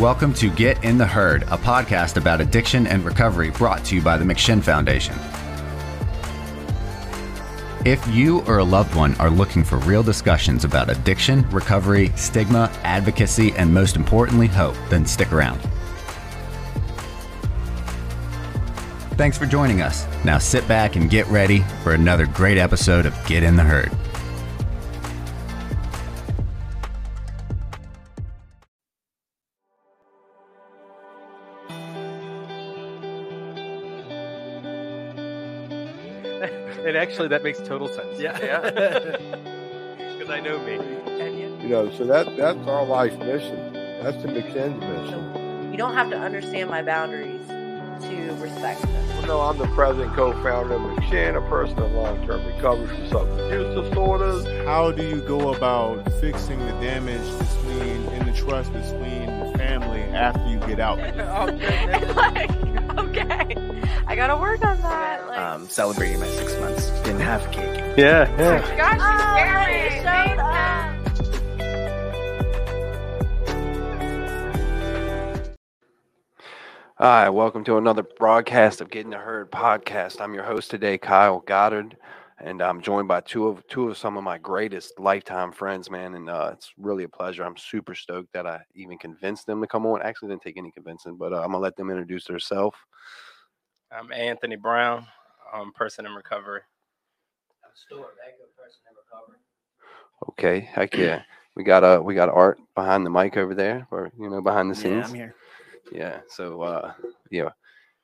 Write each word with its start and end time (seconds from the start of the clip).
Welcome 0.00 0.34
to 0.34 0.50
Get 0.50 0.82
in 0.82 0.98
the 0.98 1.06
Herd, 1.06 1.44
a 1.44 1.56
podcast 1.56 2.16
about 2.16 2.40
addiction 2.40 2.88
and 2.88 3.04
recovery 3.04 3.50
brought 3.50 3.84
to 3.84 3.94
you 3.94 4.02
by 4.02 4.18
the 4.18 4.24
McShin 4.24 4.60
Foundation. 4.60 5.14
If 7.84 8.04
you 8.08 8.40
or 8.48 8.58
a 8.58 8.64
loved 8.64 8.96
one 8.96 9.14
are 9.20 9.30
looking 9.30 9.62
for 9.62 9.78
real 9.78 10.02
discussions 10.02 10.64
about 10.64 10.90
addiction, 10.90 11.48
recovery, 11.50 12.10
stigma, 12.16 12.72
advocacy, 12.82 13.52
and 13.52 13.72
most 13.72 13.94
importantly, 13.94 14.48
hope, 14.48 14.74
then 14.90 15.06
stick 15.06 15.32
around. 15.32 15.60
Thanks 19.12 19.38
for 19.38 19.46
joining 19.46 19.80
us. 19.80 20.08
Now 20.24 20.38
sit 20.38 20.66
back 20.66 20.96
and 20.96 21.08
get 21.08 21.28
ready 21.28 21.60
for 21.84 21.94
another 21.94 22.26
great 22.26 22.58
episode 22.58 23.06
of 23.06 23.16
Get 23.26 23.44
in 23.44 23.54
the 23.54 23.62
Herd. 23.62 23.92
Actually, 37.04 37.28
that 37.28 37.42
makes 37.42 37.58
total 37.60 37.88
sense. 37.88 38.18
Yeah. 38.18 38.38
Yeah. 38.42 39.16
Because 40.14 40.30
I 40.30 40.40
know 40.40 40.58
me. 40.60 40.74
You 41.62 41.68
know, 41.68 41.90
so 41.90 42.04
that 42.04 42.36
that's 42.36 42.66
our 42.68 42.84
life 42.84 43.18
mission. 43.18 43.72
That's 44.02 44.22
the 44.22 44.28
McShin's 44.28 44.80
mission. 44.80 45.70
You 45.72 45.76
don't 45.76 45.94
have 45.94 46.08
to 46.10 46.18
understand 46.18 46.70
my 46.70 46.82
boundaries 46.82 47.46
to 47.48 48.36
respect 48.40 48.82
them. 48.82 49.08
Well, 49.08 49.26
no, 49.26 49.40
I'm 49.40 49.58
the 49.58 49.66
president, 49.74 50.14
co-founder 50.14 50.74
of 50.74 50.80
McShin, 50.80 51.36
a 51.36 51.48
person 51.48 51.82
in 51.82 51.94
long-term 51.94 52.46
recovery 52.46 52.86
from 52.86 53.08
substance 53.08 53.52
use 53.52 53.88
disorders. 53.88 54.46
How 54.66 54.92
do 54.92 55.02
you 55.06 55.20
go 55.22 55.54
about 55.54 56.04
fixing 56.20 56.58
the 56.58 56.72
damage 56.72 57.26
between 57.38 58.04
in 58.12 58.26
the 58.26 58.32
trust 58.32 58.72
between 58.72 59.26
the 59.26 59.52
family 59.58 60.02
after 60.02 60.46
you 60.48 60.58
get 60.60 60.80
out? 60.80 60.98
like, 62.16 62.98
okay, 62.98 63.63
I 64.14 64.16
gotta 64.16 64.36
work 64.36 64.64
on 64.64 64.80
that. 64.82 65.26
Like, 65.26 65.40
um, 65.40 65.68
celebrating 65.68 66.20
my 66.20 66.28
six 66.28 66.56
months. 66.60 66.88
Didn't 67.00 67.18
have 67.22 67.50
cake. 67.50 67.98
Yeah, 67.98 68.30
yeah. 68.38 68.76
gosh, 68.76 68.94
you 68.94 69.18
scared 69.34 69.66
me. 69.72 70.02
Shut 70.04 70.38
up. 70.38 70.54
Hi, 76.96 77.28
welcome 77.28 77.64
to 77.64 77.76
another 77.76 78.04
broadcast 78.04 78.80
of 78.80 78.88
Get 78.88 79.04
in 79.04 79.10
the 79.10 79.18
Herd 79.18 79.50
podcast. 79.50 80.20
I'm 80.20 80.32
your 80.32 80.44
host 80.44 80.70
today, 80.70 80.96
Kyle 80.96 81.40
Goddard, 81.40 81.96
and 82.38 82.62
I'm 82.62 82.80
joined 82.80 83.08
by 83.08 83.20
two 83.20 83.48
of 83.48 83.66
two 83.66 83.88
of 83.88 83.98
some 83.98 84.16
of 84.16 84.22
my 84.22 84.38
greatest 84.38 85.00
lifetime 85.00 85.50
friends, 85.50 85.90
man. 85.90 86.14
And 86.14 86.30
uh, 86.30 86.50
it's 86.52 86.72
really 86.78 87.02
a 87.02 87.08
pleasure. 87.08 87.44
I'm 87.44 87.56
super 87.56 87.96
stoked 87.96 88.32
that 88.34 88.46
I 88.46 88.60
even 88.76 88.96
convinced 88.96 89.46
them 89.48 89.60
to 89.60 89.66
come 89.66 89.84
on. 89.86 90.02
Actually, 90.02 90.28
didn't 90.28 90.42
take 90.42 90.56
any 90.56 90.70
convincing, 90.70 91.16
but 91.16 91.32
uh, 91.32 91.40
I'm 91.40 91.50
gonna 91.50 91.58
let 91.58 91.74
them 91.74 91.90
introduce 91.90 92.26
themselves. 92.26 92.76
I'm 93.96 94.12
Anthony 94.12 94.56
Brown. 94.56 95.06
Um, 95.52 95.72
person 95.72 96.04
in 96.04 96.12
recovery. 96.12 96.62
I'm 97.62 97.70
a 97.70 98.60
person 98.60 98.80
in 98.90 98.96
recovery. 98.96 99.38
Okay, 100.30 100.60
heck 100.60 100.96
yeah. 100.96 101.22
We 101.54 101.62
got 101.62 101.84
uh 101.84 102.00
we 102.02 102.14
got 102.14 102.28
Art 102.28 102.58
behind 102.74 103.06
the 103.06 103.10
mic 103.10 103.36
over 103.36 103.54
there, 103.54 103.86
or 103.92 104.10
you 104.18 104.28
know 104.28 104.40
behind 104.40 104.70
the 104.70 104.74
Yeah, 104.74 104.82
scenes. 104.82 105.08
I'm 105.10 105.14
here. 105.14 105.34
Yeah. 105.92 106.20
So 106.28 106.62
uh 106.62 106.92
yeah. 107.30 107.50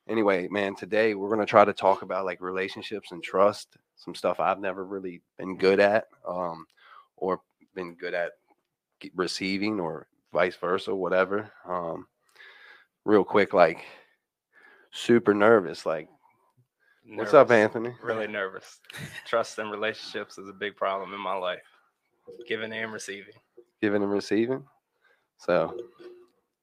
Anyway, 0.08 0.46
man, 0.48 0.76
today 0.76 1.14
we're 1.14 1.30
gonna 1.30 1.46
try 1.46 1.64
to 1.64 1.72
talk 1.72 2.02
about 2.02 2.24
like 2.24 2.40
relationships 2.40 3.10
and 3.10 3.22
trust, 3.22 3.76
some 3.96 4.14
stuff 4.14 4.38
I've 4.38 4.60
never 4.60 4.84
really 4.84 5.22
been 5.38 5.56
good 5.56 5.80
at, 5.80 6.06
um, 6.26 6.66
or 7.16 7.40
been 7.74 7.94
good 7.94 8.14
at 8.14 8.32
receiving 9.16 9.80
or 9.80 10.06
vice 10.32 10.56
versa, 10.56 10.94
whatever. 10.94 11.50
Um 11.66 12.06
real 13.04 13.24
quick, 13.24 13.52
like 13.54 13.84
super 14.90 15.34
nervous. 15.34 15.86
Like, 15.86 16.08
what's 17.14 17.34
up, 17.34 17.50
Anthony? 17.50 17.94
Really 18.02 18.26
nervous. 18.26 18.80
Trust 19.26 19.58
and 19.58 19.70
relationships 19.70 20.38
is 20.38 20.48
a 20.48 20.52
big 20.52 20.76
problem 20.76 21.14
in 21.14 21.20
my 21.20 21.34
life. 21.34 21.62
Giving 22.46 22.72
and 22.72 22.92
receiving. 22.92 23.34
Giving 23.80 24.02
and 24.02 24.12
receiving. 24.12 24.64
So 25.38 25.76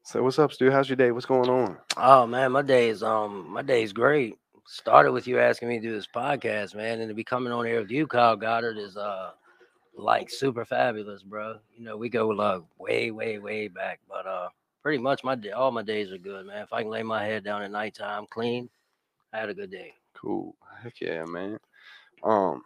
so 0.07 0.23
what's 0.23 0.39
up, 0.39 0.53
Stu? 0.53 0.71
How's 0.71 0.87
your 0.87 0.95
day? 0.95 1.11
What's 1.11 1.25
going 1.25 1.49
on? 1.49 1.77
Oh 1.97 2.25
man, 2.25 2.53
my 2.53 2.61
day 2.61 2.87
is 2.87 3.03
um 3.03 3.49
my 3.49 3.61
day 3.61 3.83
is 3.83 3.91
great. 3.91 4.37
Started 4.65 5.11
with 5.11 5.27
you 5.27 5.37
asking 5.37 5.67
me 5.67 5.79
to 5.79 5.85
do 5.85 5.93
this 5.93 6.07
podcast, 6.07 6.75
man, 6.75 7.01
and 7.01 7.09
to 7.09 7.13
be 7.13 7.25
coming 7.25 7.51
on 7.51 7.65
here 7.65 7.81
with 7.81 7.91
you, 7.91 8.07
Kyle 8.07 8.37
Goddard, 8.37 8.77
is 8.77 8.95
uh 8.95 9.31
like 9.97 10.29
super 10.29 10.63
fabulous, 10.63 11.23
bro. 11.23 11.57
You 11.75 11.83
know, 11.83 11.97
we 11.97 12.07
go 12.07 12.29
like 12.29 12.61
way, 12.77 13.11
way, 13.11 13.39
way 13.39 13.67
back, 13.67 13.99
but 14.07 14.25
uh 14.25 14.47
pretty 14.87 15.03
much 15.03 15.21
my 15.21 15.35
day, 15.35 15.51
all 15.51 15.69
my 15.69 15.83
days 15.83 16.13
are 16.13 16.17
good, 16.17 16.45
man. 16.45 16.63
If 16.63 16.71
I 16.71 16.81
can 16.81 16.89
lay 16.89 17.03
my 17.03 17.21
head 17.25 17.43
down 17.43 17.61
at 17.61 17.71
nighttime 17.71 18.25
clean, 18.29 18.69
I 19.33 19.39
had 19.39 19.49
a 19.49 19.53
good 19.53 19.69
day. 19.69 19.93
Cool. 20.13 20.55
Heck 20.81 21.01
yeah, 21.01 21.25
man. 21.25 21.59
Um, 22.23 22.63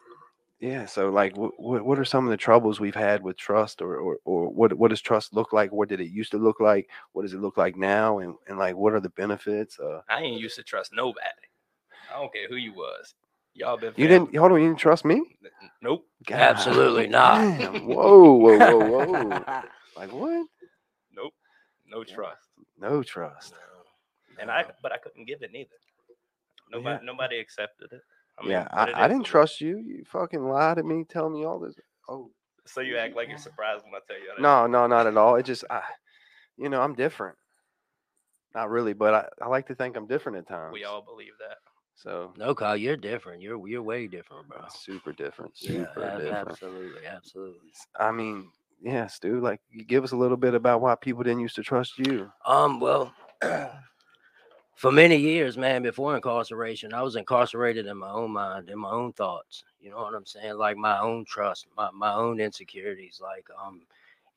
yeah. 0.59 0.85
So, 0.85 1.09
like, 1.09 1.35
what 1.35 1.59
what 1.59 1.83
what 1.83 1.97
are 1.97 2.05
some 2.05 2.23
of 2.25 2.29
the 2.29 2.37
troubles 2.37 2.79
we've 2.79 2.93
had 2.93 3.23
with 3.23 3.37
trust, 3.37 3.81
or 3.81 3.97
or 3.97 4.17
or 4.23 4.49
what 4.49 4.71
what 4.73 4.89
does 4.89 5.01
trust 5.01 5.33
look 5.33 5.51
like? 5.51 5.71
What 5.71 5.89
did 5.89 5.99
it 5.99 6.11
used 6.11 6.29
to 6.33 6.37
look 6.37 6.59
like? 6.59 6.91
What 7.13 7.23
does 7.23 7.33
it 7.33 7.41
look 7.41 7.57
like 7.57 7.75
now? 7.75 8.19
And 8.19 8.35
and 8.47 8.59
like, 8.59 8.75
what 8.75 8.93
are 8.93 8.99
the 8.99 9.09
benefits? 9.09 9.79
Uh, 9.79 10.01
I 10.07 10.21
ain't 10.21 10.39
used 10.39 10.57
to 10.57 10.63
trust 10.63 10.93
nobody. 10.93 11.25
I 12.13 12.19
don't 12.19 12.31
care 12.31 12.47
who 12.47 12.55
you 12.55 12.73
was. 12.73 13.15
Y'all 13.55 13.77
been 13.77 13.95
you 13.97 14.07
fam- 14.07 14.25
didn't 14.25 14.37
hold 14.37 14.51
on. 14.51 14.61
You 14.61 14.67
didn't 14.67 14.79
trust 14.79 15.05
me? 15.05 15.15
N- 15.15 15.49
n- 15.63 15.71
Nope. 15.81 16.05
Absolutely 16.29 17.07
not. 17.07 17.39
damn, 17.57 17.83
Whoa, 17.87 18.33
whoa, 18.33 18.59
whoa, 18.59 19.05
whoa. 19.05 19.43
like 19.97 20.13
what? 20.13 20.45
Nope. 21.91 22.07
No 22.07 22.13
trust. 22.15 22.47
No 22.79 23.03
trust. 23.03 23.53
And 24.39 24.49
I 24.49 24.65
but 24.81 24.91
I 24.91 24.97
couldn't 24.97 25.25
give 25.25 25.41
it 25.43 25.51
neither. 25.51 25.69
Nobody 26.71 27.05
nobody 27.05 27.39
accepted 27.39 27.91
it. 27.91 28.01
I 28.39 28.43
mean, 28.43 28.51
yeah, 28.51 28.67
but 28.73 28.89
it 28.89 28.95
I, 28.95 29.05
I 29.05 29.07
didn't 29.07 29.25
trust 29.25 29.59
you. 29.61 29.77
You 29.77 30.03
fucking 30.05 30.43
lied 30.43 30.77
to 30.77 30.83
me, 30.83 31.03
tell 31.03 31.29
me 31.29 31.43
all 31.43 31.59
this. 31.59 31.75
Oh, 32.07 32.31
So 32.65 32.79
you 32.81 32.97
act 32.97 33.15
like 33.15 33.27
you're 33.27 33.37
surprised 33.37 33.83
when 33.83 33.93
I 33.93 33.99
tell 34.07 34.17
you 34.17 34.29
that. 34.35 34.41
no, 34.41 34.67
no, 34.67 34.87
not 34.87 35.05
at 35.05 35.17
all. 35.17 35.35
It 35.35 35.43
just, 35.45 35.65
I, 35.69 35.81
you 36.57 36.69
know, 36.69 36.81
I'm 36.81 36.95
different. 36.95 37.37
Not 38.55 38.69
really, 38.69 38.93
but 38.93 39.13
I, 39.13 39.45
I 39.45 39.47
like 39.47 39.67
to 39.67 39.75
think 39.75 39.95
I'm 39.95 40.07
different 40.07 40.37
at 40.37 40.47
times. 40.47 40.73
We 40.73 40.83
all 40.85 41.01
believe 41.01 41.33
that. 41.39 41.57
So 41.95 42.33
No, 42.37 42.55
Kyle, 42.55 42.75
you're 42.75 42.97
different. 42.97 43.41
You're 43.41 43.67
you're 43.67 43.83
way 43.83 44.07
different, 44.07 44.47
bro. 44.47 44.61
super 44.73 45.11
different. 45.11 45.53
Yeah, 45.59 45.85
Super 45.85 46.03
ab- 46.05 46.19
different. 46.21 46.49
absolutely, 46.49 47.05
absolutely. 47.05 47.59
I 47.99 48.11
mean, 48.11 48.49
yes, 48.81 49.19
dude. 49.19 49.43
Like, 49.43 49.61
give 49.87 50.03
us 50.03 50.11
a 50.11 50.17
little 50.17 50.37
bit 50.37 50.53
about 50.53 50.81
why 50.81 50.95
people 50.95 51.23
didn't 51.23 51.41
used 51.41 51.55
to 51.55 51.63
trust 51.63 51.97
you. 51.99 52.31
Um, 52.45 52.79
well, 52.79 53.13
for 54.75 54.91
many 54.91 55.17
years, 55.17 55.57
man, 55.57 55.83
before 55.83 56.15
incarceration, 56.15 56.93
I 56.93 57.01
was 57.01 57.15
incarcerated 57.15 57.85
in 57.85 57.97
my 57.97 58.09
own 58.09 58.31
mind, 58.31 58.69
in 58.69 58.79
my 58.79 58.91
own 58.91 59.13
thoughts. 59.13 59.63
You 59.79 59.91
know 59.91 59.97
what 59.97 60.15
I'm 60.15 60.25
saying? 60.25 60.57
Like 60.57 60.77
my 60.77 60.99
own 60.99 61.25
trust, 61.25 61.67
my, 61.77 61.89
my 61.91 62.13
own 62.13 62.39
insecurities. 62.39 63.19
Like, 63.21 63.45
um, 63.63 63.81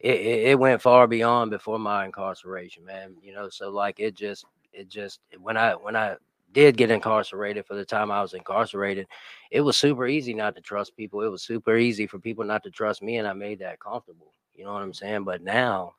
it, 0.01 0.15
it, 0.17 0.49
it 0.49 0.59
went 0.59 0.83
far 0.83 1.07
beyond 1.07 1.51
before 1.51 1.79
my 1.79 2.05
incarceration, 2.05 2.85
man. 2.85 3.15
You 3.23 3.33
know, 3.33 3.49
so 3.49 3.71
like 3.71 4.01
it 4.01 4.15
just, 4.15 4.45
it 4.73 4.89
just 4.89 5.21
when 5.41 5.57
I 5.57 5.73
when 5.73 5.97
I 5.97 6.17
did 6.55 6.79
get 6.79 6.91
incarcerated 6.91 7.67
for 7.67 7.75
the 7.75 7.85
time 7.85 8.11
I 8.11 8.23
was 8.23 8.33
incarcerated, 8.33 9.07
it 9.51 9.61
was 9.61 9.77
super 9.77 10.07
easy 10.07 10.33
not 10.33 10.55
to 10.57 10.63
trust 10.63 10.97
people. 10.97 11.21
It 11.21 11.29
was 11.29 11.43
super 11.43 11.77
easy 11.77 12.07
for 12.07 12.19
people 12.19 12.45
not 12.45 12.63
to 12.63 12.71
trust 12.71 13.03
me, 13.03 13.19
and 13.19 13.29
I 13.29 13.35
made 13.35 13.59
that 13.59 13.81
comfortable. 13.81 14.33
You 14.55 14.65
know 14.65 14.73
what 14.73 14.83
I'm 14.83 14.95
saying? 14.95 15.25
But 15.25 15.43
now 15.43 15.95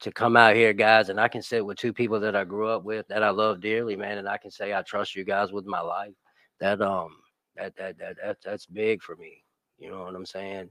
to 0.00 0.12
come 0.12 0.36
out 0.36 0.56
here, 0.56 0.72
guys, 0.72 1.08
and 1.08 1.20
I 1.20 1.28
can 1.28 1.40
sit 1.42 1.64
with 1.64 1.78
two 1.78 1.92
people 1.92 2.20
that 2.20 2.36
I 2.36 2.44
grew 2.44 2.68
up 2.68 2.84
with 2.84 3.08
that 3.08 3.22
I 3.22 3.30
love 3.30 3.60
dearly, 3.60 3.96
man, 3.96 4.18
and 4.18 4.28
I 4.28 4.36
can 4.36 4.50
say 4.50 4.74
I 4.74 4.82
trust 4.82 5.14
you 5.14 5.24
guys 5.24 5.52
with 5.52 5.64
my 5.64 5.80
life. 5.80 6.12
That 6.60 6.82
um 6.82 7.16
that 7.56 7.74
that 7.76 7.98
that, 7.98 8.16
that 8.22 8.36
that's 8.44 8.66
big 8.66 9.02
for 9.02 9.16
me. 9.16 9.42
You 9.78 9.90
know 9.90 10.02
what 10.02 10.14
I'm 10.14 10.26
saying? 10.26 10.70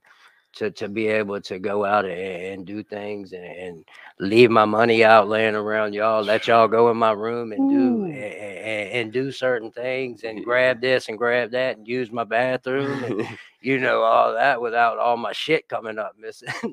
To 0.58 0.69
to 0.69 0.88
be 0.88 1.08
able 1.08 1.41
to 1.41 1.58
go 1.58 1.84
out 1.84 2.06
and, 2.06 2.14
and 2.14 2.66
do 2.66 2.84
things 2.84 3.34
and, 3.34 3.44
and 3.44 3.86
leave 4.19 4.52
my 4.52 4.66
money 4.66 5.04
out 5.04 5.27
laying 5.27 5.56
around 5.56 5.94
y'all, 5.94 6.24
let 6.24 6.48
y'all 6.48 6.68
go 6.68 6.92
in 6.92 6.98
my 6.98 7.12
room 7.12 7.51
and 7.51 7.69
do 7.72 8.06
and, 8.06 8.13
and, 8.13 8.89
and 8.89 9.13
do 9.13 9.31
certain 9.31 9.72
things 9.72 10.24
and 10.24 10.45
grab 10.45 10.80
this 10.80 11.10
and 11.10 11.18
grab 11.18 11.50
that 11.51 11.77
and 11.77 11.88
use 11.88 12.12
my 12.12 12.24
bathroom 12.24 13.04
and 13.04 13.27
you 13.62 13.80
know 13.80 14.04
all 14.04 14.33
that 14.33 14.62
without 14.62 15.00
all 15.00 15.18
my 15.18 15.31
shit 15.31 15.68
coming 15.68 15.98
up 15.98 16.16
missing. 16.19 16.50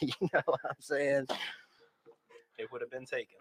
you 0.00 0.28
know 0.32 0.42
what 0.44 0.60
I'm 0.64 0.76
saying? 0.78 1.26
It 2.58 2.70
would 2.70 2.80
have 2.80 2.90
been 2.90 3.06
taken. 3.06 3.36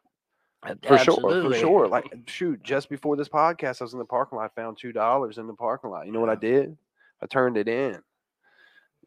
Uh, 0.64 0.76
for 0.84 0.98
sure, 0.98 1.16
for 1.20 1.54
sure. 1.56 1.88
Like, 1.88 2.06
shoot, 2.28 2.62
just 2.64 2.90
before 2.90 3.16
this 3.16 3.30
podcast, 3.30 3.82
I 3.82 3.86
was 3.86 3.94
in 3.94 4.00
the 4.00 4.06
parking 4.06 4.38
lot. 4.38 4.54
Found 4.56 4.78
two 4.78 4.92
dollars 4.92 5.38
in 5.38 5.48
the 5.48 5.54
parking 5.54 5.90
lot. 5.90 6.06
You 6.06 6.12
know 6.12 6.20
what 6.20 6.30
I 6.30 6.36
did? 6.36 6.78
I 7.22 7.26
turned 7.26 7.58
it 7.58 7.68
in. 7.68 7.98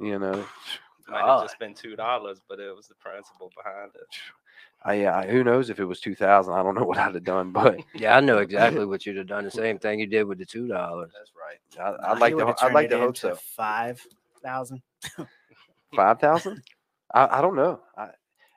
You 0.01 0.19
know, 0.19 0.33
it 0.33 0.47
Might 1.09 1.21
have 1.25 1.43
just 1.43 1.59
been 1.59 1.75
two 1.75 1.97
dollars, 1.97 2.41
but 2.49 2.59
it 2.61 2.75
was 2.75 2.89
the 2.89 2.95
principle 2.97 3.51
behind 3.57 3.91
it. 3.95 4.07
I, 4.87 5.07
I 5.07 5.27
who 5.27 5.45
knows 5.45 5.71
if 5.71 5.79
it 5.79 5.85
was 5.85 6.01
two 6.01 6.15
thousand? 6.15 6.55
I 6.55 6.63
don't 6.63 6.75
know 6.75 6.85
what 6.85 6.99
I'd 6.99 7.15
have 7.15 7.25
done, 7.25 7.53
but 7.53 7.79
Yeah, 7.95 8.17
I 8.17 8.21
know 8.21 8.39
exactly 8.49 8.85
what 8.87 9.07
you'd 9.07 9.17
have 9.17 9.27
done. 9.29 9.45
The 9.45 9.51
same 9.51 9.79
thing 9.79 10.01
you 10.01 10.07
did 10.07 10.25
with 10.25 10.39
the 10.39 10.47
two 10.47 10.67
dollars. 10.69 11.13
that's 11.17 11.33
right. 11.35 11.97
I, 12.07 12.13
I'd 12.13 12.19
like 12.19 12.31
he 12.35 12.39
to. 12.41 12.45
would've 12.45 12.59
ho- 12.59 12.67
I'd 12.67 12.73
like 12.75 12.87
it 12.87 12.89
to 12.91 12.99
hope 12.99 13.17
so. 13.17 13.37
Five 13.57 14.01
thousand. 14.43 14.83
Five 15.95 16.19
thousand? 16.21 16.63
I, 17.15 17.39
I 17.39 17.41
don't 17.41 17.55
know. 17.57 17.81
I, 17.97 18.09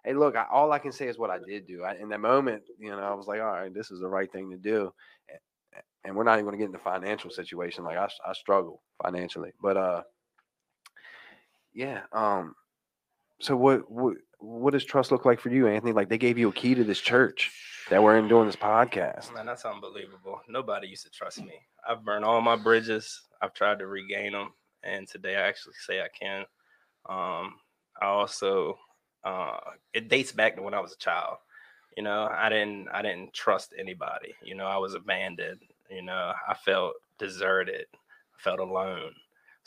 hey, 0.03 0.13
look, 0.13 0.35
I, 0.35 0.45
all 0.51 0.71
I 0.71 0.79
can 0.79 0.91
say 0.91 1.07
is 1.07 1.17
what 1.19 1.29
I 1.29 1.37
did 1.37 1.67
do. 1.67 1.83
I, 1.83 1.95
in 1.95 2.09
that 2.09 2.19
moment, 2.19 2.63
you 2.79 2.89
know, 2.89 2.97
I 2.99 3.13
was 3.13 3.27
like, 3.27 3.39
all 3.39 3.51
right, 3.51 3.73
this 3.73 3.91
is 3.91 3.99
the 3.99 4.07
right 4.09 4.31
thing 4.31 4.49
to 4.51 4.57
do. 4.57 4.91
A- 5.29 5.81
And 6.03 6.15
we're 6.15 6.23
not 6.23 6.33
even 6.39 6.45
going 6.45 6.53
to 6.53 6.57
get 6.57 6.65
into 6.67 6.79
financial 6.79 7.29
situation. 7.29 7.83
Like 7.83 7.97
I, 7.97 8.09
I 8.25 8.33
struggle 8.33 8.81
financially, 9.03 9.51
but 9.61 9.77
uh, 9.77 10.01
yeah. 11.77 12.01
Um, 12.11 12.55
so 13.39 13.55
what 13.55 13.89
what 13.89 14.17
what 14.39 14.73
does 14.73 14.83
trust 14.83 15.11
look 15.11 15.25
like 15.25 15.39
for 15.39 15.49
you, 15.49 15.67
Anthony? 15.67 15.93
Like 15.93 16.09
they 16.09 16.17
gave 16.17 16.37
you 16.37 16.49
a 16.49 16.53
key 16.53 16.73
to 16.73 16.83
this 16.83 16.99
church 16.99 17.51
that 17.91 18.01
we're 18.01 18.17
in 18.17 18.27
doing 18.27 18.47
this 18.47 18.55
podcast. 18.55 19.31
Man, 19.33 19.45
that's 19.45 19.63
unbelievable. 19.63 20.41
Nobody 20.49 20.87
used 20.87 21.03
to 21.03 21.11
trust 21.11 21.39
me. 21.39 21.53
I've 21.87 22.03
burned 22.03 22.25
all 22.25 22.41
my 22.41 22.55
bridges. 22.55 23.21
I've 23.43 23.53
tried 23.53 23.77
to 23.77 23.85
regain 23.85 24.31
them, 24.31 24.53
and 24.83 25.07
today 25.07 25.35
I 25.35 25.47
actually 25.47 25.75
say 25.85 26.01
I 26.01 26.07
can. 26.19 26.45
Um, 27.07 27.53
I 28.01 28.07
also, 28.07 28.79
uh, 29.23 29.57
it 29.93 30.09
dates 30.09 30.31
back 30.31 30.55
to 30.55 30.63
when 30.63 30.73
I 30.73 30.79
was 30.79 30.93
a 30.93 30.97
child. 30.97 31.37
You 31.95 32.03
know, 32.03 32.27
I 32.31 32.49
didn't, 32.49 32.87
I 32.91 33.03
didn't 33.03 33.33
trust 33.33 33.75
anybody. 33.77 34.33
You 34.43 34.55
know, 34.55 34.65
I 34.65 34.77
was 34.77 34.95
abandoned. 34.95 35.61
You 35.91 36.01
know, 36.01 36.33
I 36.47 36.55
felt 36.55 36.93
deserted. 37.19 37.85
I 37.93 38.41
felt 38.41 38.59
alone. 38.59 39.13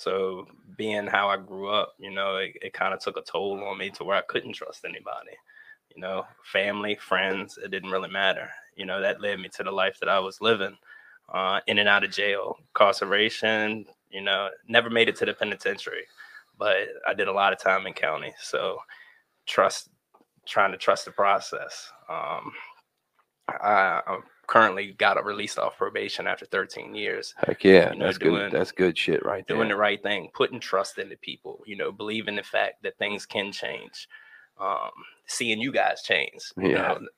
So 0.01 0.47
being 0.77 1.07
how 1.07 1.29
I 1.29 1.37
grew 1.37 1.69
up, 1.71 1.95
you 1.99 2.11
know, 2.11 2.37
it, 2.37 2.57
it 2.63 2.73
kind 2.73 2.95
of 2.95 3.01
took 3.01 3.17
a 3.17 3.23
toll 3.23 3.63
on 3.65 3.79
me 3.79 3.91
to 3.91 4.05
where 4.05 4.17
I 4.17 4.23
couldn't 4.23 4.55
trust 4.55 4.85
anybody 4.85 5.37
you 5.95 6.01
know, 6.01 6.25
family, 6.45 6.97
friends, 6.97 7.59
it 7.63 7.71
didn't 7.71 7.91
really 7.91 8.09
matter. 8.09 8.49
You 8.77 8.87
know, 8.87 9.01
that 9.01 9.21
led 9.21 9.39
me 9.41 9.49
to 9.57 9.63
the 9.63 9.73
life 9.73 9.99
that 10.01 10.09
I 10.09 10.19
was 10.21 10.41
living, 10.41 10.77
uh, 11.33 11.61
in 11.67 11.79
and 11.79 11.89
out 11.89 12.05
of 12.05 12.11
jail, 12.11 12.57
incarceration, 12.69 13.87
you 14.11 14.23
know, 14.23 14.49
never 14.69 14.91
made 14.91 15.09
it 15.09 15.17
to 15.17 15.27
the 15.27 15.35
penitentiary, 15.35 16.05
but 16.59 16.77
I 17.07 17.15
did 17.15 17.29
a 17.29 17.33
lot 17.33 17.53
of 17.53 17.59
time 17.61 17.87
in 17.87 17.93
county. 17.93 18.33
So 18.41 18.79
trust, 19.47 19.91
trying 20.47 20.73
to 20.73 20.79
trust 20.79 21.05
the 21.05 21.13
process. 21.13 21.91
Um, 22.09 22.53
I, 23.49 24.01
I'm 24.07 24.23
currently 24.51 24.93
got 24.99 25.17
a 25.17 25.23
released 25.23 25.59
off 25.61 25.79
probation 25.79 26.27
after 26.27 26.45
13 26.45 26.93
years 26.95 27.35
Heck 27.47 27.63
yeah, 27.63 27.93
You 27.93 27.99
know, 28.01 28.07
that's 28.07 28.19
doing- 28.19 28.35
good. 28.35 28.53
That's 28.53 28.73
good 28.73 28.99
shit 28.99 29.25
right 29.25 29.47
there. 29.47 29.57
doing 29.57 29.69
the 29.69 29.77
right 29.77 30.03
thing, 30.03 30.29
putting 30.35 30.59
trust 30.59 30.99
into 30.99 31.17
people, 31.19 31.63
you 31.67 31.77
know, 31.77 31.93
believing 31.93 32.35
the 32.35 32.43
fact 32.43 32.83
that 32.83 32.99
things 32.99 33.25
can 33.25 33.53
change, 33.53 34.09
um, 34.59 34.91
seeing 35.27 35.61
you 35.61 35.71
guys 35.73 36.03
change. 36.03 36.43
You 36.57 36.71
Yeah. 36.71 36.83
know, 36.99 37.09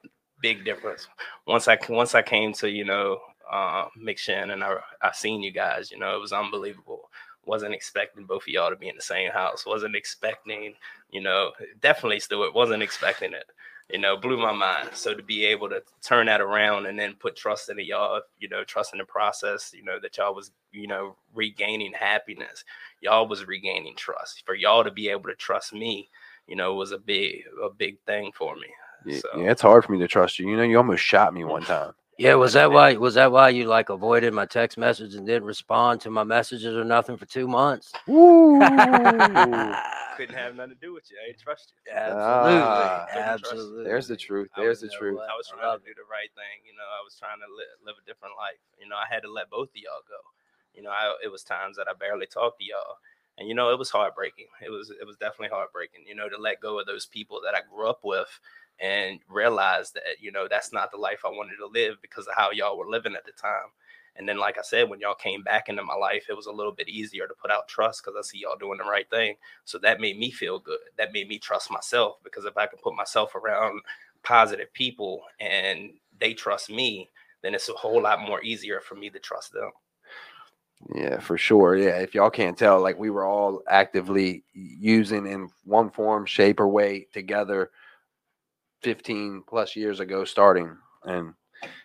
big 0.42 0.64
difference. 0.64 1.08
Once 1.46 1.68
I 1.68 1.78
once 1.88 2.14
I 2.14 2.20
came 2.22 2.52
to 2.54 2.68
you 2.68 2.84
know 2.84 3.20
uh, 3.50 3.88
McShin 3.98 4.52
and 4.52 4.62
I 4.62 4.76
I 5.00 5.12
seen 5.12 5.42
you 5.42 5.52
guys, 5.52 5.90
you 5.90 5.98
know, 5.98 6.14
it 6.14 6.20
was 6.20 6.32
unbelievable. 6.32 7.10
Wasn't 7.44 7.74
expecting 7.74 8.24
both 8.26 8.42
of 8.42 8.48
y'all 8.48 8.70
to 8.70 8.76
be 8.76 8.88
in 8.88 8.96
the 8.96 9.02
same 9.02 9.30
house. 9.32 9.64
Wasn't 9.66 9.96
expecting, 9.96 10.74
you 11.10 11.20
know, 11.22 11.52
definitely 11.80 12.20
still 12.20 12.52
wasn't 12.52 12.82
expecting 12.82 13.32
it. 13.32 13.46
You 13.90 13.98
know, 13.98 14.16
blew 14.16 14.38
my 14.38 14.52
mind. 14.52 14.90
So 14.94 15.14
to 15.14 15.22
be 15.22 15.44
able 15.44 15.68
to 15.68 15.82
turn 16.02 16.26
that 16.26 16.40
around 16.40 16.86
and 16.86 16.98
then 16.98 17.14
put 17.14 17.36
trust 17.36 17.68
into 17.68 17.84
y'all, 17.84 18.22
you 18.38 18.48
know, 18.48 18.64
trust 18.64 18.92
in 18.94 18.98
the 18.98 19.04
process, 19.04 19.72
you 19.74 19.84
know, 19.84 19.98
that 20.00 20.16
y'all 20.16 20.34
was, 20.34 20.50
you 20.72 20.86
know, 20.86 21.16
regaining 21.34 21.92
happiness. 21.92 22.64
Y'all 23.00 23.28
was 23.28 23.46
regaining 23.46 23.96
trust. 23.96 24.44
For 24.46 24.54
y'all 24.54 24.84
to 24.84 24.90
be 24.90 25.08
able 25.08 25.24
to 25.24 25.34
trust 25.34 25.74
me, 25.74 26.08
you 26.46 26.56
know, 26.56 26.74
was 26.74 26.92
a 26.92 26.98
big, 26.98 27.44
a 27.62 27.70
big 27.70 27.98
thing 28.06 28.32
for 28.34 28.56
me. 28.56 28.68
Yeah, 29.04 29.18
So 29.18 29.28
yeah, 29.36 29.50
it's 29.50 29.62
hard 29.62 29.84
for 29.84 29.92
me 29.92 29.98
to 29.98 30.08
trust 30.08 30.38
you. 30.38 30.48
You 30.48 30.56
know, 30.56 30.62
you 30.62 30.76
almost 30.76 31.02
shot 31.02 31.34
me 31.34 31.44
one 31.44 31.62
time. 31.62 31.92
Yeah, 32.18 32.34
was 32.34 32.52
that 32.52 32.70
why? 32.70 32.94
Was 32.96 33.14
that 33.14 33.32
why 33.32 33.48
you 33.48 33.64
like 33.64 33.88
avoided 33.88 34.32
my 34.34 34.44
text 34.46 34.76
message 34.78 35.14
and 35.14 35.26
didn't 35.26 35.44
respond 35.44 36.00
to 36.02 36.10
my 36.10 36.24
messages 36.24 36.76
or 36.76 36.84
nothing 36.84 37.16
for 37.16 37.24
two 37.26 37.48
months? 37.48 37.92
Couldn't 38.06 38.60
have 40.36 40.54
nothing 40.54 40.76
to 40.76 40.80
do 40.80 40.92
with 40.92 41.10
you. 41.10 41.16
I 41.22 41.26
didn't 41.28 41.40
trust 41.40 41.72
you. 41.72 41.78
Absolutely, 41.92 42.68
Ah, 42.68 43.06
absolutely. 43.16 43.84
There's 43.84 44.08
the 44.08 44.16
truth. 44.16 44.50
There's 44.56 44.80
the 44.80 44.88
truth. 44.88 45.18
I 45.18 45.36
was 45.36 45.48
trying 45.48 45.62
love 45.66 45.80
to 45.80 45.86
do 45.86 45.94
the 45.96 46.04
right 46.10 46.28
thing. 46.36 46.60
You 46.66 46.74
know, 46.76 46.84
I 46.84 47.00
was 47.02 47.16
trying 47.18 47.40
to 47.40 47.46
li- 47.48 47.76
live 47.84 47.96
a 47.96 48.04
different 48.06 48.36
life. 48.36 48.60
You 48.78 48.88
know, 48.88 48.96
I 48.96 49.06
had 49.08 49.22
to 49.24 49.30
let 49.32 49.48
both 49.50 49.70
of 49.70 49.76
y'all 49.76 50.04
go. 50.06 50.20
You 50.74 50.82
know, 50.82 50.90
I, 50.90 51.16
it 51.24 51.28
was 51.32 51.42
times 51.42 51.76
that 51.76 51.88
I 51.88 51.94
barely 51.94 52.26
talked 52.26 52.58
to 52.60 52.64
y'all, 52.64 52.98
and 53.38 53.48
you 53.48 53.54
know, 53.54 53.70
it 53.72 53.78
was 53.78 53.90
heartbreaking. 53.90 54.48
It 54.60 54.70
was 54.70 54.90
it 54.90 55.06
was 55.06 55.16
definitely 55.16 55.48
heartbreaking. 55.48 56.04
You 56.06 56.14
know, 56.14 56.28
to 56.28 56.36
let 56.36 56.60
go 56.60 56.78
of 56.78 56.86
those 56.86 57.06
people 57.06 57.40
that 57.44 57.54
I 57.56 57.62
grew 57.64 57.88
up 57.88 58.00
with 58.04 58.28
and 58.80 59.20
realized 59.28 59.94
that 59.94 60.20
you 60.20 60.32
know 60.32 60.46
that's 60.48 60.72
not 60.72 60.90
the 60.90 60.98
life 60.98 61.20
I 61.24 61.28
wanted 61.28 61.56
to 61.58 61.66
live 61.66 61.96
because 62.02 62.26
of 62.26 62.34
how 62.34 62.50
y'all 62.50 62.78
were 62.78 62.88
living 62.88 63.14
at 63.14 63.24
the 63.24 63.32
time. 63.32 63.70
And 64.16 64.28
then, 64.28 64.36
like 64.36 64.58
I 64.58 64.62
said, 64.62 64.90
when 64.90 65.00
y'all 65.00 65.14
came 65.14 65.42
back 65.42 65.68
into 65.68 65.82
my 65.82 65.94
life, 65.94 66.26
it 66.28 66.36
was 66.36 66.46
a 66.46 66.52
little 66.52 66.72
bit 66.72 66.88
easier 66.88 67.26
to 67.26 67.34
put 67.34 67.50
out 67.50 67.66
trust 67.66 68.02
because 68.04 68.16
I 68.18 68.22
see 68.22 68.40
y'all 68.40 68.58
doing 68.58 68.78
the 68.78 68.84
right 68.84 69.08
thing. 69.08 69.36
So 69.64 69.78
that 69.78 70.00
made 70.00 70.18
me 70.18 70.30
feel 70.30 70.58
good. 70.58 70.80
That 70.98 71.14
made 71.14 71.28
me 71.28 71.38
trust 71.38 71.70
myself 71.70 72.18
because 72.22 72.44
if 72.44 72.56
I 72.58 72.66
can 72.66 72.78
put 72.82 72.94
myself 72.94 73.34
around 73.34 73.80
positive 74.22 74.72
people 74.74 75.22
and 75.40 75.92
they 76.20 76.34
trust 76.34 76.68
me, 76.68 77.08
then 77.42 77.54
it's 77.54 77.70
a 77.70 77.74
whole 77.74 78.02
lot 78.02 78.20
more 78.20 78.42
easier 78.42 78.80
for 78.80 78.96
me 78.96 79.08
to 79.10 79.18
trust 79.18 79.52
them. 79.52 79.70
Yeah, 80.94 81.18
for 81.20 81.38
sure. 81.38 81.76
Yeah, 81.76 81.98
if 81.98 82.14
y'all 82.14 82.30
can't 82.30 82.58
tell, 82.58 82.80
like 82.80 82.98
we 82.98 83.10
were 83.10 83.24
all 83.24 83.62
actively 83.68 84.44
using 84.52 85.26
in 85.26 85.48
one 85.64 85.90
form, 85.90 86.26
shape, 86.26 86.60
or 86.60 86.68
way 86.68 87.06
together 87.12 87.70
15 88.82 89.44
plus 89.48 89.76
years 89.76 90.00
ago 90.00 90.24
starting. 90.24 90.76
And 91.04 91.34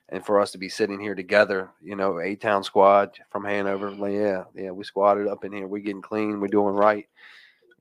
and 0.10 0.26
for 0.26 0.40
us 0.40 0.52
to 0.52 0.58
be 0.58 0.70
sitting 0.70 1.00
here 1.00 1.16
together, 1.16 1.70
you 1.84 1.96
know, 1.96 2.20
A 2.20 2.36
Town 2.36 2.64
squad 2.64 3.18
from 3.30 3.44
Hanover, 3.44 3.92
like, 3.92 4.14
yeah, 4.14 4.46
yeah, 4.56 4.72
we 4.72 4.84
squatted 4.84 5.28
up 5.28 5.44
in 5.44 5.52
here. 5.52 5.68
We're 5.68 5.82
getting 5.84 6.02
clean, 6.02 6.40
we're 6.40 6.48
doing 6.48 6.74
right. 6.76 7.08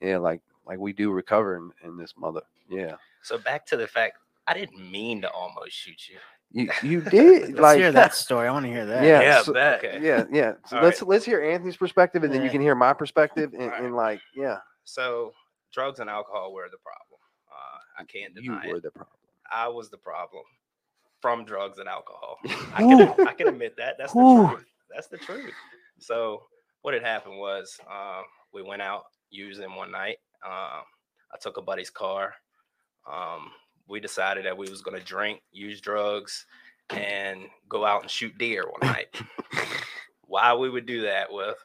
Yeah, 0.01 0.19
like 0.19 0.41
like 0.67 0.79
we 0.79 0.93
do 0.93 1.11
recover 1.11 1.57
in, 1.57 1.71
in 1.85 1.97
this 1.97 2.15
mother. 2.19 2.43
Yeah. 2.69 2.97
So 3.23 3.39
back 3.39 3.65
to 3.67 3.77
the 3.77 3.87
fact, 3.87 4.19
I 4.47 4.55
didn't 4.55 4.91
mean 4.91 5.23
to 5.23 5.31
almost 5.31 5.73
shoot 5.73 6.09
you. 6.09 6.17
You 6.53 6.71
you 6.83 7.01
did 7.01 7.49
Let's 7.51 7.61
like 7.61 7.79
hear 7.79 7.93
that 7.93 8.15
story. 8.15 8.49
I 8.49 8.53
want 8.53 8.67
to 8.67 8.71
hear 8.73 8.87
that. 8.87 9.05
Yeah, 9.05 9.21
Yeah, 9.21 9.43
so- 9.43 9.53
bet. 9.53 9.85
Okay. 9.85 10.01
yeah, 10.03 10.25
yeah. 10.31 10.53
So 10.67 10.77
All 10.77 10.83
let's 10.83 11.01
right. 11.03 11.09
let's 11.09 11.25
hear 11.25 11.43
Anthony's 11.43 11.77
perspective 11.77 12.25
and 12.25 12.33
then 12.35 12.43
you 12.43 12.51
can 12.51 12.61
hear 12.61 12.75
my 12.75 12.93
perspective 12.93 13.53
and, 13.55 13.63
All 13.63 13.69
right. 13.69 13.83
and 13.83 13.95
like, 13.97 14.21
yeah, 14.35 14.59
So 14.85 15.33
drugs 15.73 16.01
and 16.01 16.11
alcohol 16.11 16.53
were 16.53 16.69
the 16.71 16.79
problem. 16.79 17.06
I 17.99 18.05
can't 18.05 18.33
you 18.37 18.43
deny 18.43 18.69
were 18.69 18.77
it. 18.77 18.83
the 18.83 18.91
problem. 18.91 19.17
I 19.53 19.69
was 19.69 19.91
the 19.91 19.97
problem 19.99 20.45
from 21.21 21.45
drugs 21.45 21.79
and 21.79 21.89
alcohol. 21.89 22.39
I 22.75 22.83
can 22.83 23.27
I 23.27 23.33
can 23.33 23.49
admit 23.49 23.77
that. 23.79 23.97
That's 23.99 24.13
the 24.13 24.21
truth. 24.49 24.65
That's 24.93 25.09
the 25.09 25.19
truth. 25.19 25.53
So 25.99 26.43
what 26.83 26.95
had 26.95 27.03
happened 27.03 27.39
was 27.39 27.79
uh, 27.91 28.23
we 28.53 28.63
went 28.63 28.83
out 28.83 29.05
using 29.31 29.75
one 29.75 29.91
night. 29.91 30.19
Um, 30.45 30.83
I 31.33 31.39
took 31.41 31.57
a 31.57 31.63
buddy's 31.63 31.91
car. 31.91 32.35
Um, 33.11 33.51
we 33.89 34.01
decided 34.01 34.45
that 34.47 34.57
we 34.57 34.69
was 34.69 34.83
gonna 34.83 35.01
drink, 35.01 35.41
use 35.53 35.81
drugs, 35.81 36.47
and 36.91 37.43
go 37.69 37.85
out 37.85 38.03
and 38.03 38.11
shoot 38.11 38.37
deer 38.39 38.65
one 38.69 38.81
night. 38.93 39.09
Why 40.23 40.55
we 40.55 40.69
would 40.71 40.87
do 40.87 41.03
that 41.03 41.33
with 41.33 41.57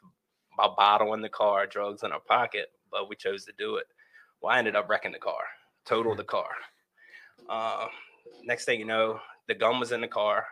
a 0.60 0.68
bottle 0.68 1.14
in 1.14 1.20
the 1.20 1.28
car, 1.28 1.66
drugs 1.66 2.02
in 2.04 2.12
our 2.12 2.20
pocket, 2.20 2.68
but 2.90 3.08
we 3.08 3.16
chose 3.16 3.44
to 3.46 3.52
do 3.58 3.76
it. 3.76 3.86
Well, 4.40 4.54
I 4.54 4.58
ended 4.58 4.76
up 4.76 4.88
wrecking 4.88 5.12
the 5.12 5.18
car, 5.18 5.42
total 5.84 6.14
the 6.14 6.24
car. 6.24 6.50
Uh, 7.48 7.86
next 8.44 8.64
thing 8.64 8.78
you 8.78 8.86
know, 8.86 9.18
the 9.48 9.54
gun 9.54 9.80
was 9.80 9.92
in 9.92 10.00
the 10.00 10.08
car. 10.08 10.46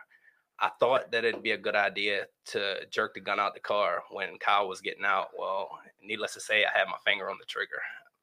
I 0.59 0.69
thought 0.79 1.11
that 1.11 1.25
it'd 1.25 1.41
be 1.41 1.51
a 1.51 1.57
good 1.57 1.75
idea 1.75 2.25
to 2.47 2.85
jerk 2.91 3.15
the 3.15 3.19
gun 3.19 3.39
out 3.39 3.55
the 3.55 3.59
car 3.59 4.03
when 4.11 4.37
Kyle 4.37 4.67
was 4.67 4.79
getting 4.79 5.05
out. 5.05 5.29
Well, 5.37 5.69
needless 6.03 6.33
to 6.35 6.39
say, 6.39 6.63
I 6.63 6.77
had 6.77 6.85
my 6.85 6.97
finger 7.03 7.29
on 7.29 7.37
the 7.39 7.45
trigger, 7.45 7.81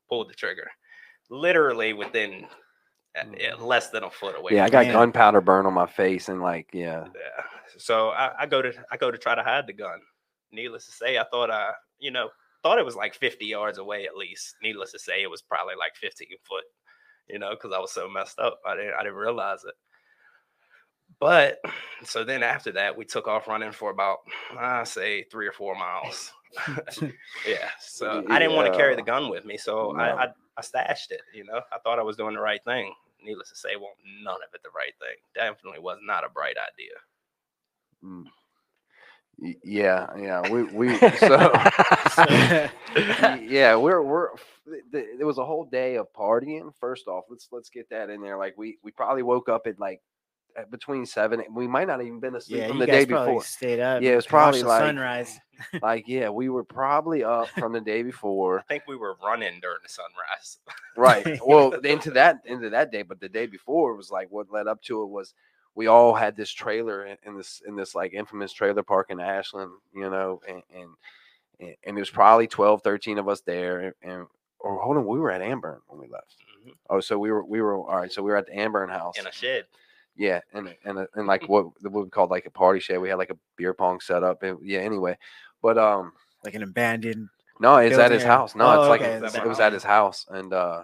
pulled 0.08 0.30
the 0.30 0.34
trigger, 0.34 0.70
literally 1.30 1.94
within 1.94 2.46
uh, 3.18 3.24
yeah, 3.36 3.54
less 3.54 3.90
than 3.90 4.04
a 4.04 4.10
foot 4.10 4.38
away. 4.38 4.52
Yeah, 4.54 4.64
I 4.64 4.70
got 4.70 4.86
gunpowder 4.86 5.40
burn 5.40 5.66
on 5.66 5.74
my 5.74 5.86
face 5.86 6.28
and 6.28 6.40
like, 6.40 6.68
yeah. 6.72 7.06
yeah. 7.06 7.44
So 7.78 8.10
I, 8.10 8.42
I 8.42 8.46
go 8.46 8.62
to 8.62 8.72
I 8.90 8.96
go 8.96 9.10
to 9.10 9.18
try 9.18 9.34
to 9.34 9.42
hide 9.42 9.66
the 9.66 9.72
gun. 9.72 9.98
Needless 10.52 10.86
to 10.86 10.92
say, 10.92 11.18
I 11.18 11.24
thought 11.30 11.50
I, 11.50 11.72
you 11.98 12.10
know, 12.10 12.30
thought 12.62 12.78
it 12.78 12.84
was 12.84 12.96
like 12.96 13.14
50 13.14 13.44
yards 13.46 13.78
away 13.78 14.06
at 14.06 14.16
least. 14.16 14.56
Needless 14.62 14.92
to 14.92 14.98
say, 14.98 15.22
it 15.22 15.30
was 15.30 15.42
probably 15.42 15.74
like 15.78 15.94
15 15.96 16.28
foot, 16.48 16.64
you 17.28 17.38
know, 17.38 17.50
because 17.50 17.73
I 17.73 17.78
was 17.78 17.92
so 17.92 18.08
messed 18.08 18.38
up. 18.38 18.61
I 18.66 18.76
didn't 18.76 18.94
I 18.94 19.02
didn't 19.02 19.18
realize 19.18 19.64
it. 19.64 19.75
But 21.20 21.61
so 22.04 22.25
then 22.25 22.42
after 22.42 22.73
that, 22.73 22.97
we 22.97 23.04
took 23.04 23.28
off 23.28 23.49
running 23.49 23.73
for 23.73 23.90
about 23.90 24.18
I 24.58 24.85
say 24.85 25.25
three 25.25 25.47
or 25.47 25.52
four 25.52 25.75
miles. 25.75 26.32
yeah. 27.47 27.68
So 27.80 28.25
I 28.28 28.38
didn't 28.38 28.56
want 28.56 28.73
to 28.73 28.78
carry 28.78 28.97
the 28.97 29.02
gun 29.02 29.28
with 29.28 29.44
me, 29.44 29.56
so 29.56 29.92
No. 29.92 30.02
I, 30.02 30.25
I 30.25 30.28
I 30.56 30.61
stashed 30.61 31.12
it. 31.12 31.20
You 31.32 31.44
know, 31.44 31.61
I 31.73 31.78
thought 31.78 31.99
I 31.99 32.02
was 32.02 32.16
doing 32.16 32.35
the 32.35 32.40
right 32.40 32.62
thing. 32.64 32.92
Needless 33.23 33.50
to 33.50 33.56
say, 33.56 33.76
well, 33.76 33.94
none 34.23 34.37
of 34.37 34.54
it 34.54 34.62
the 34.62 34.70
right 34.75 34.94
thing. 34.99 35.16
Definitely 35.35 35.80
was 35.80 35.99
not 36.02 36.25
a 36.25 36.28
bright 36.28 36.56
idea. 36.56 36.94
Mm. 38.04 38.25
Y- 39.38 39.54
Yeah, 39.62 40.07
yeah. 40.18 40.49
We 40.50 40.64
we 40.64 40.99
so 41.18 41.37
y- 42.18 42.71
yeah, 43.42 43.76
we're 43.76 44.02
we're 44.02 44.33
f- 44.33 44.61
th- 44.71 44.83
th- 44.92 45.07
there 45.18 45.26
was 45.26 45.38
a 45.38 45.45
whole 45.45 45.64
day 45.64 45.97
of 45.97 46.12
partying. 46.12 46.73
First 46.80 47.07
off, 47.09 47.25
let's 47.30 47.49
let's 47.52 47.71
get 47.71 47.88
that 47.90 48.11
in 48.11 48.21
there. 48.23 48.37
Like 48.37 48.54
we 48.57 48.78
we 48.83 48.90
probably 48.90 49.23
woke 49.23 49.49
up 49.49 49.66
at 49.66 49.78
like 49.78 50.00
at 50.57 50.71
between 50.73 51.07
seven. 51.07 51.42
We 51.54 51.68
might 51.68 51.87
not 51.87 52.02
even 52.02 52.18
been 52.21 52.35
asleep 52.35 52.61
Yeah, 52.62 52.68
from 52.68 52.78
you 52.78 52.87
the 52.87 52.92
guys 52.92 53.07
day 53.07 53.12
before. 53.12 53.45
stayed 53.45 53.80
up. 53.80 54.02
Yeah, 54.02 54.12
it 54.12 54.16
was 54.16 54.26
probably 54.26 54.62
like- 54.62 54.80
sunrise. 54.80 55.38
like, 55.83 56.04
yeah, 56.07 56.28
we 56.28 56.49
were 56.49 56.62
probably 56.64 57.25
up 57.25 57.49
from 57.50 57.73
the 57.73 57.80
day 57.80 58.02
before. 58.02 58.61
I 58.61 58.62
think 58.62 58.85
we 58.87 58.97
were 58.97 59.16
running 59.25 59.59
during 59.61 59.78
the 59.83 59.88
sunrise. 59.88 60.59
Right. 60.97 61.38
Well, 61.45 61.73
into 61.73 62.11
that 62.12 62.38
into 62.45 62.71
that 62.71 62.90
day, 62.92 63.02
but 63.02 63.21
the 63.21 63.28
day 63.28 63.47
before 63.47 63.95
was 63.95 64.11
like 64.11 64.28
what 64.30 64.50
led 64.50 64.66
up 64.66 64.83
to 64.83 65.02
it 65.02 65.09
was 65.09 65.35
we 65.75 65.87
all 65.87 66.14
had 66.14 66.37
this 66.37 66.50
trailer 66.50 67.06
in, 67.06 67.16
in 67.25 67.37
this 67.37 67.62
in 67.66 67.76
this 67.76 67.94
like 67.94 68.12
infamous 68.12 68.52
trailer 68.52 68.82
park 68.82 69.06
in 69.10 69.20
Ashland, 69.20 69.70
you 69.94 70.08
know, 70.10 70.40
and 70.48 70.62
and 70.75 70.88
and, 71.60 71.75
and 71.84 71.96
there 71.96 72.02
was 72.02 72.10
probably 72.10 72.46
12, 72.46 72.82
13 72.82 73.18
of 73.18 73.28
us 73.28 73.40
there. 73.42 73.94
And 74.02 74.26
or 74.60 74.80
hold 74.80 74.96
on, 74.96 75.06
we 75.06 75.18
were 75.18 75.30
at 75.30 75.40
Amburn 75.42 75.78
when 75.87 76.00
we 76.00 76.08
left. 76.08 76.37
Mhm. 76.66 76.72
Oh, 76.90 77.00
so 77.00 77.18
we 77.18 77.30
were 77.30 77.44
we 77.44 77.60
were 77.62 77.76
all 77.76 77.96
right. 77.96 78.12
So 78.12 78.22
we 78.22 78.30
were 78.30 78.37
at 78.37 78.46
the 78.46 78.52
Amburn 78.58 78.90
house. 78.90 79.18
in 79.18 79.26
a 79.26 79.32
shed. 79.32 79.66
Yeah, 80.16 80.40
and 80.52 80.75
and 80.84 81.06
and 81.14 81.26
like 81.26 81.42
what 81.48 81.66
what 81.82 82.04
we 82.04 82.10
called 82.10 82.30
like 82.30 82.46
a 82.46 82.50
party 82.50 82.80
shed. 82.80 82.98
We 83.00 83.08
had 83.08 83.18
like 83.18 83.30
a 83.30 83.38
beer 83.56 83.72
pong 83.75 84.00
set 84.00 84.22
up. 84.25 84.42
And, 84.42 84.58
yeah. 84.62 84.80
Anyway, 84.80 85.16
but 85.62 85.78
um, 85.78 86.12
like 86.44 86.54
an 86.54 86.62
abandoned. 86.64 87.28
no, 87.60 87.76
it's 87.76 87.98
at 87.98 88.10
his 88.10 88.25
house. 88.25 88.54
No, 88.56 88.66
Oh, 88.66 88.80
it's 88.82 88.88
like 88.88 89.00
okay, 89.00 89.12
it 89.14 89.20
that's 89.20 89.44
was 89.44 89.60
at 89.60 89.72
his 89.72 89.84
house, 89.84 90.26
and 90.28 90.52
uh, 90.52 90.82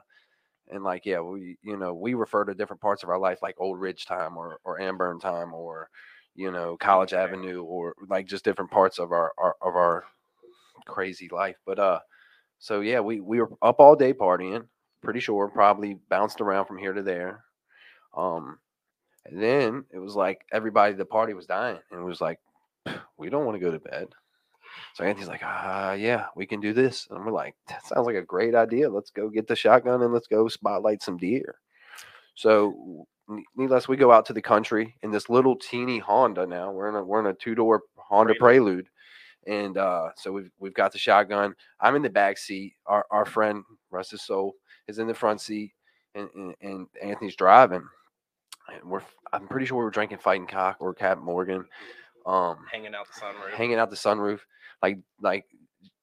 and 0.70 0.82
like 0.82 1.04
yeah, 1.04 1.20
we 1.20 1.56
you 1.62 1.76
know 1.76 1.94
we 1.94 2.14
refer 2.14 2.44
to 2.44 2.54
different 2.54 2.82
parts 2.82 3.02
of 3.02 3.08
our 3.08 3.18
life 3.18 3.40
like 3.42 3.56
Old 3.58 3.80
Ridge 3.80 4.06
time 4.06 4.36
or 4.36 4.58
or 4.64 4.78
Amburn 4.78 5.20
time 5.20 5.52
or 5.52 5.88
you 6.34 6.50
know 6.50 6.76
College. 6.76 7.12
Avenue 7.12 7.62
or 7.62 7.94
like 8.08 8.26
just 8.26 8.44
different 8.44 8.70
parts 8.70 8.98
of 8.98 9.12
our, 9.12 9.32
our 9.38 9.56
of 9.60 9.76
our 9.76 10.04
crazy 10.86 11.28
life. 11.30 11.56
But 11.66 11.78
uh, 11.78 12.00
so 12.58 12.80
yeah, 12.80 13.00
we 13.00 13.20
we 13.20 13.40
were 13.40 13.50
up 13.62 13.80
all 13.80 13.96
day 13.96 14.12
partying. 14.12 14.66
Pretty 15.02 15.20
sure, 15.20 15.48
probably 15.48 15.98
bounced 16.08 16.40
around 16.40 16.66
from 16.66 16.78
here 16.78 16.94
to 16.94 17.02
there. 17.02 17.44
Um, 18.16 18.58
and 19.26 19.42
then 19.42 19.84
it 19.92 19.98
was 19.98 20.14
like 20.14 20.44
everybody 20.52 20.94
the 20.94 21.04
party 21.04 21.34
was 21.34 21.46
dying, 21.46 21.78
and 21.90 22.00
it 22.00 22.04
was 22.04 22.20
like 22.20 22.38
we 23.18 23.30
don't 23.30 23.44
want 23.44 23.56
to 23.56 23.64
go 23.64 23.70
to 23.70 23.78
bed. 23.78 24.08
So 24.94 25.04
Anthony's 25.04 25.28
like, 25.28 25.42
ah, 25.42 25.92
yeah, 25.92 26.26
we 26.36 26.46
can 26.46 26.60
do 26.60 26.72
this. 26.72 27.08
And 27.10 27.24
we're 27.24 27.32
like, 27.32 27.54
that 27.68 27.86
sounds 27.86 28.06
like 28.06 28.16
a 28.16 28.22
great 28.22 28.54
idea. 28.54 28.88
Let's 28.88 29.10
go 29.10 29.28
get 29.28 29.46
the 29.46 29.56
shotgun 29.56 30.02
and 30.02 30.12
let's 30.12 30.28
go 30.28 30.48
spotlight 30.48 31.02
some 31.02 31.16
deer. 31.16 31.56
So, 32.34 33.06
needless, 33.56 33.88
we 33.88 33.96
go 33.96 34.12
out 34.12 34.26
to 34.26 34.32
the 34.32 34.42
country 34.42 34.94
in 35.02 35.10
this 35.10 35.28
little 35.30 35.56
teeny 35.56 35.98
Honda. 35.98 36.46
Now 36.46 36.72
we're 36.72 36.88
in 36.88 36.96
a 36.96 37.04
we're 37.04 37.20
in 37.20 37.26
a 37.26 37.34
two 37.34 37.54
door 37.54 37.82
Honda 37.96 38.34
Prelude, 38.38 38.88
and 39.46 39.78
uh, 39.78 40.08
so 40.16 40.32
we've 40.32 40.50
we've 40.58 40.74
got 40.74 40.92
the 40.92 40.98
shotgun. 40.98 41.54
I'm 41.80 41.96
in 41.96 42.02
the 42.02 42.10
back 42.10 42.38
seat. 42.38 42.74
Our 42.86 43.06
our 43.10 43.24
friend, 43.24 43.62
his 44.10 44.22
soul, 44.22 44.54
is 44.88 44.98
in 44.98 45.06
the 45.06 45.14
front 45.14 45.40
seat, 45.40 45.72
and 46.14 46.28
and, 46.34 46.54
and 46.60 46.86
Anthony's 47.02 47.36
driving. 47.36 47.86
And 48.72 48.90
we're 48.90 49.02
I'm 49.32 49.48
pretty 49.48 49.66
sure 49.66 49.78
we 49.78 49.84
were 49.84 49.90
drinking 49.90 50.18
Fighting 50.18 50.46
Cock 50.46 50.76
or 50.80 50.94
Cap 50.94 51.18
Morgan. 51.18 51.64
Um, 52.26 52.58
hanging 52.72 52.94
out 52.94 53.06
the 53.06 53.20
sunroof. 53.20 53.54
hanging 53.54 53.78
out 53.78 53.90
the 53.90 53.96
sunroof, 53.96 54.40
like 54.84 54.98
like 55.20 55.44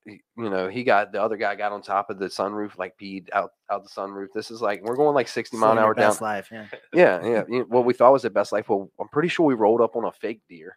you 0.06 0.50
know, 0.50 0.68
he 0.68 0.84
got 0.84 1.12
the 1.12 1.22
other 1.22 1.38
guy 1.38 1.56
got 1.56 1.72
on 1.72 1.82
top 1.84 2.10
of 2.10 2.18
the 2.18 2.26
sunroof, 2.26 2.76
like 2.78 2.96
peed 3.00 3.28
out 3.34 3.52
out 3.72 3.84
the 3.84 3.90
sunroof. 3.90 4.28
This 4.34 4.50
is 4.50 4.60
like 4.62 4.82
we're 4.84 4.96
going 4.96 5.14
like 5.14 5.28
sixty 5.28 5.58
mile 5.58 5.72
an 5.72 5.76
living 5.78 5.84
your 5.84 5.88
hour 5.90 5.94
down. 5.94 6.10
best 6.10 6.22
life. 6.22 6.50
Yeah. 6.52 6.66
Yeah, 6.94 7.24
yeah. 7.26 7.44
you 7.48 7.60
know, 7.60 7.66
What 7.70 7.86
we 7.86 7.94
thought 7.94 8.12
was 8.12 8.24
the 8.24 8.30
best 8.32 8.52
life. 8.52 8.68
Well, 8.70 8.90
I'm 9.00 9.08
pretty 9.10 9.30
sure 9.30 9.46
we 9.46 9.54
rolled 9.54 9.82
up 9.82 9.96
on 9.96 10.06
a 10.06 10.12
fake 10.12 10.42
deer 10.50 10.76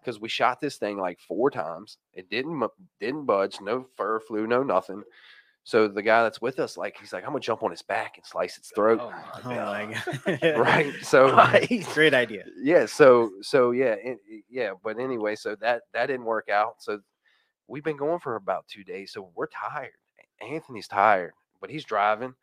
because 0.00 0.20
we 0.20 0.28
shot 0.28 0.60
this 0.60 0.76
thing 0.76 0.98
like 0.98 1.20
four 1.20 1.50
times. 1.52 1.98
It 2.12 2.28
didn't 2.30 2.60
didn't 2.98 3.26
budge. 3.26 3.60
No 3.60 3.86
fur 3.96 4.18
flew. 4.20 4.46
No 4.48 4.62
nothing. 4.64 5.02
So 5.64 5.86
the 5.86 6.02
guy 6.02 6.22
that's 6.22 6.40
with 6.40 6.58
us, 6.60 6.78
like, 6.78 6.96
he's 6.98 7.12
like, 7.12 7.24
I'm 7.24 7.30
gonna 7.30 7.40
jump 7.40 7.62
on 7.62 7.72
its 7.72 7.82
back 7.82 8.16
and 8.16 8.24
slice 8.26 8.56
its 8.58 8.72
throat. 8.74 9.00
Oh 9.02 9.12
Oh 9.44 9.48
my 9.50 9.86
my 9.86 9.94
God. 10.24 10.40
god. 10.40 10.56
Right. 10.58 10.92
So 11.02 11.28
Great 11.94 12.14
idea. 12.14 12.44
yeah 12.60 12.86
so 12.86 13.30
so 13.42 13.70
yeah 13.70 13.94
it- 14.02 14.18
it- 14.26 14.44
yeah 14.50 14.70
but 14.82 14.98
anyway 14.98 15.36
so 15.36 15.54
that 15.60 15.82
that 15.94 16.06
didn't 16.06 16.24
work 16.24 16.48
out 16.48 16.74
so 16.80 16.98
we've 17.68 17.84
been 17.84 17.96
going 17.96 18.18
for 18.18 18.36
about 18.36 18.66
two 18.66 18.82
days 18.84 19.12
so 19.12 19.30
we're 19.34 19.46
tired 19.46 19.92
anthony's 20.40 20.88
tired 20.88 21.32
but 21.60 21.70
he's 21.70 21.84
driving 21.84 22.34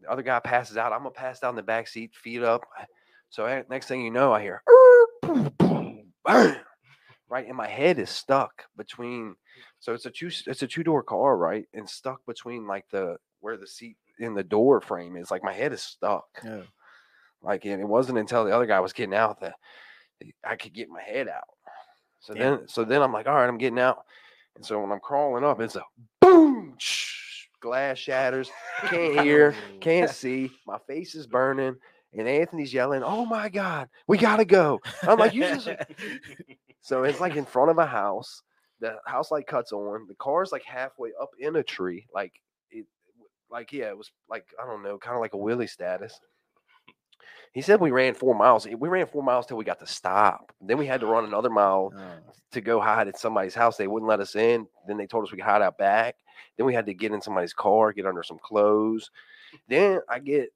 the 0.00 0.10
other 0.10 0.22
guy 0.22 0.38
passes 0.38 0.76
out 0.76 0.92
i'm 0.92 0.98
gonna 0.98 1.10
pass 1.10 1.40
down 1.40 1.56
the 1.56 1.62
back 1.62 1.88
seat 1.88 2.14
feet 2.14 2.42
up 2.42 2.62
so 3.30 3.46
eh, 3.46 3.62
next 3.70 3.86
thing 3.86 4.02
you 4.02 4.10
know 4.10 4.32
i 4.32 4.40
hear 4.40 4.62
right 7.28 7.46
and 7.46 7.56
my 7.56 7.66
head 7.66 7.98
is 7.98 8.10
stuck 8.10 8.64
between 8.76 9.34
so 9.80 9.92
it's 9.94 10.06
a 10.06 10.10
two 10.10 10.30
it's 10.46 10.62
a 10.62 10.66
two 10.66 10.84
door 10.84 11.02
car 11.02 11.36
right 11.36 11.66
and 11.74 11.88
stuck 11.88 12.24
between 12.26 12.66
like 12.66 12.84
the 12.90 13.16
where 13.40 13.56
the 13.56 13.66
seat 13.66 13.96
in 14.18 14.34
the 14.34 14.44
door 14.44 14.80
frame 14.80 15.16
is 15.16 15.30
like 15.30 15.42
my 15.42 15.52
head 15.52 15.72
is 15.72 15.82
stuck 15.82 16.26
Oh. 16.44 16.62
like, 17.42 17.64
and 17.64 17.80
it 17.80 17.88
wasn't 17.88 18.18
until 18.18 18.44
the 18.44 18.54
other 18.54 18.66
guy 18.66 18.80
was 18.80 18.92
getting 18.92 19.14
out 19.14 19.40
that 19.40 19.54
I 20.42 20.56
could 20.56 20.72
get 20.72 20.88
my 20.88 21.02
head 21.02 21.28
out. 21.28 21.44
So 22.20 22.32
Damn. 22.32 22.58
then, 22.58 22.68
so 22.68 22.84
then 22.84 23.02
I'm 23.02 23.12
like, 23.12 23.26
all 23.26 23.34
right, 23.34 23.48
I'm 23.48 23.58
getting 23.58 23.78
out. 23.78 24.04
And 24.56 24.64
so 24.64 24.80
when 24.80 24.92
I'm 24.92 25.00
crawling 25.00 25.44
up, 25.44 25.60
it's 25.60 25.76
a 25.76 25.82
boom, 26.20 26.76
glass 27.60 27.98
shatters, 27.98 28.50
can't 28.86 29.20
hear, 29.20 29.54
can't 29.80 30.10
see, 30.10 30.50
my 30.66 30.78
face 30.86 31.14
is 31.14 31.26
burning, 31.26 31.76
and 32.12 32.28
Anthony's 32.28 32.72
yelling, 32.72 33.02
"Oh 33.02 33.24
my 33.24 33.48
God, 33.48 33.88
we 34.06 34.18
gotta 34.18 34.44
go!" 34.44 34.80
I'm 35.02 35.18
like, 35.18 35.34
"You 35.34 35.42
just." 35.42 35.68
So 36.84 37.04
it's 37.04 37.18
like 37.18 37.36
in 37.36 37.46
front 37.46 37.70
of 37.70 37.78
a 37.78 37.86
house. 37.86 38.42
The 38.80 38.96
house 39.06 39.30
light 39.30 39.46
cuts 39.46 39.72
on. 39.72 40.06
The 40.06 40.14
car's 40.16 40.52
like 40.52 40.64
halfway 40.64 41.12
up 41.18 41.30
in 41.38 41.56
a 41.56 41.62
tree. 41.62 42.06
Like 42.14 42.34
it, 42.70 42.84
like 43.50 43.72
yeah, 43.72 43.88
it 43.88 43.96
was 43.96 44.12
like 44.28 44.44
I 44.62 44.66
don't 44.66 44.82
know, 44.82 44.98
kind 44.98 45.16
of 45.16 45.22
like 45.22 45.32
a 45.32 45.38
Willie 45.38 45.66
status. 45.66 46.20
He 47.54 47.62
said 47.62 47.80
we 47.80 47.92
ran 47.92 48.14
four 48.14 48.34
miles. 48.34 48.66
We 48.66 48.88
ran 48.88 49.06
four 49.06 49.22
miles 49.22 49.46
till 49.46 49.56
we 49.56 49.64
got 49.64 49.78
to 49.78 49.86
stop. 49.86 50.52
Then 50.60 50.76
we 50.76 50.86
had 50.86 51.00
to 51.00 51.06
run 51.06 51.24
another 51.24 51.48
mile 51.50 51.92
Oh. 51.96 52.32
to 52.52 52.60
go 52.60 52.80
hide 52.80 53.08
at 53.08 53.18
somebody's 53.18 53.54
house. 53.54 53.76
They 53.76 53.86
wouldn't 53.86 54.08
let 54.08 54.20
us 54.20 54.34
in. 54.34 54.66
Then 54.88 54.96
they 54.96 55.06
told 55.06 55.24
us 55.24 55.30
we 55.32 55.38
could 55.38 55.46
hide 55.46 55.62
out 55.62 55.78
back. 55.78 56.16
Then 56.56 56.66
we 56.66 56.74
had 56.74 56.86
to 56.86 56.94
get 56.94 57.12
in 57.12 57.20
somebody's 57.22 57.52
car, 57.54 57.92
get 57.92 58.06
under 58.06 58.22
some 58.24 58.38
clothes. 58.42 59.10
Then 59.68 60.00
I 60.08 60.18
get 60.18 60.50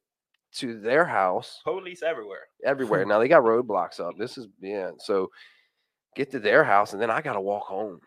to 0.54 0.80
their 0.80 1.04
house 1.04 1.60
Police 1.64 2.02
everywhere. 2.02 2.46
everywhere. 2.64 3.04
Now 3.06 3.18
they 3.20 3.28
got 3.28 3.42
roadblocks 3.44 4.00
up. 4.00 4.18
This 4.18 4.36
is 4.36 4.48
yeah. 4.60 4.90
So 4.98 5.30
get 6.16 6.32
to 6.32 6.40
their 6.40 6.64
house, 6.64 6.92
and 6.94 7.00
then 7.02 7.10
I 7.10 7.20
gotta 7.20 7.40
walk 7.40 7.64
home. 7.64 8.00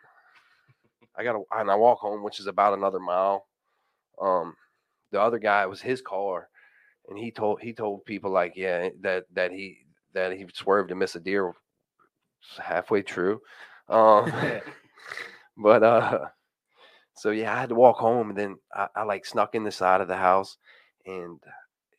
I 1.17 1.23
gotta 1.23 1.43
and 1.53 1.71
I 1.71 1.75
walk 1.75 1.99
home, 1.99 2.23
which 2.23 2.39
is 2.41 2.47
about 2.47 2.73
another 2.73 2.99
mile. 2.99 3.47
Um, 4.21 4.55
the 5.11 5.21
other 5.21 5.39
guy 5.39 5.63
it 5.63 5.69
was 5.69 5.81
his 5.81 6.01
car, 6.01 6.49
and 7.09 7.17
he 7.17 7.31
told 7.31 7.61
he 7.61 7.73
told 7.73 8.05
people 8.05 8.31
like 8.31 8.53
yeah 8.55 8.89
that 9.01 9.25
that 9.33 9.51
he 9.51 9.85
that 10.13 10.33
he 10.33 10.45
swerved 10.53 10.89
to 10.89 10.95
miss 10.95 11.15
a 11.15 11.19
deer. 11.19 11.53
It's 12.41 12.57
halfway 12.57 13.01
true. 13.01 13.41
Um, 13.89 14.31
but 15.57 15.83
uh, 15.83 16.19
so 17.15 17.31
yeah, 17.31 17.55
I 17.55 17.59
had 17.59 17.69
to 17.69 17.75
walk 17.75 17.97
home, 17.97 18.29
and 18.29 18.37
then 18.37 18.55
I, 18.73 18.87
I 18.95 19.03
like 19.03 19.25
snuck 19.25 19.55
in 19.55 19.63
the 19.63 19.71
side 19.71 20.01
of 20.01 20.07
the 20.07 20.17
house, 20.17 20.57
and 21.05 21.39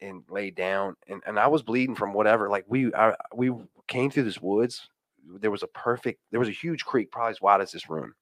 and 0.01 0.23
laid 0.29 0.57
down 0.57 0.97
and, 1.09 1.23
and 1.27 1.39
I 1.39 1.47
was 1.47 1.63
bleeding 1.63 1.95
from 1.95 2.13
whatever. 2.13 2.51
Like 2.51 2.65
we 2.69 2.93
I, 2.95 3.15
we 3.35 3.53
came 3.89 4.11
through 4.11 4.25
this 4.25 4.41
woods. 4.41 4.89
There 5.41 5.51
was 5.51 5.63
a 5.63 5.69
perfect 5.69 6.21
there 6.31 6.41
was 6.41 6.49
a 6.49 6.53
huge 6.53 6.85
creek, 6.85 7.11
probably 7.11 7.31
as 7.31 7.41
wide 7.41 7.61
as 7.61 7.73
this 7.73 7.89
room. 7.89 8.13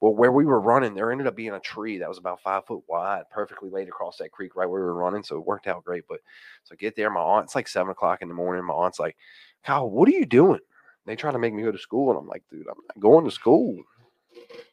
Well, 0.00 0.14
where 0.14 0.32
we 0.32 0.46
were 0.46 0.60
running, 0.60 0.94
there 0.94 1.12
ended 1.12 1.26
up 1.26 1.36
being 1.36 1.52
a 1.52 1.60
tree 1.60 1.98
that 1.98 2.08
was 2.08 2.18
about 2.18 2.40
five 2.40 2.64
foot 2.66 2.82
wide, 2.88 3.24
perfectly 3.30 3.68
laid 3.68 3.88
across 3.88 4.16
that 4.16 4.32
creek 4.32 4.56
right 4.56 4.68
where 4.68 4.80
we 4.80 4.86
were 4.86 4.94
running. 4.94 5.22
So 5.22 5.36
it 5.36 5.46
worked 5.46 5.66
out 5.66 5.84
great. 5.84 6.04
But 6.08 6.20
so 6.64 6.72
I 6.72 6.76
get 6.76 6.96
there, 6.96 7.10
my 7.10 7.20
aunt's 7.20 7.54
like 7.54 7.68
seven 7.68 7.90
o'clock 7.90 8.22
in 8.22 8.28
the 8.28 8.34
morning. 8.34 8.64
My 8.64 8.74
aunt's 8.74 8.98
like, 8.98 9.16
Kyle, 9.62 9.88
what 9.90 10.08
are 10.08 10.12
you 10.12 10.24
doing? 10.24 10.60
They 11.04 11.16
trying 11.16 11.34
to 11.34 11.38
make 11.38 11.52
me 11.52 11.62
go 11.62 11.72
to 11.72 11.78
school. 11.78 12.10
And 12.10 12.18
I'm 12.18 12.28
like, 12.28 12.44
dude, 12.50 12.66
I'm 12.66 12.80
not 12.88 13.00
going 13.00 13.24
to 13.26 13.30
school. 13.30 13.82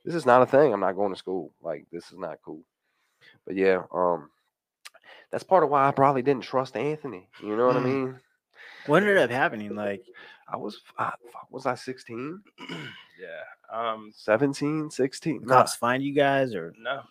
This 0.06 0.16
is 0.16 0.26
not 0.26 0.42
a 0.42 0.46
thing. 0.46 0.72
I'm 0.72 0.80
not 0.80 0.96
going 0.96 1.12
to 1.12 1.20
school. 1.20 1.52
Like, 1.62 1.86
this 1.92 2.12
is 2.12 2.18
not 2.18 2.40
cool. 2.44 2.64
But 3.46 3.56
yeah, 3.56 3.84
um, 3.94 4.30
that's 5.32 5.44
part 5.44 5.64
of 5.64 5.70
why 5.70 5.88
I 5.88 5.92
probably 5.92 6.22
didn't 6.22 6.44
trust 6.44 6.78
Anthony. 6.78 7.28
You 7.44 7.58
know 7.58 7.68
what 7.68 7.76
I 7.78 7.80
Mm. 7.80 7.84
mean? 7.84 8.20
What 8.86 9.04
ended 9.04 9.18
up 9.18 9.30
happening? 9.30 9.76
Like, 9.76 10.04
I 10.48 10.56
was, 10.56 10.82
I, 10.98 11.14
was 11.50 11.66
I 11.66 11.76
16, 11.76 12.42
Yeah. 13.20 13.44
Um. 13.72 14.12
17, 14.16 14.90
16? 14.90 15.42
Nah, 15.44 15.54
cops 15.56 15.76
find 15.76 16.02
you 16.04 16.14
guys 16.14 16.56
or? 16.56 16.74
No. 16.80 17.02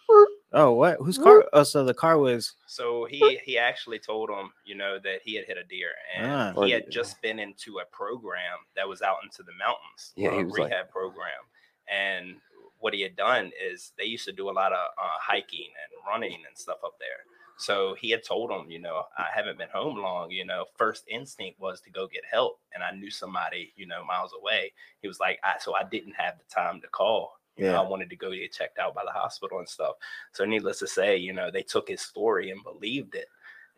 Oh, 0.53 0.73
what? 0.73 0.99
Whose 1.01 1.19
car? 1.19 1.45
Oh, 1.53 1.65
so 1.65 1.85
the 1.85 1.93
car 1.93 2.19
was. 2.19 2.55
So 2.67 3.05
he 3.11 3.39
he 3.45 3.59
actually 3.59 3.99
told 3.99 4.31
him, 4.31 4.51
you 4.65 4.75
know, 4.75 4.99
that 5.03 5.21
he 5.23 5.35
had 5.35 5.45
hit 5.45 5.59
a 5.59 5.65
deer, 5.65 5.91
and 6.17 6.57
Ah. 6.57 6.63
he 6.65 6.71
had 6.71 6.91
just 6.91 7.21
been 7.21 7.39
into 7.39 7.79
a 7.81 7.85
program 7.95 8.59
that 8.75 8.89
was 8.89 9.03
out 9.03 9.19
into 9.25 9.43
the 9.43 9.53
mountains, 9.59 10.13
Yeah, 10.17 10.31
he 10.31 10.41
a 10.41 10.45
was 10.45 10.57
like- 10.59 10.71
rehab 10.71 10.89
program, 10.91 11.43
and 11.89 12.37
what 12.79 12.95
he 12.95 13.01
had 13.03 13.17
done 13.17 13.53
is 13.61 13.93
they 13.99 14.05
used 14.05 14.25
to 14.27 14.33
do 14.33 14.49
a 14.49 14.53
lot 14.53 14.73
of 14.73 14.79
uh, 14.79 15.19
hiking 15.21 15.67
and 15.83 15.93
running 16.09 16.43
and 16.47 16.57
stuff 16.57 16.79
up 16.85 16.95
there. 17.01 17.25
So 17.59 17.95
he 17.99 18.11
had 18.11 18.23
told 18.23 18.51
him, 18.51 18.71
you 18.71 18.79
know, 18.79 19.05
I 19.17 19.27
haven't 19.35 19.59
been 19.59 19.69
home 19.73 19.97
long. 19.99 20.31
You 20.31 20.45
know, 20.45 20.67
first 20.77 21.05
instinct 21.09 21.59
was 21.61 21.81
to 21.83 21.91
go 21.91 22.07
get 22.07 22.23
help, 22.31 22.61
and 22.75 22.83
I 22.83 22.91
knew 22.93 23.11
somebody, 23.11 23.73
you 23.77 23.87
know, 23.87 24.05
miles 24.05 24.33
away. 24.39 24.73
He 25.01 25.09
was 25.09 25.21
like, 25.21 25.39
I 25.43 25.55
so 25.59 25.75
I 25.75 25.85
didn't 25.85 26.15
have 26.17 26.35
the 26.39 26.45
time 26.55 26.81
to 26.83 26.89
call. 26.89 27.39
You 27.57 27.65
know, 27.67 27.73
Yeah. 27.73 27.81
I 27.81 27.89
wanted 27.89 28.11
to 28.11 28.17
go 28.17 28.31
get 28.33 28.53
checked 28.53 28.79
out 28.79 28.95
by 28.95 29.03
the 29.05 29.11
hospital 29.11 29.59
and 29.59 29.69
stuff. 29.69 29.97
So 30.33 30.45
needless 30.45 30.79
to 30.81 30.87
say, 30.87 31.17
you 31.17 31.33
know, 31.33 31.51
they 31.51 31.63
took 31.63 31.89
his 31.89 32.03
story 32.03 32.51
and 32.51 32.63
believed 32.63 33.15
it. 33.15 33.29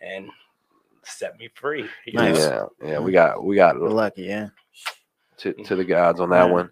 And 0.01 0.29
set 1.05 1.39
me 1.39 1.49
free. 1.55 1.89
you 2.07 2.13
Nice. 2.15 2.37
know? 2.39 2.73
Yeah, 2.83 2.89
yeah, 2.89 2.99
we 2.99 3.13
got 3.13 3.43
we 3.43 3.57
got 3.57 3.81
We're 3.81 3.89
lucky, 3.89 4.23
yeah. 4.25 4.49
to, 5.39 5.53
to 5.53 5.77
the 5.77 5.83
mm-hmm. 5.83 5.91
gods 5.91 6.21
on 6.21 6.31
that 6.31 6.47
Yeah. 6.47 6.53
one. 6.53 6.71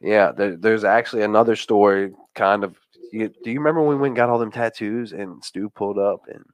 Yeah, 0.00 0.32
there, 0.32 0.56
there's 0.56 0.84
actually 0.84 1.22
another 1.22 1.56
story. 1.56 2.12
Kind 2.34 2.64
of. 2.64 2.76
You, 3.12 3.28
do 3.44 3.50
you 3.50 3.58
remember 3.58 3.80
when 3.80 3.90
we 3.90 3.96
went 3.96 4.10
and 4.10 4.16
got 4.16 4.28
all 4.28 4.38
them 4.38 4.50
tattoos 4.52 5.12
and 5.12 5.42
Stu 5.44 5.68
pulled 5.70 5.98
up 5.98 6.22
and 6.28 6.44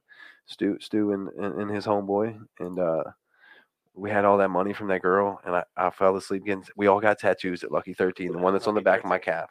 Stu 0.45 0.77
Stu 0.79 1.11
and, 1.13 1.29
and, 1.29 1.61
and 1.61 1.71
his 1.71 1.85
homeboy 1.85 2.39
and 2.59 2.79
uh 2.79 3.03
we 3.95 4.09
had 4.09 4.25
all 4.25 4.37
that 4.39 4.49
money 4.49 4.73
from 4.73 4.87
that 4.87 5.01
girl 5.01 5.39
and 5.45 5.55
I, 5.55 5.63
I 5.77 5.89
fell 5.89 6.15
asleep 6.15 6.45
getting 6.45 6.65
we 6.75 6.87
all 6.87 6.99
got 6.99 7.19
tattoos 7.19 7.63
at 7.63 7.71
Lucky 7.71 7.93
13, 7.93 8.31
the 8.31 8.37
one 8.37 8.53
that's 8.53 8.67
on 8.67 8.75
the 8.75 8.81
back 8.81 8.99
of 8.99 9.05
my 9.05 9.19
calf. 9.19 9.49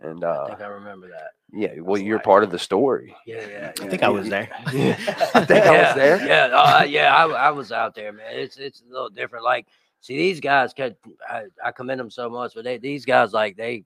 And 0.00 0.24
I 0.24 0.28
uh 0.28 0.46
think 0.48 0.60
I 0.60 0.66
remember 0.66 1.08
that. 1.08 1.30
yeah, 1.52 1.80
well 1.80 2.00
you're 2.00 2.16
life. 2.16 2.24
part 2.24 2.44
of 2.44 2.50
the 2.50 2.58
story. 2.58 3.14
Yeah, 3.26 3.46
yeah. 3.48 3.72
I 3.80 3.88
think 3.88 4.02
I 4.02 4.08
was 4.08 4.28
there. 4.28 4.50
Yeah, 4.72 4.96
I 5.34 5.44
think 5.44 5.64
I 5.66 5.86
was 5.86 5.94
there. 5.94 6.26
Yeah, 6.26 6.46
uh, 6.52 6.84
yeah, 6.84 7.14
I, 7.14 7.26
I 7.28 7.50
was 7.50 7.70
out 7.72 7.94
there, 7.94 8.12
man. 8.12 8.26
It's 8.32 8.56
it's 8.56 8.82
a 8.82 8.92
little 8.92 9.08
different. 9.08 9.44
Like, 9.44 9.66
see, 10.00 10.16
these 10.16 10.40
guys, 10.40 10.74
can, 10.74 10.96
I, 11.28 11.44
I 11.64 11.70
commend 11.70 12.00
them 12.00 12.10
so 12.10 12.28
much, 12.28 12.54
but 12.54 12.64
they 12.64 12.78
these 12.78 13.04
guys, 13.04 13.32
like, 13.32 13.56
they 13.56 13.84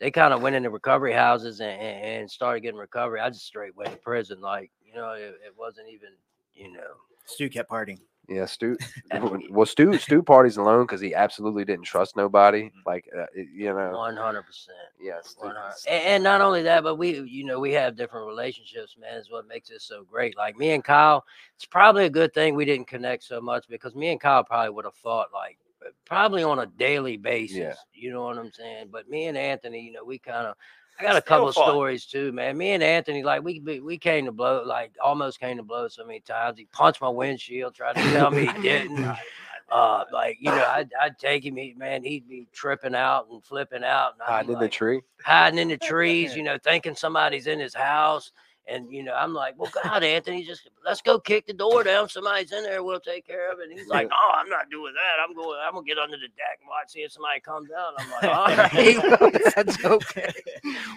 they 0.00 0.10
kind 0.10 0.32
of 0.32 0.42
went 0.42 0.56
into 0.56 0.70
recovery 0.70 1.12
houses 1.12 1.60
and, 1.60 1.80
and, 1.80 2.04
and 2.04 2.30
started 2.30 2.60
getting 2.60 2.78
recovery. 2.78 3.20
I 3.20 3.30
just 3.30 3.46
straight 3.46 3.76
went 3.76 3.90
to 3.90 3.96
prison. 3.98 4.40
Like, 4.40 4.70
you 4.86 4.94
know, 4.94 5.12
it, 5.12 5.34
it 5.44 5.54
wasn't 5.58 5.88
even, 5.88 6.10
you 6.54 6.72
know, 6.72 6.94
Stu 7.26 7.48
kept 7.48 7.70
partying. 7.70 7.98
Yeah, 8.28 8.44
Stu. 8.44 8.76
And 9.10 9.22
w- 9.24 9.42
we- 9.48 9.50
Well, 9.50 9.64
Stu 9.64 9.96
Stu 9.96 10.22
parties 10.22 10.58
alone 10.58 10.82
because 10.84 11.00
he 11.00 11.14
absolutely 11.14 11.64
didn't 11.64 11.86
trust 11.86 12.14
nobody. 12.14 12.70
Like 12.84 13.08
uh, 13.18 13.24
you 13.34 13.72
know, 13.72 13.92
one 13.96 14.16
hundred 14.18 14.42
percent. 14.42 14.76
yes. 15.00 15.34
One 15.38 15.54
hundred- 15.56 15.74
And, 15.88 16.04
and 16.04 16.24
not 16.24 16.42
only 16.42 16.62
that, 16.62 16.82
but 16.82 16.96
we, 16.96 17.20
you 17.20 17.44
know, 17.44 17.58
we 17.58 17.72
have 17.72 17.96
different 17.96 18.26
relationships, 18.26 18.96
man. 19.00 19.16
Is 19.16 19.30
what 19.30 19.48
makes 19.48 19.70
it 19.70 19.80
so 19.80 20.04
great. 20.04 20.36
Like 20.36 20.58
me 20.58 20.72
and 20.72 20.84
Kyle, 20.84 21.24
it's 21.56 21.64
probably 21.64 22.04
a 22.04 22.10
good 22.10 22.34
thing 22.34 22.54
we 22.54 22.66
didn't 22.66 22.86
connect 22.86 23.24
so 23.24 23.40
much 23.40 23.66
because 23.66 23.94
me 23.94 24.08
and 24.10 24.20
Kyle 24.20 24.44
probably 24.44 24.70
would 24.74 24.84
have 24.84 24.94
fought 24.94 25.28
like 25.32 25.56
probably 26.04 26.42
on 26.42 26.58
a 26.60 26.66
daily 26.66 27.16
basis. 27.16 27.76
You 27.92 28.10
know 28.12 28.24
what 28.24 28.38
I'm 28.38 28.52
saying? 28.52 28.88
But 28.92 29.08
me 29.08 29.26
and 29.26 29.36
Anthony, 29.38 29.80
you 29.80 29.92
know, 29.92 30.04
we 30.04 30.18
kind 30.18 30.46
of. 30.46 30.54
I 31.00 31.04
got 31.04 31.12
a 31.12 31.20
Still 31.20 31.22
couple 31.22 31.52
fought. 31.52 31.68
stories 31.70 32.06
too, 32.06 32.32
man. 32.32 32.56
Me 32.58 32.72
and 32.72 32.82
Anthony, 32.82 33.22
like 33.22 33.44
we 33.44 33.60
we- 33.60 33.78
we 33.80 33.98
came 33.98 34.24
to 34.24 34.32
blow, 34.32 34.64
like 34.66 34.90
almost 35.02 35.38
came 35.38 35.56
to 35.58 35.62
blow 35.62 35.86
so 35.88 36.04
many 36.04 36.20
times. 36.20 36.58
He 36.58 36.66
punched 36.72 37.00
my 37.00 37.08
windshield, 37.08 37.74
tried 37.74 37.94
to 37.94 38.02
tell 38.12 38.30
me 38.32 38.46
he 38.46 38.62
didn't. 38.62 39.06
Uh, 39.70 40.02
like 40.14 40.38
you 40.40 40.50
know, 40.50 40.64
I'd, 40.66 40.88
I'd 40.98 41.18
take 41.18 41.44
him, 41.44 41.56
he, 41.56 41.74
man. 41.76 42.02
He'd 42.02 42.26
be 42.26 42.48
tripping 42.54 42.94
out 42.94 43.26
and 43.30 43.44
flipping 43.44 43.84
out. 43.84 44.12
And 44.14 44.22
Hiding 44.22 44.46
be 44.48 44.52
in 44.54 44.60
the 44.60 44.68
tree. 44.70 45.02
hiding 45.22 45.58
in 45.58 45.68
the 45.68 45.76
trees, 45.76 46.34
you 46.36 46.42
know, 46.42 46.56
thinking 46.64 46.94
somebody's 46.94 47.46
in 47.46 47.60
his 47.60 47.74
house. 47.74 48.32
And 48.70 48.92
you 48.92 49.02
know, 49.02 49.14
I'm 49.14 49.32
like, 49.32 49.54
well, 49.56 49.70
God, 49.82 50.02
Anthony, 50.02 50.44
just 50.44 50.68
let's 50.84 51.00
go 51.00 51.18
kick 51.18 51.46
the 51.46 51.54
door 51.54 51.82
down. 51.84 52.08
Somebody's 52.08 52.52
in 52.52 52.64
there. 52.64 52.82
We'll 52.82 53.00
take 53.00 53.26
care 53.26 53.50
of 53.50 53.60
it. 53.60 53.70
And 53.70 53.78
he's 53.78 53.88
like, 53.88 54.08
no, 54.08 54.16
oh, 54.18 54.32
I'm 54.36 54.48
not 54.48 54.68
doing 54.70 54.92
that. 54.94 55.24
I'm 55.26 55.34
going. 55.34 55.58
I'm 55.64 55.72
gonna 55.72 55.86
get 55.86 55.98
under 55.98 56.16
the 56.16 56.28
deck 56.28 56.58
and 56.60 56.68
watch 56.68 56.90
see 56.90 57.00
if 57.00 57.12
somebody 57.12 57.40
comes 57.40 57.70
out. 57.70 57.94
I'm 57.98 58.10
like, 58.10 58.24
all 58.24 58.56
right, 59.32 59.52
that's 59.56 59.84
okay, 59.84 60.32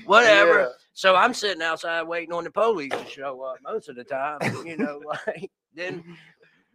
whatever. 0.06 0.74
So 0.94 1.16
I'm 1.16 1.34
sitting 1.34 1.62
outside 1.62 2.04
waiting 2.04 2.34
on 2.34 2.44
the 2.44 2.52
police 2.52 2.92
to 2.92 3.06
show 3.08 3.42
up 3.42 3.58
most 3.64 3.88
of 3.88 3.96
the 3.96 4.04
time. 4.04 4.40
You 4.66 4.78
know, 4.78 5.02
like 5.06 5.50
then 5.74 6.04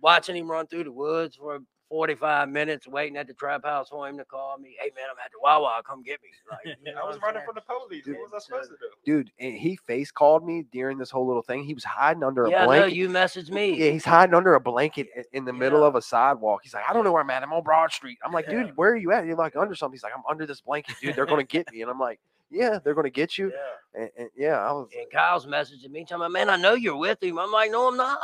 watching 0.00 0.36
him 0.36 0.50
run 0.50 0.66
through 0.66 0.84
the 0.84 0.92
woods 0.92 1.36
for 1.36 1.60
45 1.88 2.48
minutes, 2.48 2.88
waiting 2.88 3.16
at 3.16 3.26
the 3.26 3.34
trap 3.34 3.64
house 3.64 3.88
for 3.90 4.08
him 4.08 4.18
to 4.18 4.24
call 4.24 4.58
me. 4.58 4.76
Hey 4.80 4.90
man, 4.96 5.04
I'm 5.10 5.16
at 5.24 5.30
the 5.30 5.38
Wawa. 5.42 5.82
Come 5.86 6.02
get 6.02 6.20
me. 6.22 6.28
Like, 6.50 6.76
you 6.84 6.92
know 6.94 7.00
I 7.02 7.06
was 7.06 7.18
running 7.20 7.42
from 7.44 7.56
the 7.56 7.60
police. 7.62 8.04
Dude, 8.04 8.16
what 8.18 8.32
was 8.32 8.42
I 8.42 8.44
supposed 8.46 8.70
to 8.70 8.76
do? 8.76 8.86
Dude, 9.04 9.30
and 9.40 9.54
he 9.54 9.76
face 9.76 10.10
called 10.12 10.46
me 10.46 10.64
during 10.72 10.96
this 10.96 11.10
whole 11.10 11.26
little 11.26 11.42
thing. 11.42 11.64
He 11.64 11.74
was 11.74 11.82
hiding 11.84 12.22
under 12.22 12.46
Yeah, 12.48 12.58
a 12.58 12.60
no, 12.60 12.66
blanket. 12.66 12.94
you 12.96 13.08
messaged 13.08 13.50
me. 13.50 13.76
yeah, 13.84 13.90
he's 13.90 14.04
hiding 14.04 14.34
under 14.34 14.54
a 14.54 14.60
blanket 14.60 15.08
in 15.32 15.44
the 15.44 15.52
middle 15.52 15.82
of 15.82 15.96
a 15.96 16.02
sidewalk. 16.02 16.60
He's 16.62 16.72
like, 16.74 16.84
I 16.88 16.92
don't 16.92 17.02
know 17.04 17.12
where 17.12 17.22
I'm 17.22 17.30
at. 17.30 17.42
I'm 17.42 17.52
on 17.52 17.62
Broad 17.64 17.90
Street. 17.92 18.18
I'm 18.24 18.32
like, 18.32 18.46
Yeah. 18.46 18.64
dude, 18.64 18.76
where 18.76 18.90
are 18.92 18.96
you 18.96 19.10
at? 19.12 19.26
You're 19.26 19.36
like 19.36 19.56
under 19.56 19.74
something. 19.74 19.94
He's 19.96 20.02
like, 20.04 20.12
I'm 20.16 20.22
under 20.28 20.46
this 20.46 20.60
blanket, 20.60 20.94
dude. 21.00 21.16
They're 21.16 21.26
gonna 21.26 21.42
get 21.44 21.70
me. 21.72 21.82
And 21.82 21.90
I'm 21.90 21.98
like, 21.98 22.20
yeah, 22.50 22.78
they're 22.82 22.94
gonna 22.94 23.10
get 23.10 23.36
you. 23.38 23.52
Yeah. 23.52 24.02
And, 24.02 24.10
and 24.18 24.30
yeah, 24.36 24.58
I 24.60 24.70
was. 24.72 24.88
And 24.96 25.10
Kyle's 25.10 25.46
messaging 25.46 25.90
me, 25.90 26.04
telling 26.04 26.32
me, 26.32 26.38
man, 26.38 26.48
I 26.50 26.56
know 26.56 26.74
you're 26.74 26.96
with 26.96 27.20
him. 27.22 27.38
I'm 27.40 27.50
like, 27.50 27.70
no, 27.72 27.88
I'm 27.88 27.96
not. 27.96 28.18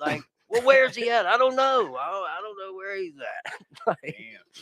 Like, 0.00 0.22
well, 0.48 0.62
where's 0.62 0.96
he 0.96 1.10
at? 1.10 1.26
I 1.26 1.36
don't 1.36 1.56
know. 1.56 1.96
I 1.96 2.10
don't, 2.10 2.26
I 2.28 2.38
don't 2.42 2.58
know 2.58 2.74
where 2.76 2.96
he's 2.96 3.14
at. 3.18 3.52
like, 3.86 4.16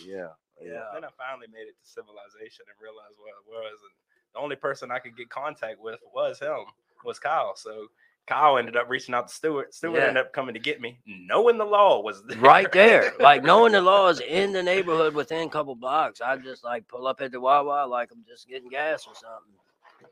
Yeah. 0.05 0.28
yeah. 0.61 0.84
Then 0.95 1.04
I 1.04 1.08
finally 1.17 1.47
made 1.52 1.69
it 1.69 1.76
to 1.82 1.89
civilization 1.89 2.65
and 2.69 2.76
realized 2.82 3.15
what 3.19 3.30
it 3.30 3.47
was. 3.49 3.73
And 3.82 4.34
the 4.34 4.41
only 4.41 4.56
person 4.56 4.91
I 4.91 4.99
could 4.99 5.17
get 5.17 5.28
contact 5.30 5.80
with 5.80 6.00
was 6.15 6.39
him, 6.41 6.65
was 7.04 7.19
Kyle. 7.19 7.54
So 7.56 7.87
Kyle 8.26 8.58
ended 8.58 8.76
up 8.76 8.89
reaching 8.91 9.15
out 9.15 9.28
to 9.28 9.34
Stewart. 9.34 9.73
Stewart 9.75 9.97
Yeah. 9.99 10.08
ended 10.08 10.25
up 10.25 10.32
coming 10.32 10.54
to 10.54 10.60
get 10.60 10.80
me, 10.80 10.99
knowing 11.06 11.58
the 11.58 11.65
law 11.65 12.00
was 12.00 12.23
there. 12.25 12.39
right 12.39 12.71
there. 12.73 13.13
Like 13.21 13.45
knowing 13.45 13.73
the 13.73 13.80
law 13.80 14.08
is 14.08 14.21
in 14.21 14.52
the 14.52 14.63
neighborhood 14.63 15.15
within 15.15 15.47
a 15.47 15.50
couple 15.50 15.75
blocks. 15.76 16.21
I 16.21 16.37
just 16.37 16.65
like 16.65 16.89
pull 16.89 17.06
up 17.06 17.21
at 17.21 17.30
the 17.32 17.41
Wawa 17.41 17.87
like 17.87 18.10
I'm 18.13 18.25
just 18.28 18.49
getting 18.49 18.69
gas 18.69 19.06
or 19.06 19.15
something. 19.15 19.52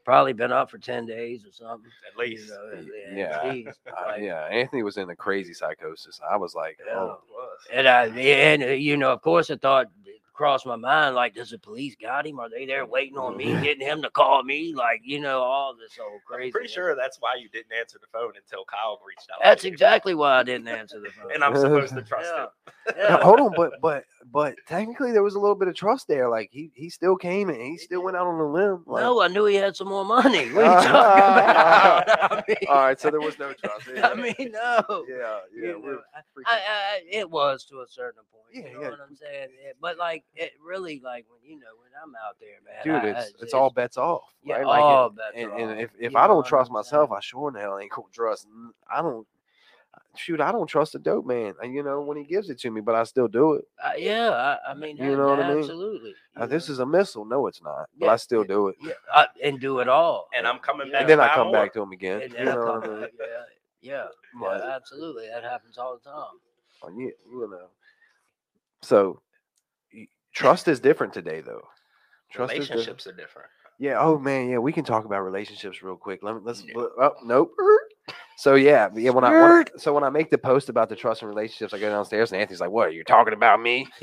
Probably 0.04 0.32
been 0.34 0.52
up 0.52 0.70
for 0.70 0.78
10 0.78 1.06
days 1.06 1.44
or 1.46 1.52
something. 1.52 1.90
At 2.10 2.18
least. 2.18 2.48
You 2.48 2.54
know, 2.54 2.78
and- 2.78 2.90
and 3.08 3.18
Yeah. 3.18 3.52
geez, 3.52 3.74
Uh, 3.86 4.14
yeah, 4.18 4.44
Anthony 4.44 4.82
was 4.82 4.96
in 4.98 5.08
a 5.10 5.16
crazy 5.16 5.54
psychosis. 5.54 6.20
I 6.28 6.36
was 6.36 6.54
like, 6.54 6.78
Yeah. 6.86 6.94
oh, 6.98 7.20
And 7.72 7.88
I 7.88 8.06
and 8.08 8.62
uh, 8.62 8.66
you 8.66 8.96
know, 8.96 9.12
of 9.12 9.22
course, 9.22 9.50
I 9.50 9.56
thought 9.56 9.86
crossed 10.34 10.66
my 10.66 10.74
mind 10.74 11.14
like, 11.14 11.32
does 11.32 11.50
the 11.50 11.58
police 11.58 11.94
got 11.94 12.26
him? 12.26 12.40
Are 12.40 12.50
they 12.50 12.66
there 12.66 12.84
waiting 12.84 13.16
on 13.16 13.36
me, 13.36 13.52
getting 13.62 13.86
him 13.86 14.02
to 14.02 14.10
call 14.10 14.42
me? 14.42 14.74
Like, 14.74 15.00
you 15.04 15.20
know, 15.20 15.40
all 15.40 15.74
this 15.76 15.96
old 16.02 16.20
crazy. 16.26 16.46
I'm 16.48 16.52
pretty 16.52 16.68
sure 16.68 16.96
that's 16.96 17.18
why 17.20 17.36
you 17.36 17.48
didn't 17.48 17.72
answer 17.72 17.98
the 18.00 18.08
phone 18.12 18.32
until 18.36 18.64
Kyle 18.64 19.00
reached 19.06 19.30
out. 19.32 19.38
That's 19.42 19.64
exactly 19.64 20.12
why 20.14 20.40
I 20.40 20.42
didn't 20.42 20.66
answer 20.68 20.98
the 21.00 21.10
phone. 21.10 21.30
And 21.34 21.44
I'm 21.44 21.54
supposed 21.56 21.94
to 21.94 22.02
trust 22.10 22.30
Yeah. 22.34 22.42
him. 22.42 22.48
No, 22.98 23.16
Yeah. 23.16 23.22
hold 23.22 23.40
on, 23.40 23.52
but 23.56 23.80
but 23.80 24.04
but 24.32 24.54
technically 24.66 25.12
there 25.12 25.22
was 25.22 25.34
a 25.34 25.38
little 25.38 25.54
bit 25.54 25.68
of 25.68 25.74
trust 25.74 26.08
there. 26.08 26.28
Like 26.28 26.48
he 26.52 26.70
he 26.74 26.90
still 26.90 27.16
came 27.16 27.48
and 27.48 27.60
he 27.60 27.76
still 27.76 28.02
went 28.02 28.16
out 28.16 28.26
on 28.26 28.40
a 28.40 28.46
limb. 28.50 28.82
Like, 28.86 29.02
no, 29.02 29.20
I 29.20 29.28
knew 29.28 29.44
he 29.44 29.56
had 29.56 29.76
some 29.76 29.88
more 29.88 30.04
money. 30.04 30.50
What 30.54 30.64
are 30.64 30.80
you 30.80 30.88
talking 30.88 30.90
about? 30.90 32.32
I 32.32 32.44
mean, 32.48 32.56
all 32.68 32.76
right, 32.76 33.00
so 33.00 33.10
there 33.10 33.20
was 33.20 33.38
no 33.38 33.52
trust. 33.52 33.88
I 34.02 34.14
mean, 34.14 34.34
no. 34.52 35.04
yeah, 35.08 35.38
yeah, 35.54 35.66
You 35.68 35.82
know, 35.82 35.98
I, 36.46 36.52
I, 36.56 37.00
it 37.10 37.30
was 37.30 37.64
to 37.66 37.80
a 37.80 37.86
certain 37.88 38.22
point. 38.32 38.44
Yeah, 38.64 38.70
you 38.70 38.74
know 38.76 38.82
yeah. 38.82 38.90
what 38.90 39.00
I'm 39.00 39.16
saying? 39.16 39.48
It- 39.66 39.76
but 39.80 39.98
like, 39.98 40.24
it 40.36 40.52
really, 40.64 41.00
like 41.04 41.26
when 41.28 41.40
you 41.42 41.58
know, 41.58 41.66
when 41.80 41.90
I'm 42.02 42.14
out 42.26 42.36
there, 42.40 42.58
man, 42.64 43.02
dude, 43.02 43.16
it's 43.16 43.26
I- 43.26 43.42
it's 43.42 43.54
all 43.54 43.70
bets 43.70 43.96
off. 43.96 44.22
yeah, 44.44 44.56
right? 44.56 44.66
Like, 44.66 44.82
all 44.82 45.06
and, 45.08 45.16
bets 45.16 45.32
and, 45.36 45.50
are 45.50 45.56
and 45.58 45.80
if 45.80 45.90
if 45.98 46.12
you 46.12 46.18
I 46.18 46.26
don't 46.26 46.46
trust 46.46 46.70
myself. 46.70 47.10
I 47.10 47.20
sure 47.20 47.52
hell 47.56 47.78
ain't 47.78 47.90
gonna 47.90 48.08
trust. 48.12 48.46
I 48.94 49.02
don't. 49.02 49.26
Shoot, 50.16 50.40
I 50.40 50.52
don't 50.52 50.66
trust 50.66 50.94
a 50.94 50.98
dope 50.98 51.26
man. 51.26 51.54
You 51.62 51.82
know 51.82 52.00
when 52.00 52.16
he 52.16 52.24
gives 52.24 52.48
it 52.48 52.58
to 52.60 52.70
me, 52.70 52.80
but 52.80 52.94
I 52.94 53.02
still 53.04 53.26
do 53.28 53.54
it. 53.54 53.64
Uh, 53.82 53.90
yeah, 53.96 54.30
I, 54.30 54.70
I 54.70 54.74
mean, 54.74 54.96
You 54.96 55.16
know 55.16 55.26
what 55.28 55.40
I 55.40 55.48
mean? 55.48 55.58
absolutely. 55.60 56.14
Uh, 56.38 56.42
you 56.44 56.48
this 56.48 56.68
is 56.68 56.78
a 56.78 56.86
missile. 56.86 57.24
No, 57.24 57.46
it's 57.48 57.60
not. 57.62 57.88
But 57.98 58.06
Yeah, 58.06 58.12
I 58.12 58.16
still 58.16 58.44
do 58.44 58.68
it. 58.68 58.76
yeah, 58.80 58.92
uh, 59.12 59.26
and 59.42 59.58
do 59.60 59.80
it 59.80 59.88
all. 59.88 60.28
And 60.36 60.46
I'm 60.46 60.58
coming 60.60 60.86
Yeah. 60.88 60.92
back. 60.92 61.00
And 61.02 61.10
then 61.10 61.20
I 61.20 61.34
come 61.34 61.48
more. 61.48 61.56
back 61.56 61.72
to 61.74 61.82
him 61.82 61.92
again. 61.92 62.22
And 62.22 62.32
You 62.32 62.44
know 62.44 62.56
what 62.56 62.84
I 62.84 62.86
mean? 62.88 63.00
back, 63.00 63.10
yeah, 63.18 63.26
yeah, 63.92 64.06
But- 64.40 64.60
yeah, 64.64 64.70
absolutely. 64.76 65.26
That 65.28 65.42
happens 65.42 65.78
all 65.78 65.96
the 65.98 66.08
time. 66.10 66.38
Uh, 66.82 66.88
You, 66.96 67.12
you 67.30 67.48
know. 67.50 67.66
So, 68.82 69.20
trust 70.32 70.68
is 70.68 70.78
different 70.80 71.12
today, 71.12 71.40
though. 71.40 71.66
Trust 72.30 72.52
is 72.54 72.60
different. 72.60 72.70
Relationships 72.86 73.06
are 73.06 73.12
different. 73.12 73.48
Yeah. 73.78 73.98
Oh 74.00 74.18
man. 74.18 74.48
Yeah. 74.50 74.58
We 74.58 74.72
can 74.72 74.84
talk 74.84 75.04
about 75.04 75.20
relationships 75.22 75.82
real 75.82 75.96
quick. 75.96 76.22
Let 76.22 76.36
me. 76.36 76.40
Let's. 76.44 76.62
No. 76.64 76.90
Oh 76.98 77.12
nope. 77.24 77.52
So 78.36 78.54
yeah. 78.56 78.88
Yeah. 78.94 79.10
When 79.10 79.24
I, 79.24 79.30
when 79.30 79.50
I 79.50 79.64
so 79.76 79.92
when 79.92 80.04
I 80.04 80.10
make 80.10 80.30
the 80.30 80.38
post 80.38 80.68
about 80.68 80.88
the 80.88 80.96
trust 80.96 81.22
and 81.22 81.28
relationships, 81.28 81.72
I 81.72 81.78
go 81.78 81.88
downstairs 81.88 82.32
and 82.32 82.40
Anthony's 82.40 82.60
like, 82.60 82.70
"What 82.70 82.88
are 82.88 82.92
you 82.92 83.04
talking 83.04 83.32
about 83.32 83.60
me?" 83.60 83.86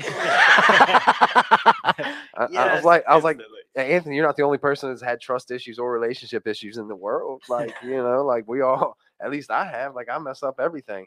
I, 2.34 2.48
I 2.56 2.74
was 2.74 2.84
like, 2.84 3.04
I 3.08 3.14
was 3.14 3.24
like, 3.24 3.38
Anthony, 3.74 4.16
you're 4.16 4.26
not 4.26 4.36
the 4.36 4.42
only 4.42 4.58
person 4.58 4.88
that's 4.90 5.02
had 5.02 5.20
trust 5.20 5.50
issues 5.50 5.78
or 5.78 5.92
relationship 5.92 6.46
issues 6.46 6.76
in 6.78 6.88
the 6.88 6.96
world. 6.96 7.42
Like, 7.48 7.74
you 7.82 7.96
know, 7.96 8.24
like 8.24 8.48
we 8.48 8.62
all, 8.62 8.96
at 9.20 9.30
least 9.30 9.50
I 9.50 9.64
have. 9.66 9.94
Like, 9.94 10.08
I 10.10 10.18
mess 10.18 10.42
up 10.42 10.58
everything. 10.58 11.06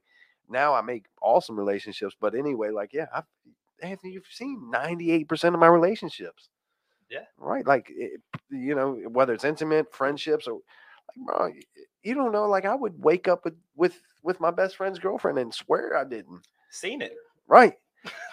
Now 0.50 0.74
I 0.76 0.82
make 0.82 1.06
awesome 1.22 1.58
relationships, 1.58 2.16
but 2.20 2.36
anyway, 2.36 2.70
like, 2.70 2.94
yeah, 2.94 3.08
I, 3.14 3.24
Anthony, 3.82 4.14
you've 4.14 4.26
seen 4.30 4.72
98% 4.72 5.54
of 5.54 5.60
my 5.60 5.68
relationships. 5.68 6.50
Yeah. 7.10 7.26
Right. 7.38 7.66
Like, 7.66 7.88
it, 7.90 8.22
you 8.52 8.76
know, 8.76 8.94
whether 9.10 9.34
it's 9.34 9.44
intimate 9.44 9.94
friendships 9.94 10.48
or 10.48 10.60
like, 11.08 11.26
bro, 11.26 11.48
y- 11.48 11.62
you 12.06 12.14
don't 12.14 12.32
know. 12.32 12.48
Like, 12.48 12.66
I 12.66 12.76
would 12.76 13.04
wake 13.04 13.28
up 13.28 13.44
with 13.44 13.56
with 13.76 14.00
with 14.24 14.40
my 14.40 14.52
best 14.52 14.78
friend's 14.78 15.00
girlfriend 15.00 15.38
and 15.40 15.54
swear 15.54 15.98
I 15.98 16.04
didn't. 16.04 16.48
Seen 16.70 17.02
it. 17.02 17.16
Right. 17.48 17.74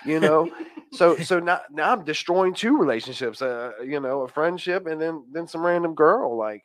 You 0.05 0.21
know, 0.21 0.51
so 0.93 1.17
so 1.17 1.39
now 1.39 1.61
now 1.71 1.93
I'm 1.93 2.05
destroying 2.05 2.55
two 2.55 2.77
relationships. 2.79 3.41
Uh, 3.41 3.73
you 3.85 3.99
know, 3.99 4.23
a 4.23 4.29
friendship 4.29 4.87
and 4.87 5.01
then 5.01 5.25
then 5.33 5.47
some 5.47 5.65
random 5.65 5.95
girl. 5.95 6.37
Like 6.37 6.65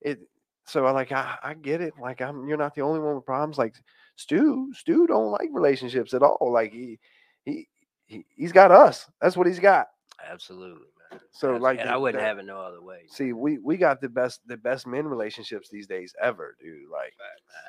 it. 0.00 0.20
So 0.66 0.86
I 0.86 0.92
like 0.92 1.12
I, 1.12 1.36
I 1.42 1.54
get 1.54 1.80
it. 1.80 1.94
Like 2.00 2.22
I'm 2.22 2.46
you're 2.48 2.56
not 2.56 2.74
the 2.74 2.82
only 2.82 3.00
one 3.00 3.16
with 3.16 3.26
problems. 3.26 3.58
Like 3.58 3.74
Stu 4.16 4.72
Stu 4.74 5.06
don't 5.06 5.32
like 5.32 5.48
relationships 5.52 6.14
at 6.14 6.22
all. 6.22 6.50
Like 6.52 6.72
he 6.72 6.98
he, 7.44 7.68
he 8.06 8.24
he's 8.36 8.52
got 8.52 8.70
us. 8.70 9.10
That's 9.20 9.36
what 9.36 9.46
he's 9.46 9.58
got. 9.58 9.88
Absolutely, 10.24 10.78
man. 10.78 10.93
So 11.32 11.56
like 11.56 11.78
and 11.80 11.88
the- 11.88 11.92
I 11.92 11.96
wouldn't 11.96 12.20
the- 12.20 12.26
have 12.26 12.38
it 12.38 12.44
no 12.46 12.60
other 12.60 12.82
way. 12.82 13.02
See, 13.08 13.32
we 13.32 13.58
we 13.58 13.76
got 13.76 14.00
the 14.00 14.08
best 14.08 14.40
the 14.46 14.56
best 14.56 14.86
men 14.86 15.06
relationships 15.06 15.68
these 15.68 15.86
days 15.86 16.14
ever, 16.20 16.56
dude. 16.60 16.88
Like 16.90 17.14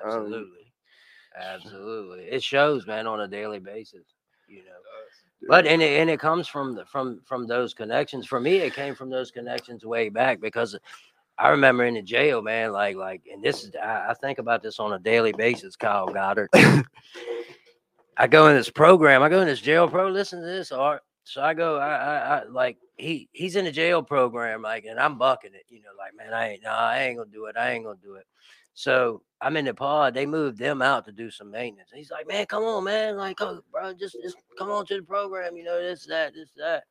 um, 0.03 0.10
Absolutely. 0.12 0.73
Absolutely, 1.38 2.23
it 2.25 2.41
shows, 2.41 2.88
man, 2.88 3.08
on 3.08 3.21
a 3.21 3.27
daily 3.27 3.60
basis. 3.60 4.05
You 4.47 4.60
know, 4.60 4.71
but 5.47 5.67
and 5.67 5.81
it, 5.81 5.99
and 5.99 6.10
it 6.10 6.19
comes 6.19 6.47
from 6.47 6.75
the 6.75 6.86
from 6.86 7.21
from 7.25 7.45
those 7.45 7.73
connections. 7.73 8.25
For 8.25 8.39
me, 8.39 8.58
it 8.58 8.73
came 8.73 8.95
from 8.95 9.10
those 9.10 9.31
connections 9.31 9.86
way 9.86 10.10
back 10.10 10.39
because 10.39 10.77
I 11.38 11.49
remember 11.49 11.84
in 11.86 11.95
the 11.95 12.01
jail, 12.01 12.41
man, 12.41 12.71
like 12.71 12.95
like, 12.95 13.23
and 13.31 13.43
this 13.43 13.63
is 13.63 13.71
I, 13.75 14.12
I 14.12 14.13
think 14.13 14.39
about 14.39 14.63
this 14.63 14.79
on 14.79 14.93
a 14.93 14.99
daily 14.99 15.34
basis, 15.34 15.75
Kyle 15.75 16.08
Goddard. 16.08 16.49
I 18.17 18.27
go 18.27 18.47
in 18.47 18.55
this 18.55 18.69
program, 18.69 19.21
I 19.21 19.29
go 19.29 19.41
in 19.41 19.47
this 19.47 19.60
jail 19.60 19.89
pro. 19.89 20.08
Listen 20.10 20.39
to 20.39 20.45
this, 20.45 20.71
Art. 20.71 21.01
So 21.26 21.42
I 21.42 21.54
go, 21.56 21.78
I, 21.78 21.96
I, 21.96 22.18
I 22.18 22.44
like 22.46 22.78
he 22.98 23.28
he's 23.34 23.56
in 23.56 23.66
the 23.66 23.72
jail 23.72 24.04
program, 24.04 24.62
like, 24.62 24.86
and 24.86 25.00
I'm 25.00 25.18
bucking 25.18 25.56
it, 25.56 25.66
you 25.70 25.82
know, 25.82 25.90
like, 25.98 26.16
man, 26.16 26.34
I 26.34 26.52
ain't, 26.52 26.64
nah, 26.64 26.78
I 26.78 27.00
ain't 27.00 27.18
gonna 27.18 27.30
do 27.32 27.46
it, 27.46 27.58
I 27.58 27.72
ain't 27.72 27.84
gonna 27.84 27.98
do 28.02 28.14
it. 28.16 28.26
So 28.76 29.24
I'm 29.42 29.58
in 29.58 29.66
the 29.66 29.74
pod. 29.74 30.14
They 30.14 30.26
moved 30.26 30.60
them 30.60 30.82
out 30.82 31.06
to 31.06 31.12
do 31.12 31.32
some 31.32 31.50
maintenance. 31.50 31.90
He's 31.94 32.12
like, 32.12 32.28
man, 32.28 32.46
come 32.46 32.64
on, 32.64 32.84
man, 32.84 33.18
like, 33.18 33.42
oh, 33.42 33.62
bro, 33.72 33.94
just 33.94 34.18
just 34.22 34.38
come 34.58 34.70
on 34.70 34.86
to 34.86 34.98
the 34.98 35.04
program, 35.04 35.58
you 35.58 35.64
know, 35.64 35.82
this, 35.82 36.06
that, 36.06 36.34
this, 36.36 36.50
that. 36.58 36.84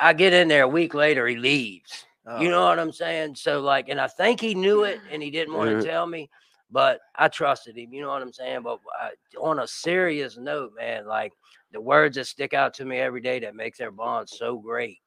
I 0.00 0.12
get 0.12 0.32
in 0.32 0.48
there 0.48 0.64
a 0.64 0.68
week 0.68 0.92
later, 0.92 1.26
he 1.26 1.36
leaves. 1.36 2.04
You 2.40 2.48
Oh. 2.48 2.50
know 2.50 2.64
what 2.64 2.78
I'm 2.80 2.90
saying? 2.92 3.36
So 3.36 3.60
like, 3.60 3.88
and 3.88 4.00
I 4.00 4.08
think 4.08 4.40
he 4.40 4.54
knew 4.54 4.84
it, 4.84 4.98
and 5.10 5.22
he 5.22 5.30
didn't 5.30 5.54
want 5.54 5.70
to 5.70 5.86
tell 5.86 6.06
me, 6.06 6.30
but 6.74 6.98
I 7.14 7.28
trusted 7.28 7.78
him. 7.78 7.94
You 7.94 8.02
know 8.02 8.08
what 8.08 8.20
I'm 8.20 8.32
saying? 8.32 8.62
But 8.64 8.80
I, 9.00 9.12
on 9.38 9.60
a 9.60 9.66
serious 9.66 10.36
note, 10.36 10.72
man, 10.76 11.06
like 11.06 11.32
the 11.72 11.80
words 11.80 12.16
that 12.16 12.26
stick 12.26 12.52
out 12.52 12.74
to 12.74 12.84
me 12.84 12.98
every 12.98 13.20
day 13.20 13.38
that 13.38 13.54
makes 13.54 13.78
their 13.78 13.92
bond 13.92 14.28
so 14.28 14.58
great 14.58 14.98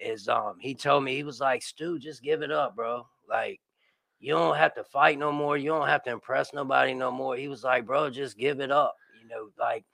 is 0.00 0.28
um 0.28 0.56
he 0.58 0.74
told 0.74 1.04
me 1.04 1.14
he 1.14 1.22
was 1.22 1.38
like 1.38 1.62
Stu, 1.62 2.00
just 2.00 2.20
give 2.20 2.42
it 2.42 2.50
up, 2.50 2.74
bro. 2.74 3.06
Like 3.28 3.60
you 4.18 4.34
don't 4.34 4.56
have 4.56 4.74
to 4.74 4.82
fight 4.82 5.16
no 5.16 5.30
more. 5.30 5.56
You 5.56 5.70
don't 5.70 5.86
have 5.86 6.02
to 6.02 6.10
impress 6.10 6.52
nobody 6.52 6.94
no 6.94 7.12
more. 7.12 7.36
He 7.36 7.46
was 7.46 7.62
like, 7.62 7.86
bro, 7.86 8.10
just 8.10 8.36
give 8.36 8.58
it 8.58 8.72
up. 8.72 8.96
You 9.22 9.28
know, 9.28 9.50
like 9.56 9.84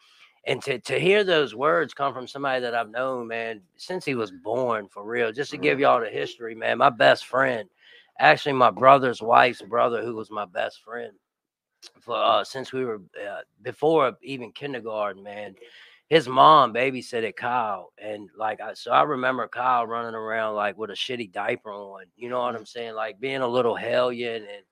and 0.46 0.62
to 0.62 0.78
to 0.78 0.98
hear 0.98 1.22
those 1.22 1.54
words 1.54 1.92
come 1.92 2.14
from 2.14 2.26
somebody 2.26 2.62
that 2.62 2.74
I've 2.74 2.88
known, 2.88 3.28
man, 3.28 3.60
since 3.76 4.06
he 4.06 4.14
was 4.14 4.30
born 4.30 4.88
for 4.88 5.04
real. 5.04 5.32
Just 5.32 5.50
to 5.50 5.58
give 5.58 5.78
y'all 5.78 6.00
the 6.00 6.08
history, 6.08 6.54
man. 6.54 6.78
My 6.78 6.88
best 6.88 7.26
friend, 7.26 7.68
actually 8.20 8.52
my 8.52 8.70
brother's 8.70 9.22
wife's 9.22 9.62
brother, 9.62 10.02
who 10.04 10.14
was 10.14 10.30
my 10.30 10.44
best 10.44 10.82
friend 10.84 11.12
for 12.00 12.16
uh 12.16 12.44
since 12.44 12.72
we 12.72 12.84
were 12.84 13.00
uh, 13.26 13.40
before 13.62 14.12
even 14.22 14.52
kindergarten, 14.52 15.22
man. 15.22 15.54
His 16.08 16.28
mom 16.28 16.74
babysitted 16.74 17.36
Kyle, 17.36 17.92
and 17.96 18.28
like 18.36 18.60
I 18.60 18.74
so 18.74 18.90
I 18.90 19.02
remember 19.02 19.46
Kyle 19.48 19.86
running 19.86 20.14
around 20.16 20.56
like 20.56 20.76
with 20.76 20.90
a 20.90 20.94
shitty 20.94 21.32
diaper 21.32 21.72
on. 21.72 22.04
You 22.16 22.28
know 22.28 22.40
what 22.40 22.56
I'm 22.56 22.66
saying? 22.66 22.94
Like 22.94 23.20
being 23.20 23.42
a 23.42 23.48
little 23.48 23.76
hellion, 23.76 24.42
and 24.42 24.64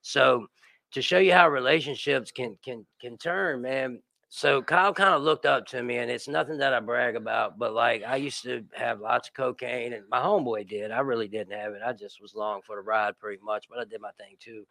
so 0.00 0.46
to 0.92 1.02
show 1.02 1.18
you 1.18 1.34
how 1.34 1.48
relationships 1.48 2.32
can 2.32 2.56
can 2.64 2.86
can 3.00 3.18
turn, 3.18 3.60
man. 3.62 4.00
So 4.36 4.60
Kyle 4.60 4.92
kind 4.92 5.14
of 5.14 5.22
looked 5.22 5.46
up 5.46 5.64
to 5.68 5.82
me, 5.82 5.96
and 5.96 6.10
it's 6.10 6.28
nothing 6.28 6.58
that 6.58 6.74
I 6.74 6.80
brag 6.80 7.16
about, 7.16 7.58
but 7.58 7.72
like 7.72 8.02
I 8.06 8.16
used 8.16 8.42
to 8.42 8.62
have 8.74 9.00
lots 9.00 9.28
of 9.28 9.34
cocaine, 9.34 9.94
and 9.94 10.04
my 10.10 10.18
homeboy 10.18 10.68
did. 10.68 10.90
I 10.90 11.00
really 11.00 11.26
didn't 11.26 11.58
have 11.58 11.72
it. 11.72 11.80
I 11.82 11.94
just 11.94 12.20
was 12.20 12.34
long 12.34 12.60
for 12.60 12.76
the 12.76 12.82
ride 12.82 13.18
pretty 13.18 13.42
much, 13.42 13.66
but 13.66 13.78
I 13.78 13.84
did 13.84 14.02
my 14.02 14.10
thing 14.18 14.36
too. 14.38 14.66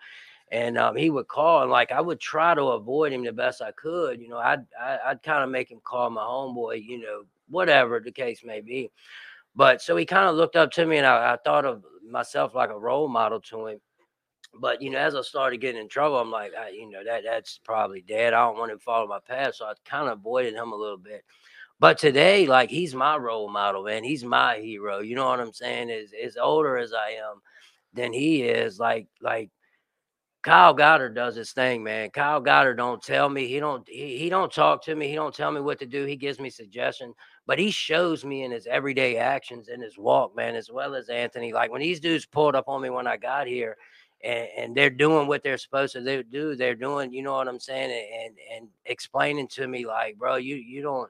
And 0.51 0.77
um, 0.77 0.95
he 0.95 1.09
would 1.09 1.27
call, 1.27 1.63
and 1.63 1.71
like 1.71 1.91
I 1.91 1.99
would 1.99 2.19
try 2.19 2.53
to 2.53 2.61
avoid 2.61 3.11
him 3.11 3.23
the 3.23 3.33
best 3.33 3.59
I 3.59 3.71
could. 3.71 4.21
You 4.21 4.29
know, 4.29 4.37
I'd 4.37 4.67
I, 4.79 4.99
I'd 5.03 5.23
kind 5.23 5.43
of 5.43 5.49
make 5.49 5.71
him 5.71 5.79
call 5.83 6.11
my 6.11 6.21
homeboy. 6.21 6.85
You 6.85 6.99
know, 6.99 7.23
whatever 7.49 7.99
the 7.99 8.11
case 8.11 8.41
may 8.45 8.61
be. 8.61 8.91
But 9.55 9.81
so 9.81 9.95
he 9.95 10.05
kind 10.05 10.29
of 10.29 10.35
looked 10.35 10.57
up 10.57 10.69
to 10.73 10.85
me, 10.85 10.97
and 10.97 11.07
I, 11.07 11.33
I 11.33 11.37
thought 11.43 11.65
of 11.65 11.83
myself 12.07 12.53
like 12.53 12.69
a 12.69 12.77
role 12.77 13.07
model 13.07 13.41
to 13.41 13.65
him 13.65 13.79
but 14.59 14.81
you 14.81 14.89
know, 14.89 14.97
as 14.97 15.15
I 15.15 15.21
started 15.21 15.61
getting 15.61 15.81
in 15.81 15.89
trouble, 15.89 16.19
I'm 16.19 16.31
like, 16.31 16.53
I, 16.55 16.69
you 16.69 16.89
know, 16.89 17.03
that 17.03 17.23
that's 17.23 17.59
probably 17.63 18.01
dead. 18.01 18.33
I 18.33 18.45
don't 18.45 18.57
want 18.57 18.71
him 18.71 18.77
to 18.77 18.83
follow 18.83 19.07
my 19.07 19.19
path, 19.19 19.55
so 19.55 19.65
I 19.65 19.73
kind 19.85 20.07
of 20.09 20.19
avoided 20.19 20.53
him 20.53 20.71
a 20.71 20.75
little 20.75 20.97
bit. 20.97 21.23
But 21.79 21.97
today, 21.97 22.47
like, 22.47 22.69
he's 22.69 22.95
my 22.95 23.17
role 23.17 23.49
model, 23.49 23.83
man. 23.83 24.03
He's 24.03 24.23
my 24.23 24.57
hero. 24.59 24.99
You 24.99 25.15
know 25.15 25.27
what 25.27 25.39
I'm 25.41 25.53
saying? 25.53 25.91
As 25.91 26.11
as 26.23 26.37
older 26.37 26.77
as 26.77 26.93
I 26.93 27.11
am, 27.11 27.41
than 27.93 28.13
he 28.13 28.43
is, 28.43 28.79
like 28.79 29.07
like 29.21 29.49
Kyle 30.43 30.75
Goddard 30.75 31.15
does 31.15 31.35
his 31.35 31.53
thing, 31.53 31.83
man. 31.83 32.11
Kyle 32.11 32.39
Goddard 32.39 32.75
don't 32.75 33.01
tell 33.01 33.29
me 33.29 33.47
he 33.47 33.59
don't 33.59 33.87
he, 33.89 34.17
he 34.17 34.29
don't 34.29 34.53
talk 34.53 34.83
to 34.83 34.95
me. 34.95 35.07
He 35.07 35.15
don't 35.15 35.33
tell 35.33 35.51
me 35.51 35.59
what 35.59 35.79
to 35.79 35.87
do. 35.87 36.05
He 36.05 36.15
gives 36.15 36.39
me 36.39 36.49
suggestions, 36.49 37.15
but 37.47 37.57
he 37.57 37.71
shows 37.71 38.23
me 38.23 38.43
in 38.43 38.51
his 38.51 38.67
everyday 38.67 39.17
actions, 39.17 39.69
and 39.69 39.81
his 39.81 39.97
walk, 39.97 40.35
man, 40.35 40.55
as 40.55 40.69
well 40.69 40.93
as 40.93 41.09
Anthony. 41.09 41.51
Like 41.51 41.71
when 41.71 41.81
these 41.81 41.99
dudes 41.99 42.25
pulled 42.25 42.55
up 42.55 42.67
on 42.67 42.81
me 42.81 42.91
when 42.91 43.07
I 43.07 43.17
got 43.17 43.47
here, 43.47 43.75
and, 44.23 44.47
and 44.57 44.75
they're 44.75 44.89
doing 44.89 45.27
what 45.27 45.43
they're 45.43 45.57
supposed 45.57 45.93
to 45.93 46.23
do-. 46.23 46.55
They're 46.55 46.75
doing, 46.75 47.13
you 47.13 47.21
know 47.21 47.33
what 47.33 47.47
I'm 47.47 47.59
saying, 47.59 47.91
and 47.91 48.35
and, 48.55 48.67
explaining 48.85 49.47
to 49.49 49.67
me 49.67 49.85
like, 49.85 50.17
bro, 50.17 50.35
you 50.35 50.55
you 50.55 50.81
don't 50.81 51.09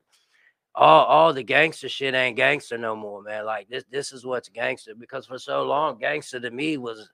all 0.74 1.06
all 1.06 1.34
the 1.34 1.44
gangster 1.44 1.88
shit 1.88 2.14
ain't 2.14 2.36
gangster 2.36 2.78
no 2.78 2.96
more, 2.96 3.22
man. 3.22 3.46
Like 3.46 3.70
this 3.70 3.84
this 3.90 4.12
is 4.12 4.26
what's 4.26 4.50
gangster 4.50 4.94
because 4.96 5.26
for 5.26 5.40
so 5.40 5.64
long, 5.64 5.98
gangster 5.98 6.40
to 6.40 6.52
me 6.52 6.78
was 6.78 7.10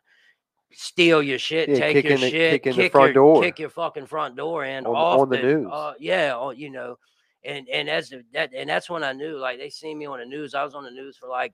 steal 0.74 1.22
your 1.22 1.38
shit, 1.40 1.70
Yeah, 1.70 1.76
take 1.76 2.04
your 2.06 2.18
the- 2.18 2.30
shit, 2.30 2.64
kick 2.64 2.92
front 2.92 3.08
your 3.08 3.14
door. 3.14 3.42
kick 3.44 3.60
your 3.60 3.70
fucking 3.70 4.06
front 4.08 4.36
door 4.36 4.64
in 4.66 4.86
On 4.86 4.96
off 4.96 5.20
on 5.20 5.30
the 5.30 5.38
news. 5.38 5.68
Uh, 5.72 5.94
yeah, 6.00 6.36
on, 6.36 6.58
you 6.58 6.70
know, 6.70 6.98
and 7.44 7.68
and 7.70 7.88
the- 7.90 8.24
that 8.34 8.52
and 8.56 8.70
that's 8.70 8.90
when 8.90 9.04
I 9.04 9.14
knew 9.14 9.38
like 9.38 9.60
they 9.60 9.70
seen 9.70 9.98
me 9.98 10.06
on 10.06 10.20
the 10.20 10.26
news. 10.26 10.56
I 10.56 10.64
was 10.64 10.74
on 10.74 10.84
the 10.84 10.92
news 10.92 11.18
for 11.18 11.28
like 11.28 11.54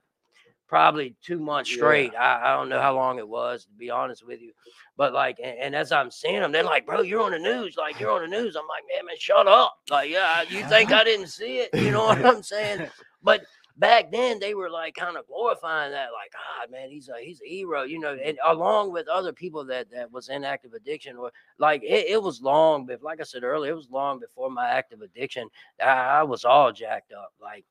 probably 0.68 1.14
two 1.22 1.38
months 1.38 1.70
Yeah. 1.70 1.76
straight. 1.76 2.12
I, 2.14 2.52
I 2.52 2.56
don't 2.56 2.68
know 2.68 2.80
how 2.80 2.94
long 2.94 3.18
it 3.18 3.28
was 3.28 3.64
to 3.64 3.72
be 3.72 3.90
honest 3.90 4.26
with 4.26 4.40
you, 4.40 4.52
but 4.96 5.12
like 5.12 5.38
and, 5.42 5.58
and 5.58 5.74
as 5.74 5.90
I'm 5.92 6.10
seeing 6.10 6.40
them, 6.40 6.52
they're 6.52 6.62
like, 6.62 6.86
"Bro, 6.86 7.02
you're 7.02 7.22
on 7.22 7.32
the 7.32 7.38
news. 7.38 7.76
Like 7.76 7.98
you're 7.98 8.12
on 8.12 8.22
the 8.22 8.28
news." 8.28 8.54
I'm 8.56 8.66
like, 8.68 8.84
"Man, 8.94 9.06
man, 9.06 9.16
shut 9.18 9.46
up!" 9.48 9.74
Like, 9.90 10.10
yeah, 10.10 10.42
you 10.42 10.64
think 10.68 10.92
I 10.92 11.04
didn't 11.04 11.28
see 11.28 11.58
it? 11.58 11.70
You 11.74 11.90
know 11.92 12.06
what 12.06 12.24
I'm 12.24 12.42
saying? 12.42 12.88
But 13.20 13.42
back 13.76 14.12
then 14.12 14.38
they 14.38 14.54
were 14.54 14.70
like 14.70 14.94
kind 14.94 15.16
of 15.16 15.26
glorifying 15.26 15.90
that, 15.90 16.10
like, 16.12 16.32
God, 16.32 16.70
man, 16.70 16.88
he's 16.88 17.08
a 17.08 17.14
he's 17.20 17.40
a 17.44 17.48
hero, 17.48 17.82
you 17.82 17.98
know, 17.98 18.16
and 18.24 18.38
along 18.46 18.92
with 18.92 19.08
other 19.08 19.32
people 19.32 19.64
that 19.64 19.90
that 19.90 20.12
was 20.12 20.28
in 20.28 20.44
active 20.44 20.72
addiction, 20.72 21.16
or 21.16 21.32
like 21.58 21.82
it, 21.82 22.06
it 22.06 22.22
was 22.22 22.40
long, 22.40 22.86
but 22.86 23.02
like 23.02 23.20
I 23.20 23.24
said 23.24 23.42
earlier, 23.42 23.72
it 23.72 23.76
was 23.76 23.90
long 23.90 24.20
before 24.20 24.50
my 24.50 24.68
active 24.68 25.02
addiction. 25.02 25.48
I, 25.82 26.20
I 26.20 26.22
was 26.22 26.44
all 26.44 26.72
jacked 26.72 27.12
up, 27.12 27.32
like. 27.42 27.64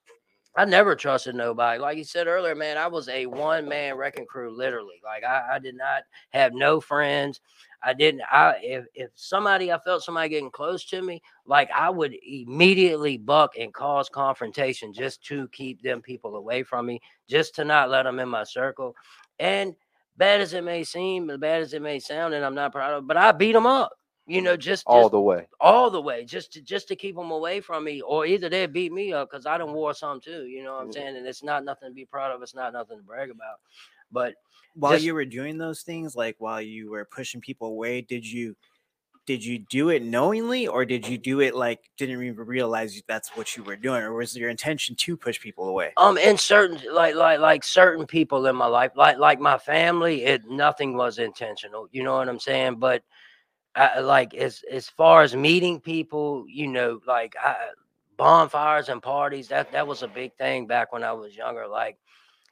I 0.58 0.65
never 0.65 0.96
trusted 0.96 1.36
nobody. 1.36 1.80
Like 1.80 2.00
you 2.00 2.04
said 2.04 2.26
earlier, 2.26 2.56
man, 2.56 2.78
I 2.78 2.88
was 2.88 3.08
a 3.10 3.28
one 3.28 3.70
man 3.70 3.96
wrecking 3.96 4.26
crew, 4.26 4.50
literally. 4.50 5.00
Like 5.04 5.24
I, 5.24 5.56
I 5.56 5.60
did 5.60 5.78
not 5.78 6.02
have 6.32 6.52
no 6.54 6.82
friends. 6.82 7.39
I 7.84 7.93
didn't. 7.93 8.24
I 8.32 8.56
if 8.63 8.86
if 8.96 9.12
somebody 9.13 9.72
I 9.72 9.78
felt 9.78 10.04
somebody 10.04 10.30
getting 10.30 10.50
close 10.50 10.84
to 10.86 11.04
me, 11.04 11.22
like 11.46 11.70
I 11.70 11.91
would 11.91 12.15
immediately 12.28 13.20
buck 13.20 13.52
and 13.56 13.72
cause 13.72 14.10
confrontation 14.10 14.93
just 14.93 15.24
to 15.26 15.48
keep 15.50 15.84
them 15.84 16.02
people 16.02 16.36
away 16.36 16.63
from 16.63 16.88
me, 16.88 17.02
just 17.30 17.54
to 17.56 17.63
not 17.63 17.91
let 17.91 18.04
them 18.04 18.17
in 18.17 18.28
my 18.28 18.43
circle. 18.43 18.96
And 19.38 19.76
bad 20.17 20.41
as 20.41 20.56
it 20.56 20.63
may 20.63 20.84
seem, 20.84 21.30
as 21.30 21.38
bad 21.38 21.62
as 21.62 21.76
it 21.76 21.84
may 21.84 22.00
sound, 22.00 22.34
and 22.34 22.43
I'm 22.43 22.56
not 22.56 22.72
proud 22.72 22.93
of, 22.93 23.08
but 23.08 23.15
I 23.15 23.32
beat 23.32 23.52
them 23.52 23.67
up. 23.67 23.91
You 24.28 24.42
know, 24.42 24.58
just 24.58 24.84
all 24.88 25.10
the 25.10 25.22
way. 25.22 25.48
all 25.62 25.90
the 25.90 26.02
way, 26.02 26.26
just 26.26 26.52
to 26.54 26.62
just 26.62 26.88
to 26.90 26.96
keep 26.96 27.16
them 27.16 27.32
away 27.32 27.62
from 27.62 27.86
me, 27.86 28.02
or 28.02 28.26
either 28.26 28.50
they 28.50 28.66
beat 28.66 28.92
me 28.92 29.13
up 29.13 29.30
because 29.32 29.46
I 29.46 29.58
done 29.58 29.72
wore 29.74 29.94
some 29.94 30.20
too. 30.20 30.46
You 30.46 30.63
know 30.63 30.76
what 30.76 30.82
I'm 30.84 30.90
Mm. 30.90 30.94
saying? 30.94 31.18
And 31.18 31.26
it's 31.26 31.44
not 31.44 31.63
nothing 31.63 31.90
to 31.90 31.94
be 31.94 32.06
proud 32.06 32.32
of. 32.32 32.42
It's 32.42 32.54
not 32.56 32.74
nothing 32.74 32.98
to 32.98 33.04
brag 33.04 33.30
about. 33.30 33.60
But 34.12 34.36
while 34.76 34.94
Just- 34.94 35.06
you 35.06 35.13
were 35.13 35.26
doing 35.26 35.58
those 35.58 35.82
things, 35.82 36.16
like 36.16 36.36
while 36.40 36.62
you 36.62 36.90
were 36.92 37.06
pushing 37.06 37.40
people 37.42 37.70
away, 37.70 38.02
did 38.02 38.26
you 38.30 38.56
did 39.26 39.44
you 39.44 39.60
do 39.60 39.90
it 39.90 40.04
knowingly 40.04 40.68
or 40.68 40.86
did 40.86 41.06
you 41.06 41.18
do 41.18 41.42
it 41.42 41.54
like 41.54 41.90
didn't 41.98 42.22
even 42.24 42.36
realize 42.46 43.02
that's 43.10 43.36
what 43.36 43.58
you 43.58 43.63
were 43.63 43.76
doing 43.76 44.02
or 44.02 44.13
was 44.13 44.36
your 44.38 44.50
intention 44.50 44.96
to 44.96 45.18
push 45.18 45.38
people 45.40 45.68
away? 45.68 45.92
um, 45.98 46.18
in 46.18 46.38
certain 46.38 46.80
like 46.94 47.16
like 47.16 47.40
like 47.40 47.63
certain 47.63 48.06
people 48.06 48.46
in 48.48 48.56
my 48.56 48.68
life, 48.68 48.92
like 48.96 49.18
like 49.18 49.40
my 49.40 49.58
family, 49.58 50.24
it 50.26 50.50
nothing 50.50 50.96
was 50.96 51.18
intentional. 51.18 51.88
You 51.92 52.04
know 52.04 52.16
what 52.18 52.30
I'm 52.30 52.40
saying? 52.40 52.76
But 52.76 53.04
I, 53.78 54.00
like 54.00 54.34
as 54.34 54.63
as 54.72 54.90
far 54.90 55.22
as 55.22 55.36
meeting 55.36 55.80
people, 55.80 56.46
you 56.48 56.68
know, 56.68 57.00
like 57.06 57.36
I, 57.42 57.56
bonfires 58.18 58.90
and 58.90 59.02
parties, 59.02 59.48
that 59.50 59.72
that 59.72 59.88
was 59.88 60.04
a 60.04 60.08
big 60.08 60.36
thing 60.36 60.66
back 60.66 60.92
when 60.92 61.04
I 61.04 61.13
was 61.13 61.36
younger. 61.36 61.68
Like 61.68 61.98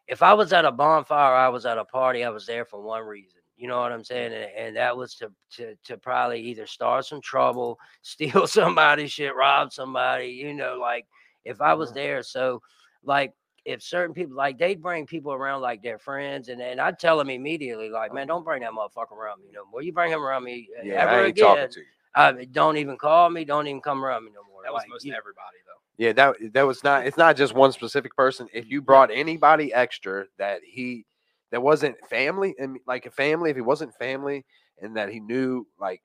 if 0.07 0.21
I 0.21 0.33
was 0.33 0.53
at 0.53 0.65
a 0.65 0.71
bonfire, 0.71 1.35
I 1.35 1.49
was 1.49 1.65
at 1.65 1.79
a 1.79 1.85
party, 1.85 2.23
I 2.23 2.29
was 2.29 2.45
there 2.45 2.65
for 2.65 2.81
one 2.81 3.03
reason. 3.05 3.39
You 3.57 3.67
know 3.67 3.79
what 3.79 3.91
I'm 3.91 4.03
saying? 4.03 4.33
And, 4.33 4.51
and 4.55 4.75
that 4.75 4.95
was 4.95 5.15
to, 5.15 5.31
to 5.53 5.75
to 5.85 5.97
probably 5.97 6.41
either 6.41 6.67
start 6.67 7.05
some 7.05 7.21
trouble, 7.21 7.79
steal 8.03 8.45
somebody's 8.47 9.11
shit, 9.11 9.35
rob 9.35 9.73
somebody, 9.73 10.27
you 10.27 10.53
know, 10.53 10.77
like 10.79 11.07
if 11.43 11.59
I 11.59 11.73
was 11.73 11.89
mm-hmm. 11.89 11.99
there. 11.99 12.23
So 12.23 12.61
like 13.03 13.33
if 13.65 13.81
certain 13.81 14.13
people 14.13 14.35
like 14.35 14.57
they'd 14.57 14.81
bring 14.81 15.05
people 15.07 15.33
around 15.33 15.61
like 15.61 15.81
their 15.81 15.97
friends 15.97 16.49
and 16.49 16.61
and 16.61 16.79
I'd 16.79 16.99
tell 16.99 17.17
them 17.17 17.29
immediately, 17.29 17.89
like, 17.89 18.13
man, 18.13 18.27
don't 18.27 18.43
bring 18.45 18.61
that 18.61 18.71
motherfucker 18.71 19.11
around 19.13 19.41
me 19.41 19.47
no 19.53 19.65
more. 19.71 19.81
You 19.81 19.91
bring 19.91 20.11
him 20.11 20.21
around 20.21 20.43
me 20.43 20.69
uh, 20.79 20.83
Yeah, 20.85 21.01
ever 21.01 21.11
I 21.11 21.19
ain't 21.21 21.29
again. 21.29 21.55
talking 21.57 21.69
to 21.71 21.79
you. 21.79 21.85
uh, 22.15 22.33
don't 22.51 22.77
even 22.77 22.97
call 22.97 23.29
me, 23.29 23.43
don't 23.43 23.67
even 23.67 23.81
come 23.81 24.05
around 24.05 24.23
me 24.23 24.31
no 24.33 24.41
more. 24.49 24.63
That 24.63 24.71
was 24.71 24.83
Like, 24.83 24.89
most 24.89 25.05
you- 25.05 25.13
everybody 25.13 25.57
though. 25.65 25.81
Yeah, 25.97 26.11
that 26.13 26.35
that 26.53 26.63
was 26.67 26.83
not. 26.83 27.07
It's 27.07 27.17
not 27.17 27.37
just 27.37 27.53
one 27.55 27.71
specific 27.71 28.15
person. 28.15 28.47
If 28.53 28.69
you 28.69 28.81
brought 28.81 29.11
anybody 29.11 29.73
extra 29.73 30.25
that 30.37 30.59
he 30.63 31.05
that 31.51 31.61
wasn't 31.61 31.95
family 32.09 32.53
and 32.59 32.77
like 32.85 33.05
a 33.05 33.11
family, 33.11 33.49
if 33.49 33.55
he 33.55 33.61
wasn't 33.61 33.95
family 33.95 34.45
and 34.81 34.97
that 34.97 35.09
he 35.09 35.21
knew 35.21 35.65
like 35.79 36.01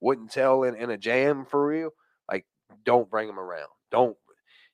wouldn't 0.00 0.30
tell 0.30 0.62
in, 0.62 0.74
in 0.76 0.90
a 0.90 0.96
jam 0.96 1.44
for 1.44 1.66
real, 1.66 1.90
like 2.30 2.46
don't 2.84 3.10
bring 3.10 3.28
him 3.28 3.38
around. 3.38 3.68
Don't, 3.90 4.16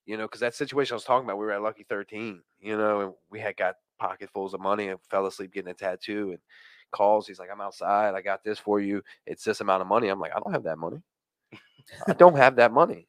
you 0.07 0.17
know, 0.17 0.25
because 0.25 0.41
that 0.41 0.55
situation 0.55 0.95
I 0.95 0.97
was 0.97 1.05
talking 1.05 1.25
about, 1.25 1.39
we 1.39 1.47
were 1.47 1.53
at 1.53 1.63
Lucky 1.63 1.85
13, 1.89 2.41
you 2.61 2.77
know, 2.77 3.01
and 3.01 3.13
we 3.31 3.41
had 3.41 3.57
got 3.57 3.77
pocketfuls 3.99 4.55
of 4.55 4.61
money 4.61 4.89
and 4.89 5.01
fell 5.11 5.27
asleep 5.27 5.53
getting 5.53 5.71
a 5.71 5.75
tattoo 5.75 6.31
and 6.31 6.39
calls. 6.93 7.27
He's 7.27 7.39
like, 7.39 7.49
I'm 7.51 7.61
outside. 7.61 8.15
I 8.15 8.21
got 8.21 8.45
this 8.45 8.59
for 8.59 8.81
you. 8.81 9.03
It's 9.27 9.45
this 9.45 9.61
amount 9.61 9.83
of 9.83 9.89
money. 9.89 10.09
I'm 10.09 10.21
like, 10.21 10.33
I 10.35 10.41
don't 10.41 10.53
have 10.53 10.65
that 10.65 10.79
money. 10.79 11.03
I 12.07 12.13
don't 12.19 12.37
have 12.37 12.57
that 12.57 12.73
money. 12.73 13.09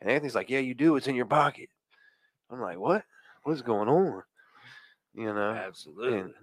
And 0.00 0.10
Anthony's 0.10 0.34
like, 0.34 0.50
Yeah, 0.50 0.58
you 0.58 0.74
do. 0.74 0.96
It's 0.96 1.06
in 1.06 1.14
your 1.14 1.26
pocket. 1.26 1.68
I'm 2.50 2.60
like, 2.60 2.78
What? 2.78 3.04
What's 3.44 3.62
going 3.62 3.88
on? 3.88 4.22
You 5.14 5.32
know? 5.32 5.50
Absolutely. 5.50 6.18
And 6.18 6.34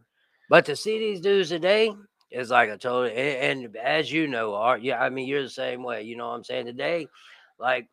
But 0.50 0.66
to 0.66 0.76
see 0.76 0.98
these 1.00 1.22
dudes 1.22 1.50
today 1.50 1.92
is 2.32 2.52
like 2.52 2.70
a 2.70 2.78
total. 2.78 3.04
And, 3.04 3.66
and 3.66 3.76
as 3.78 4.12
you 4.12 4.28
know, 4.28 4.56
Art, 4.56 4.82
yeah, 4.82 5.02
I 5.02 5.10
mean, 5.10 5.28
you're 5.28 5.44
the 5.44 5.50
same 5.50 5.84
way. 5.84 6.04
You 6.04 6.16
know 6.16 6.28
what 6.28 6.36
I'm 6.36 6.44
saying? 6.44 6.68
Today, 6.68 7.08
like 7.58 7.88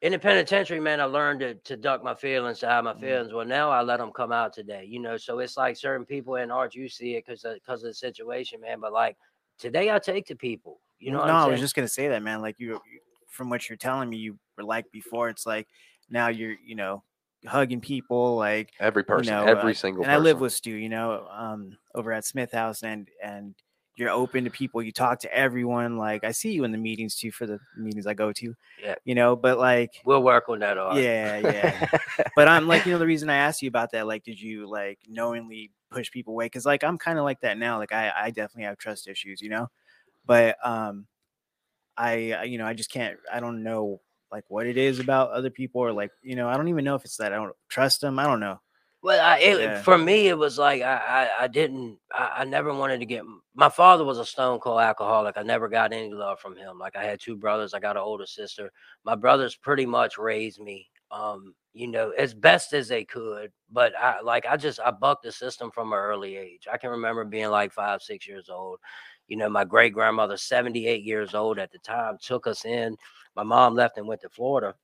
in 0.00 0.12
the 0.12 0.18
penitentiary, 0.18 0.78
man, 0.80 1.00
I 1.00 1.04
learned 1.04 1.40
to, 1.40 1.54
to 1.54 1.76
duck 1.76 2.04
my 2.04 2.14
feelings, 2.14 2.60
to 2.60 2.68
hide 2.68 2.84
my 2.84 2.94
feelings. 2.94 3.32
Well, 3.32 3.44
now 3.46 3.70
I 3.70 3.82
let 3.82 3.98
them 3.98 4.12
come 4.12 4.30
out 4.32 4.52
today. 4.52 4.84
You 4.84 5.00
know, 5.00 5.16
so 5.16 5.38
it's 5.40 5.56
like 5.56 5.76
certain 5.76 6.06
people 6.06 6.36
in 6.36 6.50
art, 6.50 6.74
you 6.74 6.88
see 6.88 7.16
it 7.16 7.24
because 7.26 7.42
because 7.42 7.82
of 7.82 7.88
the 7.90 7.94
situation, 7.94 8.60
man. 8.60 8.80
But 8.80 8.92
like 8.92 9.16
today, 9.58 9.90
I 9.90 9.98
take 9.98 10.26
to 10.26 10.36
people. 10.36 10.80
You 10.98 11.10
know, 11.12 11.18
what 11.18 11.26
no, 11.26 11.32
I'm 11.32 11.36
I 11.36 11.46
was 11.46 11.60
just 11.60 11.74
gonna 11.74 11.88
say 11.88 12.08
that, 12.08 12.22
man. 12.22 12.40
Like 12.40 12.58
you, 12.58 12.74
you- 12.90 13.00
from 13.28 13.50
what 13.50 13.68
you're 13.68 13.76
telling 13.76 14.08
me, 14.08 14.16
you 14.16 14.38
were 14.56 14.64
like 14.64 14.90
before. 14.90 15.28
It's 15.28 15.46
like 15.46 15.68
now 16.08 16.28
you're, 16.28 16.56
you 16.64 16.74
know, 16.74 17.04
hugging 17.46 17.80
people, 17.80 18.36
like 18.36 18.72
every 18.80 19.04
person, 19.04 19.34
know, 19.34 19.46
every 19.46 19.72
uh, 19.72 19.74
single 19.74 20.02
and 20.04 20.10
person. 20.10 20.20
I 20.20 20.24
live 20.24 20.40
with 20.40 20.52
Stu, 20.52 20.70
you 20.72 20.88
know, 20.88 21.26
um, 21.30 21.76
over 21.94 22.12
at 22.12 22.24
Smith 22.24 22.52
House, 22.52 22.82
and 22.82 23.08
and 23.22 23.54
you're 23.98 24.10
open 24.10 24.44
to 24.44 24.50
people. 24.50 24.80
You 24.82 24.92
talk 24.92 25.20
to 25.20 25.34
everyone. 25.34 25.96
Like 25.98 26.22
I 26.24 26.30
see 26.30 26.52
you 26.52 26.64
in 26.64 26.72
the 26.72 26.78
meetings 26.78 27.16
too, 27.16 27.32
for 27.32 27.46
the 27.46 27.58
meetings 27.76 28.06
I 28.06 28.14
go 28.14 28.32
to. 28.32 28.54
Yeah. 28.82 28.94
You 29.04 29.14
know, 29.14 29.34
but 29.34 29.58
like, 29.58 30.00
we'll 30.04 30.22
work 30.22 30.48
on 30.48 30.60
that, 30.60 30.78
Art. 30.78 30.96
yeah, 30.98 31.38
yeah. 31.38 31.88
but 32.36 32.46
I'm 32.48 32.68
like, 32.68 32.86
you 32.86 32.92
know, 32.92 32.98
the 32.98 33.06
reason 33.06 33.28
I 33.28 33.36
asked 33.36 33.60
you 33.60 33.68
about 33.68 33.90
that, 33.92 34.06
like, 34.06 34.22
did 34.22 34.40
you 34.40 34.68
like 34.68 34.98
knowingly 35.08 35.72
push 35.90 36.10
people 36.10 36.34
away? 36.34 36.46
Because 36.46 36.64
like 36.64 36.84
I'm 36.84 36.96
kind 36.96 37.18
of 37.18 37.24
like 37.24 37.40
that 37.40 37.58
now. 37.58 37.78
Like 37.78 37.92
I, 37.92 38.12
I 38.16 38.30
definitely 38.30 38.64
have 38.64 38.78
trust 38.78 39.08
issues, 39.08 39.40
you 39.40 39.48
know. 39.48 39.68
But 40.24 40.56
um, 40.64 41.06
I- 41.96 42.44
you 42.44 42.58
know, 42.58 42.66
I 42.66 42.74
just 42.74 42.92
can't. 42.92 43.18
I 43.32 43.40
don't 43.40 43.62
know 43.62 44.00
like 44.30 44.44
what 44.48 44.66
it 44.66 44.76
is 44.76 45.00
about 45.00 45.30
other 45.30 45.50
people, 45.50 45.80
or 45.80 45.92
like, 45.92 46.10
you 46.22 46.36
know, 46.36 46.48
I 46.48 46.56
don't 46.56 46.68
even 46.68 46.84
know 46.84 46.94
if 46.94 47.04
it's 47.04 47.16
that 47.16 47.32
I 47.32 47.36
don't 47.36 47.56
trust 47.68 48.02
them. 48.02 48.18
I 48.18 48.26
don't 48.26 48.40
know. 48.40 48.60
Well, 49.08 49.24
I, 49.24 49.38
it, 49.38 49.58
Yeah. 49.58 49.82
for 49.82 49.96
me, 49.96 50.28
it 50.28 50.36
was 50.36 50.58
like 50.58 50.82
I, 50.82 51.30
I, 51.40 51.44
I 51.44 51.48
didn't, 51.48 51.98
I, 52.12 52.40
I 52.40 52.44
never 52.44 52.74
wanted 52.74 53.00
to 53.00 53.06
get. 53.06 53.24
My 53.54 53.70
father 53.70 54.04
was 54.04 54.18
a 54.18 54.24
stone 54.26 54.60
cold 54.60 54.82
alcoholic. 54.82 55.38
I 55.38 55.42
never 55.44 55.66
got 55.66 55.94
any 55.94 56.12
love 56.12 56.40
from 56.40 56.54
him. 56.54 56.78
Like 56.78 56.94
I 56.94 57.04
had 57.04 57.18
two 57.18 57.34
brothers. 57.34 57.72
I 57.72 57.80
got 57.80 57.96
an 57.96 58.02
older 58.02 58.26
sister. 58.26 58.70
My 59.04 59.14
brothers 59.14 59.56
pretty 59.56 59.86
much 59.86 60.18
raised 60.18 60.60
me, 60.60 60.90
um, 61.10 61.54
you 61.72 61.86
know, 61.86 62.10
as 62.18 62.34
best 62.34 62.74
as 62.74 62.86
they 62.86 63.02
could. 63.02 63.50
But 63.72 63.94
I, 63.98 64.20
like, 64.20 64.44
I 64.44 64.58
just, 64.58 64.78
I 64.78 64.90
bucked 64.90 65.22
the 65.22 65.32
system 65.32 65.70
from 65.70 65.94
an 65.94 65.98
early 65.98 66.36
age. 66.36 66.68
I 66.70 66.76
can 66.76 66.90
remember 66.90 67.24
being 67.24 67.48
like 67.48 67.72
five, 67.72 68.02
six 68.02 68.28
years 68.28 68.50
old. 68.50 68.78
You 69.26 69.38
know, 69.38 69.48
my 69.48 69.64
great 69.64 69.94
grandmother, 69.94 70.36
seventy-eight 70.36 71.02
years 71.02 71.34
old 71.34 71.58
at 71.58 71.72
the 71.72 71.78
time, 71.78 72.18
took 72.20 72.46
us 72.46 72.66
in. 72.66 72.94
My 73.34 73.42
mom 73.42 73.74
left 73.74 73.96
and 73.96 74.06
went 74.06 74.20
to 74.20 74.28
Florida 74.28 74.74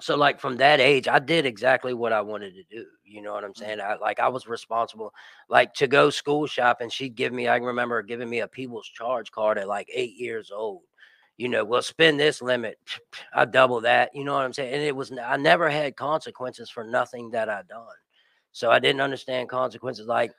so 0.00 0.16
like 0.16 0.38
from 0.38 0.56
that 0.56 0.80
age 0.80 1.08
i 1.08 1.18
did 1.18 1.46
exactly 1.46 1.94
what 1.94 2.12
i 2.12 2.20
wanted 2.20 2.54
to 2.54 2.62
do 2.64 2.84
you 3.04 3.22
know 3.22 3.32
what 3.32 3.44
i'm 3.44 3.52
mm-hmm. 3.52 3.64
saying? 3.64 3.80
I, 3.80 3.96
like 3.96 4.20
i 4.20 4.28
was 4.28 4.46
responsible 4.46 5.12
like 5.48 5.72
to 5.74 5.86
go 5.86 6.10
school 6.10 6.46
shopping 6.46 6.90
she'd 6.90 7.14
give 7.14 7.32
me 7.32 7.48
i 7.48 7.56
remember 7.56 8.02
giving 8.02 8.28
me 8.28 8.40
a 8.40 8.48
Peebles 8.48 8.88
charge 8.88 9.30
card 9.30 9.58
at 9.58 9.68
like 9.68 9.88
eight 9.92 10.16
years 10.16 10.50
old 10.50 10.82
you 11.36 11.48
know 11.48 11.64
well 11.64 11.82
spend 11.82 12.20
this 12.20 12.42
limit 12.42 12.78
i 13.34 13.44
double 13.44 13.80
that 13.80 14.10
you 14.14 14.24
know 14.24 14.34
what 14.34 14.44
i'm 14.44 14.52
saying? 14.52 14.72
And 14.72 14.82
it 14.82 14.94
was 14.94 15.12
i 15.12 15.36
never 15.36 15.68
had 15.68 15.96
consequences 15.96 16.70
for 16.70 16.84
nothing 16.84 17.30
that 17.30 17.48
i 17.48 17.62
done. 17.68 17.86
So 18.52 18.70
i 18.70 18.78
didn't 18.78 19.02
understand 19.02 19.48
consequences 19.48 20.06
like 20.06 20.32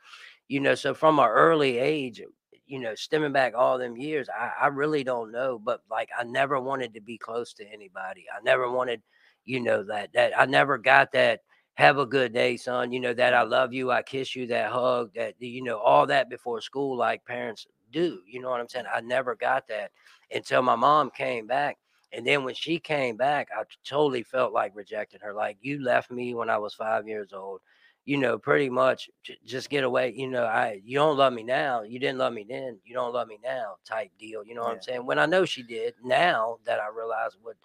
you 0.47 0.59
know 0.59 0.75
so 0.75 0.93
from 0.93 1.19
an 1.19 1.29
early 1.29 1.77
age 1.77 2.21
you 2.67 2.79
know 2.79 2.95
stemming 2.95 3.31
back 3.31 3.53
all 3.55 3.77
them 3.77 3.95
years 3.95 4.27
I, 4.29 4.65
I 4.65 4.67
really 4.67 5.03
don't 5.03 5.31
know 5.31 5.57
but 5.57 5.81
like 5.89 6.09
i 6.17 6.23
never 6.23 6.59
wanted 6.59 6.93
to 6.93 7.01
be 7.01 7.17
close 7.17 7.53
to 7.53 7.65
anybody. 7.65 8.25
I 8.35 8.41
never 8.43 8.69
wanted 8.69 9.01
you 9.47 9.61
know 9.61 9.83
that 9.83 10.13
that 10.13 10.39
I 10.39 10.45
never 10.45 10.77
got 10.77 11.11
that 11.13 11.41
have 11.75 11.97
a 11.97 12.05
good 12.05 12.33
day 12.33 12.57
son 12.57 12.91
you 12.91 12.99
know 12.99 13.13
that 13.13 13.33
I 13.33 13.43
love 13.43 13.73
you 13.73 13.91
I 13.91 14.01
kiss 14.03 14.35
you 14.35 14.47
that 14.47 14.71
hug 14.71 15.13
that 15.15 15.35
you 15.41 15.63
know 15.63 15.79
all 15.79 16.05
that 16.07 16.29
before 16.29 16.61
school 16.61 16.97
like 16.97 17.25
parents 17.25 17.67
do 17.91 18.19
you 18.27 18.41
know 18.41 18.49
what 18.49 18.59
I'm 18.59 18.67
saying? 18.69 18.85
I 18.93 19.01
never 19.01 19.35
got 19.35 19.67
that 19.69 19.91
until 20.31 20.61
my 20.61 20.75
mom 20.75 21.09
came 21.11 21.47
back 21.47 21.77
and 22.13 22.27
then 22.27 22.43
when 22.43 22.55
she 22.55 22.79
came 22.79 23.17
back 23.17 23.47
I 23.57 23.63
totally 23.85 24.23
felt 24.23 24.53
like 24.53 24.73
rejecting 24.75 25.21
her 25.21 25.33
like 25.33 25.57
you 25.61 25.83
left 25.83 26.11
me 26.11 26.33
when 26.33 26.49
I 26.49 26.57
was 26.57 26.73
5 26.73 27.07
years 27.07 27.31
old 27.33 27.61
you 28.05 28.17
know 28.17 28.37
pretty 28.37 28.69
much 28.69 29.09
just 29.45 29.69
get 29.69 29.83
away 29.83 30.13
you 30.15 30.27
know 30.27 30.45
I 30.45 30.81
you 30.83 30.97
don't 30.97 31.17
love 31.17 31.33
me 31.33 31.43
now 31.43 31.83
you 31.83 31.99
didn't 31.99 32.17
love 32.19 32.33
me 32.33 32.45
then 32.47 32.79
you 32.85 32.93
don't 32.93 33.13
love 33.13 33.27
me 33.27 33.37
now 33.43 33.75
type 33.85 34.11
deal 34.19 34.43
you 34.45 34.55
know 34.55 34.63
what 34.63 34.73
I'm 34.73 34.81
saying? 34.81 35.05
When 35.05 35.19
I 35.19 35.25
know 35.25 35.45
she 35.45 35.63
did 35.63 35.93
now 36.03 36.57
that 36.65 36.79
I 36.79 36.87
realize 36.95 37.37
what 37.41 37.55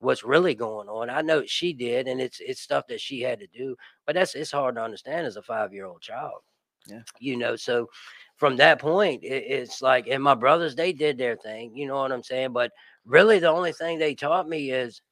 what's 0.00 0.24
really 0.24 0.54
going 0.54 0.88
on. 0.88 1.08
I 1.10 1.20
know 1.22 1.44
she 1.46 1.72
did, 1.72 2.08
and 2.08 2.20
it's 2.20 2.40
it's 2.40 2.60
stuff 2.60 2.86
that 2.88 3.00
she 3.00 3.20
had 3.20 3.38
to 3.40 3.46
do, 3.46 3.76
but 4.06 4.14
that's 4.14 4.34
it's 4.34 4.50
hard 4.50 4.74
to 4.74 4.82
understand 4.82 5.26
as 5.26 5.36
a 5.36 5.42
five 5.42 5.72
year 5.72 5.86
old 5.86 6.00
child. 6.00 6.40
Yeah. 6.88 7.02
you 7.18 7.36
know. 7.36 7.56
So 7.56 7.88
from 8.36 8.56
that 8.56 8.80
point, 8.80 9.22
it, 9.22 9.44
it's 9.46 9.82
like, 9.82 10.06
and 10.08 10.22
my 10.22 10.34
brothers 10.34 10.74
they 10.74 10.92
did 10.92 11.18
their 11.18 11.36
thing. 11.36 11.76
You 11.76 11.86
know 11.86 11.96
what 11.96 12.12
I'm 12.12 12.22
saying? 12.22 12.52
But 12.52 12.72
really, 13.04 13.38
the 13.38 13.48
only 13.50 13.72
thing 13.72 13.98
they 13.98 14.14
taught 14.14 14.48
me 14.48 14.70
is 14.70 15.02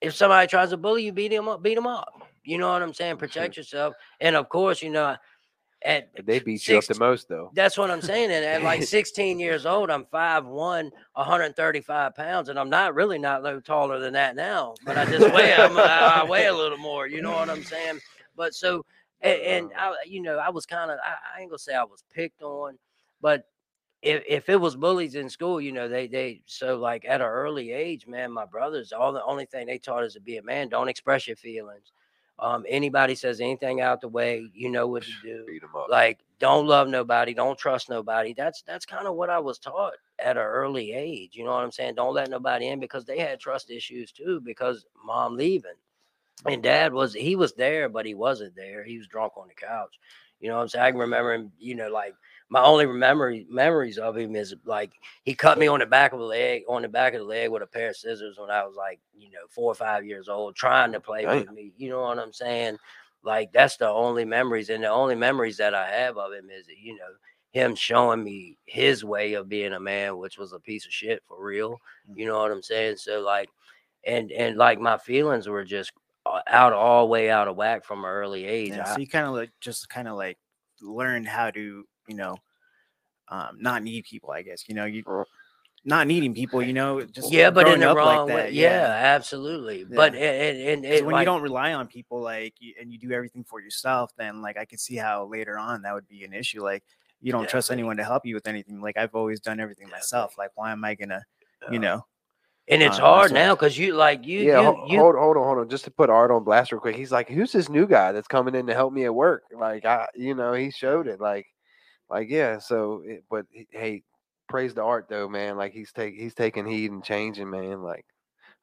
if 0.00 0.14
somebody 0.14 0.46
tries 0.46 0.70
to 0.70 0.76
bully 0.76 1.04
you, 1.04 1.12
beat 1.12 1.30
them 1.30 1.48
up, 1.48 1.62
beat 1.62 1.76
them 1.76 1.86
up. 1.86 2.08
You 2.44 2.58
know 2.58 2.70
what 2.72 2.82
I'm 2.82 2.92
saying? 2.94 3.16
Protect 3.16 3.56
yourself, 3.56 3.94
and 4.20 4.36
of 4.36 4.48
course, 4.48 4.82
you 4.82 4.90
know. 4.90 5.16
At 5.84 6.26
They 6.26 6.38
beat 6.38 6.66
you 6.68 6.78
up 6.78 6.84
the 6.84 6.98
most 6.98 7.28
though. 7.28 7.50
that's 7.54 7.76
what 7.76 7.90
I'm 7.90 8.02
saying. 8.02 8.30
And 8.30 8.44
at 8.44 8.62
like 8.62 8.82
16 8.84 9.40
years 9.40 9.66
old, 9.66 9.90
I'm 9.90 10.04
5'1, 10.04 10.90
135 11.14 12.14
pounds, 12.14 12.48
and 12.48 12.58
I'm 12.58 12.70
not 12.70 12.94
really 12.94 13.18
not 13.18 13.42
no 13.42 13.60
taller 13.60 13.98
than 13.98 14.12
that 14.12 14.36
now. 14.36 14.74
But 14.84 14.98
I 14.98 15.04
just 15.06 15.34
weigh 15.34 15.54
I'm, 15.54 15.76
uh, 15.76 15.82
I, 15.82 16.20
I 16.20 16.24
weigh 16.28 16.46
a 16.46 16.54
little 16.54 16.78
more. 16.78 17.06
You 17.06 17.22
know 17.22 17.32
what 17.32 17.50
I'm 17.50 17.64
saying? 17.64 17.98
But 18.36 18.54
so 18.54 18.84
and, 19.22 19.40
and 19.40 19.72
uh. 19.72 19.92
I, 19.92 19.94
you 20.06 20.20
know, 20.20 20.38
I 20.38 20.50
was 20.50 20.66
kind 20.66 20.90
of 20.90 20.98
I, 21.04 21.38
I 21.38 21.40
ain't 21.40 21.50
gonna 21.50 21.58
say 21.58 21.74
I 21.74 21.84
was 21.84 22.04
picked 22.12 22.42
on, 22.42 22.78
but 23.20 23.44
if 24.02 24.22
if 24.28 24.48
it 24.48 24.60
was 24.60 24.76
bullies 24.76 25.14
in 25.14 25.28
school, 25.28 25.60
you 25.60 25.72
know, 25.72 25.88
they 25.88 26.08
they 26.08 26.42
so 26.46 26.76
like 26.76 27.04
at 27.04 27.20
an 27.20 27.26
early 27.26 27.72
age, 27.72 28.06
man, 28.06 28.32
my 28.32 28.44
brothers, 28.44 28.92
all 28.92 29.12
the 29.12 29.24
only 29.24 29.46
thing 29.46 29.66
they 29.66 29.78
taught 29.78 30.02
us 30.02 30.14
to 30.14 30.20
be 30.20 30.36
a 30.36 30.42
man, 30.42 30.68
don't 30.68 30.88
express 30.88 31.26
your 31.26 31.36
feelings. 31.36 31.92
Um, 32.42 32.64
anybody 32.68 33.14
says 33.14 33.40
anything 33.40 33.80
out 33.80 34.00
the 34.00 34.08
way, 34.08 34.50
you 34.52 34.68
know 34.68 34.88
what 34.88 35.04
to 35.04 35.12
do. 35.22 35.44
Beat 35.46 35.62
'em 35.62 35.70
up. 35.76 35.86
like 35.88 36.18
don't 36.40 36.66
love 36.66 36.88
nobody 36.88 37.34
don't 37.34 37.56
trust 37.58 37.88
nobody. 37.88 38.34
That's 38.34 38.62
that's 38.62 38.84
kind 38.84 39.06
of 39.06 39.14
what 39.14 39.30
i 39.30 39.38
was 39.38 39.58
taught 39.60 39.94
at 40.18 40.36
an 40.36 40.42
early 40.42 40.92
age 40.92 41.36
you 41.36 41.44
know 41.44 41.52
what 41.52 41.62
i'm 41.64 41.70
saying? 41.72 41.94
Don't 41.94 42.14
let 42.14 42.30
nobody 42.30 42.68
in 42.68 42.80
because 42.80 43.04
they 43.04 43.18
had 43.20 43.38
trust 43.40 43.70
issues 43.70 44.12
too 44.12 44.40
because 44.44 44.84
mom 45.06 45.36
leaving. 45.36 45.78
And 46.46 46.62
dad 46.62 46.92
was 46.92 47.14
he 47.14 47.36
was 47.36 47.54
there 47.54 47.88
but 47.88 48.06
he 48.06 48.14
wasn't 48.14 48.56
there. 48.56 48.84
He 48.84 48.98
was 48.98 49.06
drunk 49.06 49.34
on 49.36 49.48
the 49.48 49.54
couch. 49.54 49.98
You 50.40 50.48
know 50.48 50.56
what 50.56 50.62
i'm 50.62 50.68
saying? 50.68 50.84
I 50.84 50.90
can 50.90 51.00
remember 51.00 51.34
him 51.34 51.52
you 51.60 51.76
know 51.76 51.88
like 51.90 52.14
my 52.52 52.62
only 52.62 52.84
memory 52.84 53.46
memories 53.48 53.96
of 53.96 54.14
him 54.14 54.36
is 54.36 54.54
like 54.66 54.92
he 55.24 55.34
cut 55.34 55.58
me 55.58 55.66
on 55.68 55.80
the 55.80 55.86
back 55.86 56.12
of 56.12 56.18
the 56.18 56.24
leg 56.24 56.62
on 56.68 56.82
the 56.82 56.88
back 56.88 57.14
of 57.14 57.20
the 57.20 57.26
leg 57.26 57.50
with 57.50 57.62
a 57.62 57.66
pair 57.66 57.88
of 57.88 57.96
scissors 57.96 58.36
when 58.38 58.50
i 58.50 58.62
was 58.62 58.76
like 58.76 59.00
you 59.16 59.30
know 59.30 59.38
four 59.48 59.72
or 59.72 59.74
five 59.74 60.04
years 60.04 60.28
old 60.28 60.54
trying 60.54 60.92
to 60.92 61.00
play 61.00 61.24
with 61.24 61.50
me 61.50 61.72
you 61.78 61.88
know 61.88 62.02
what 62.02 62.18
i'm 62.18 62.32
saying? 62.32 62.76
Like 63.24 63.52
that's 63.52 63.76
the 63.78 63.88
only 63.88 64.26
memories 64.26 64.68
and 64.68 64.84
the 64.84 64.88
only 64.88 65.14
memories 65.14 65.56
that 65.56 65.74
i 65.74 65.88
have 65.88 66.18
of 66.18 66.32
him 66.32 66.50
is 66.50 66.66
you 66.68 66.94
know 66.94 67.12
him 67.52 67.74
showing 67.74 68.22
me 68.22 68.58
his 68.66 69.02
way 69.02 69.32
of 69.32 69.48
being 69.48 69.72
a 69.72 69.80
man 69.80 70.18
which 70.18 70.36
was 70.36 70.52
a 70.52 70.60
piece 70.60 70.84
of 70.84 70.92
shit 70.92 71.22
for 71.26 71.42
real 71.42 71.80
you 72.14 72.26
know 72.26 72.38
what 72.38 72.50
i'm 72.50 72.62
saying? 72.62 72.96
So 72.96 73.20
like 73.20 73.48
and 74.04 74.30
and 74.32 74.58
like 74.58 74.78
my 74.78 74.98
feelings 74.98 75.48
were 75.48 75.64
just 75.64 75.92
uh, 76.26 76.40
out 76.48 76.72
all 76.74 77.08
way 77.08 77.30
out 77.30 77.48
of 77.48 77.56
whack 77.56 77.84
from 77.84 78.00
an 78.00 78.10
early 78.10 78.44
age 78.44 78.70
Yeah, 78.70 78.84
so 78.84 78.98
you 78.98 79.06
kind 79.06 79.26
of 79.26 79.32
like 79.32 79.52
just 79.60 79.88
kind 79.88 80.08
of 80.08 80.16
like 80.16 80.38
learned 80.82 81.28
how 81.28 81.50
to, 81.50 81.86
you 82.12 82.18
know, 82.18 82.36
um, 83.28 83.56
not 83.58 83.82
need 83.82 84.04
people. 84.04 84.30
I 84.30 84.42
guess 84.42 84.68
you 84.68 84.74
know 84.74 84.84
you 84.84 85.02
not 85.84 86.06
needing 86.06 86.34
people. 86.34 86.62
You 86.62 86.74
know, 86.74 87.02
just 87.02 87.32
yeah 87.32 87.50
but 87.50 87.66
in 87.66 87.80
growing 87.80 87.80
the 87.80 87.88
up 87.88 87.96
wrong 87.96 88.28
like 88.28 88.36
way 88.36 88.42
that. 88.42 88.54
yeah, 88.54 89.14
absolutely 89.16 89.84
but 89.84 90.12
Yeah. 90.12 90.20
and, 90.20 90.68
and, 90.68 90.84
'Cause 90.84 90.98
and 90.98 91.06
when 91.06 91.14
like, 91.14 91.22
you 91.22 91.24
don't 91.26 91.42
rely 91.42 91.72
on 91.72 91.86
people 91.86 92.20
like 92.20 92.54
and 92.80 92.92
you 92.92 92.98
do 92.98 93.12
everything 93.12 93.44
for 93.44 93.60
yourself, 93.60 94.12
then 94.16 94.42
like 94.42 94.56
I 94.58 94.64
could 94.64 94.80
see 94.80 94.96
how 94.96 95.24
later 95.24 95.58
on 95.58 95.82
that 95.82 95.94
would 95.94 96.08
be 96.08 96.24
an 96.24 96.32
issue. 96.32 96.62
Like 96.62 96.84
you 97.22 97.32
don't 97.32 97.48
trust 97.48 97.70
anyone 97.70 97.96
to 97.96 98.04
help 98.04 98.26
you 98.26 98.34
with 98.34 98.46
anything. 98.46 98.80
Like 98.80 98.96
I've 98.96 99.14
always 99.14 99.40
done 99.40 99.60
everything 99.60 99.88
myself. 99.88 100.36
Like 100.36 100.50
why 100.54 100.72
am 100.72 100.84
I 100.84 100.94
gonna, 100.94 101.24
you 101.70 101.78
know? 101.78 102.04
and 102.68 102.80
it's 102.82 102.98
uh, 102.98 103.00
hard 103.00 103.32
that's 103.32 103.32
now 103.32 103.54
because 103.54 103.76
you 103.76 103.94
like 103.94 104.24
you 104.26 104.42
yeah, 104.42 104.58
you, 104.58 104.64
ho- 104.64 104.86
you 104.88 104.98
hold 104.98 105.16
hold 105.16 105.36
on, 105.36 105.42
hold 105.44 105.58
on. 105.58 105.68
Just 105.68 105.84
to 105.84 105.90
put 105.90 106.10
Art 106.10 106.30
on 106.30 106.44
blast 106.44 106.72
real 106.72 106.80
quick, 106.80 106.96
he's 106.96 107.12
like, 107.12 107.28
"Who's 107.28 107.52
this 107.52 107.68
new 107.68 107.86
guy 107.86 108.12
that's 108.12 108.28
coming 108.28 108.54
in 108.54 108.66
to 108.68 108.74
help 108.74 108.92
me 108.92 109.04
at 109.04 109.14
work?" 109.14 109.42
Like, 109.56 109.84
I, 109.84 110.06
you 110.14 110.34
know, 110.34 110.52
he 110.52 110.70
showed 110.70 111.06
it. 111.08 111.20
Like, 111.20 111.46
like 112.12 112.28
yeah. 112.28 112.58
So, 112.58 113.02
it, 113.04 113.24
but 113.30 113.46
hey, 113.70 114.02
praise 114.48 114.74
the 114.74 114.82
Art 114.82 115.06
though, 115.08 115.28
man. 115.28 115.56
Like 115.56 115.72
he's 115.72 115.92
take 115.92 116.14
he's 116.14 116.34
taking 116.34 116.66
heed 116.66 116.92
and 116.92 117.02
changing, 117.02 117.48
man. 117.48 117.82
Like 117.82 118.04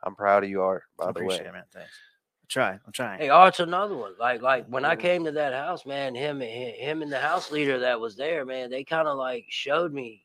I'm 0.04 0.16
proud 0.16 0.44
of 0.44 0.50
you, 0.50 0.62
Art. 0.62 0.84
By 0.98 1.06
I 1.06 1.12
the 1.12 1.20
way, 1.20 1.26
appreciate 1.26 1.48
it, 1.48 1.54
man. 1.54 1.64
Thanks. 1.74 1.92
I'm 2.44 2.48
trying. 2.48 2.80
I'm 2.86 2.94
trying. 2.94 3.20
Hey, 3.20 3.30
Art's 3.30 3.60
another 3.60 3.98
one. 3.98 4.14
Like, 4.20 4.42
like 4.42 4.68
when 4.68 4.86
I 4.86 4.96
came 4.96 5.26
to 5.26 5.32
that 5.32 5.54
house, 5.54 5.86
man, 5.86 6.14
him, 6.14 6.42
and 6.42 6.76
him 6.76 7.02
and 7.02 7.12
the 7.12 7.20
house 7.20 7.52
leader 7.52 7.80
that 7.80 8.00
was 8.00 8.16
there, 8.16 8.46
man, 8.46 8.70
they 8.70 8.84
kind 8.84 9.08
of 9.08 9.18
like 9.18 9.46
showed 9.50 9.94
me, 9.94 10.24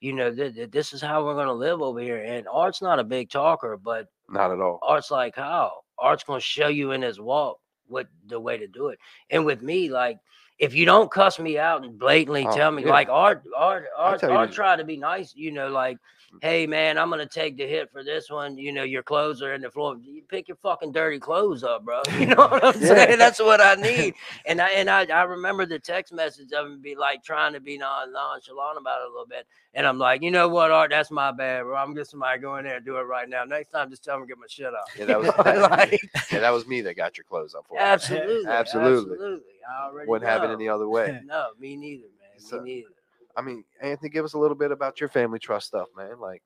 you 0.00 0.12
know, 0.12 0.30
that 0.30 0.54
that 0.56 0.72
this 0.72 0.92
is 0.92 1.00
how 1.00 1.24
we're 1.24 1.34
gonna 1.34 1.54
live 1.54 1.80
over 1.80 2.00
here. 2.00 2.22
And 2.22 2.46
Art's 2.46 2.82
not 2.82 2.98
a 2.98 3.04
big 3.04 3.30
talker, 3.30 3.78
but 3.82 4.08
not 4.28 4.52
at 4.52 4.60
all. 4.60 4.78
Art's 4.82 5.10
like 5.10 5.36
how 5.36 5.72
Art's 5.98 6.24
gonna 6.24 6.40
show 6.40 6.68
you 6.68 6.92
in 6.92 7.00
his 7.00 7.18
walk 7.18 7.58
what 7.86 8.08
the 8.26 8.38
way 8.38 8.58
to 8.58 8.66
do 8.66 8.88
it. 8.88 8.98
And 9.30 9.46
with 9.46 9.62
me, 9.62 9.90
like 9.90 10.18
if 10.62 10.74
you 10.74 10.86
don't 10.86 11.10
cuss 11.10 11.40
me 11.40 11.58
out 11.58 11.84
and 11.84 11.98
blatantly 11.98 12.46
Oh, 12.46 12.54
tell 12.54 12.70
me, 12.70 12.84
yeah. 12.84 12.90
like 12.90 13.08
Art, 13.08 13.42
Art, 13.54 13.86
Art, 13.98 14.22
Art 14.22 14.52
try 14.52 14.76
to 14.76 14.84
be 14.84 14.96
nice, 14.96 15.34
you 15.34 15.50
know, 15.50 15.68
like. 15.68 15.98
Hey 16.40 16.66
man, 16.66 16.96
I'm 16.98 17.10
gonna 17.10 17.26
take 17.26 17.56
the 17.56 17.66
hit 17.66 17.90
for 17.92 18.02
this 18.02 18.30
one. 18.30 18.56
You 18.56 18.72
know, 18.72 18.82
your 18.84 19.02
clothes 19.02 19.42
are 19.42 19.52
in 19.54 19.60
the 19.60 19.70
floor. 19.70 19.96
You 20.02 20.22
pick 20.28 20.48
your 20.48 20.56
fucking 20.56 20.92
dirty 20.92 21.18
clothes 21.18 21.62
up, 21.62 21.84
bro. 21.84 22.02
You 22.18 22.26
know 22.26 22.46
what 22.48 22.64
I'm 22.64 22.80
Yeah. 22.80 22.88
saying? 22.88 23.18
That's 23.18 23.38
what 23.40 23.60
I 23.60 23.74
need. 23.80 24.14
And 24.46 24.60
I 24.60 24.70
and 24.70 24.88
I, 24.88 25.04
I 25.06 25.22
remember 25.24 25.66
the 25.66 25.78
text 25.78 26.12
message 26.12 26.52
of 26.52 26.66
him 26.66 26.80
be 26.80 26.94
like 26.94 27.22
trying 27.22 27.52
to 27.52 27.60
be 27.60 27.76
non 27.78 28.12
nonchalant 28.12 28.78
about 28.78 29.02
it 29.02 29.08
a 29.08 29.10
little 29.10 29.26
bit. 29.26 29.46
And 29.74 29.86
I'm 29.86 29.98
like, 29.98 30.22
you 30.22 30.30
know 30.30 30.48
what, 30.48 30.70
Art, 30.70 30.90
that's 30.90 31.10
my 31.10 31.32
bad, 31.32 31.62
bro. 31.62 31.76
I'm 31.76 31.94
just 31.94 32.10
somebody 32.10 32.40
go 32.40 32.56
in 32.56 32.64
there 32.64 32.76
and 32.76 32.84
do 32.84 32.96
it 32.98 33.02
right 33.02 33.28
now. 33.28 33.44
Next 33.44 33.68
time, 33.70 33.88
just 33.90 34.04
tell 34.04 34.18
me 34.18 34.24
to 34.24 34.28
get 34.28 34.38
my 34.38 34.46
shit 34.48 34.66
off. 34.66 34.88
Yeah, 34.98 35.04
that 35.06 35.18
was 35.20 35.28
Like, 35.38 36.00
yeah, 36.30 36.40
that 36.40 36.50
was 36.50 36.66
me 36.66 36.82
that 36.82 36.94
got 36.96 37.16
your 37.16 37.24
clothes 37.24 37.54
up 37.54 37.66
for 37.66 37.78
you. 37.78 37.80
absolutely, 37.84 38.50
Absolutely. 38.50 39.12
absolutely. 39.12 39.40
I 39.68 39.86
already 39.86 40.08
Wouldn't 40.10 40.30
have 40.30 40.42
it 40.44 40.52
any 40.52 40.68
other 40.68 40.88
way. 40.88 41.20
No, 41.24 41.48
me 41.58 41.76
neither, 41.76 42.02
man. 42.02 42.38
So- 42.38 42.56
me 42.60 42.60
uh, 42.60 42.64
neither. 42.64 42.88
I 43.36 43.42
mean, 43.42 43.64
Anthony, 43.80 44.10
give 44.10 44.24
us 44.24 44.34
a 44.34 44.38
little 44.38 44.56
bit 44.56 44.72
about 44.72 45.00
your 45.00 45.08
family 45.08 45.38
trust 45.38 45.68
stuff, 45.68 45.88
man. 45.96 46.20
Like, 46.20 46.42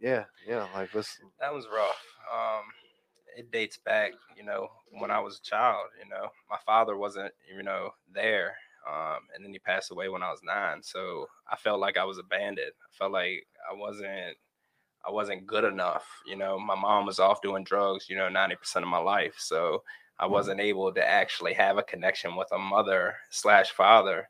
yeah, 0.00 0.24
yeah, 0.46 0.66
like 0.74 0.94
let's. 0.94 1.18
that 1.40 1.52
was 1.52 1.66
rough. 1.66 2.02
Um, 2.32 2.62
it 3.36 3.50
dates 3.50 3.78
back, 3.78 4.12
you 4.36 4.44
know, 4.44 4.68
when 4.98 5.10
I 5.10 5.20
was 5.20 5.38
a 5.38 5.42
child. 5.48 5.86
You 6.02 6.08
know, 6.08 6.28
my 6.50 6.58
father 6.64 6.96
wasn't, 6.96 7.32
you 7.54 7.62
know, 7.62 7.90
there, 8.12 8.56
um, 8.88 9.20
and 9.34 9.44
then 9.44 9.52
he 9.52 9.58
passed 9.58 9.90
away 9.90 10.08
when 10.08 10.22
I 10.22 10.30
was 10.30 10.40
nine. 10.44 10.82
So 10.82 11.26
I 11.50 11.56
felt 11.56 11.80
like 11.80 11.96
I 11.96 12.04
was 12.04 12.18
abandoned. 12.18 12.72
I 12.82 12.90
felt 12.96 13.12
like 13.12 13.46
I 13.70 13.74
wasn't, 13.74 14.36
I 15.06 15.10
wasn't 15.10 15.46
good 15.46 15.64
enough. 15.64 16.06
You 16.26 16.36
know, 16.36 16.58
my 16.58 16.74
mom 16.74 17.06
was 17.06 17.18
off 17.18 17.42
doing 17.42 17.64
drugs. 17.64 18.08
You 18.08 18.16
know, 18.16 18.28
ninety 18.28 18.56
percent 18.56 18.84
of 18.84 18.90
my 18.90 18.98
life. 18.98 19.34
So 19.38 19.82
I 20.18 20.26
wasn't 20.26 20.60
able 20.60 20.92
to 20.92 21.06
actually 21.06 21.54
have 21.54 21.76
a 21.76 21.82
connection 21.82 22.36
with 22.36 22.48
a 22.52 22.58
mother 22.58 23.16
slash 23.30 23.70
father, 23.70 24.28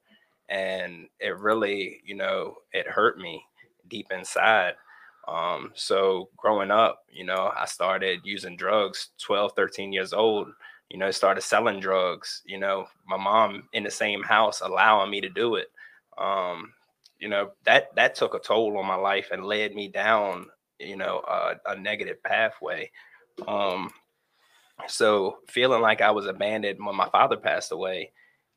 and 0.49 1.09
it 1.21 1.37
really, 1.39 2.01
you 2.05 2.15
know, 2.15 2.57
it 2.73 2.87
hurt 2.87 3.19
me 3.19 3.43
deep 3.89 4.09
inside. 4.11 4.75
Um, 5.27 5.73
so 5.75 6.29
growing 6.37 6.71
up, 6.71 7.05
you 7.11 7.25
know, 7.25 7.53
I 7.57 7.65
started 7.65 8.21
using 8.25 8.57
drugs 8.57 9.11
12, 9.23 9.53
13 9.57 9.93
years 9.93 10.13
old, 10.13 10.49
you 10.91 10.99
know, 10.99 11.11
started 11.11 11.41
selling 11.41 11.81
drugs, 11.81 12.43
you 12.45 12.59
know, 12.59 12.87
my 13.07 13.17
mom 13.17 13.69
in 13.73 13.85
the 13.85 13.91
same 13.91 14.23
house 14.23 14.61
allowing 14.61 15.11
me 15.11 15.21
to 15.23 15.29
do 15.29 15.57
it. 15.57 15.69
Um, 16.19 16.73
you 17.19 17.29
know, 17.29 17.53
that 17.65 17.95
that 17.97 18.15
took 18.15 18.35
a 18.35 18.39
toll 18.39 18.77
on 18.77 18.87
my 18.87 18.97
life 18.97 19.29
and 19.33 19.45
led 19.47 19.75
me 19.75 19.89
down, 19.89 20.47
you 20.79 20.97
know, 20.97 21.23
a, 21.27 21.55
a 21.67 21.77
negative 21.77 22.23
pathway. 22.23 22.91
Um, 23.49 23.91
so 24.89 25.39
feeling 25.49 25.81
like 25.81 26.01
I 26.01 26.11
was 26.11 26.27
abandoned 26.27 26.85
when 26.85 26.97
my 26.97 27.09
father 27.09 27.37
passed 27.37 27.73
away, 27.73 28.13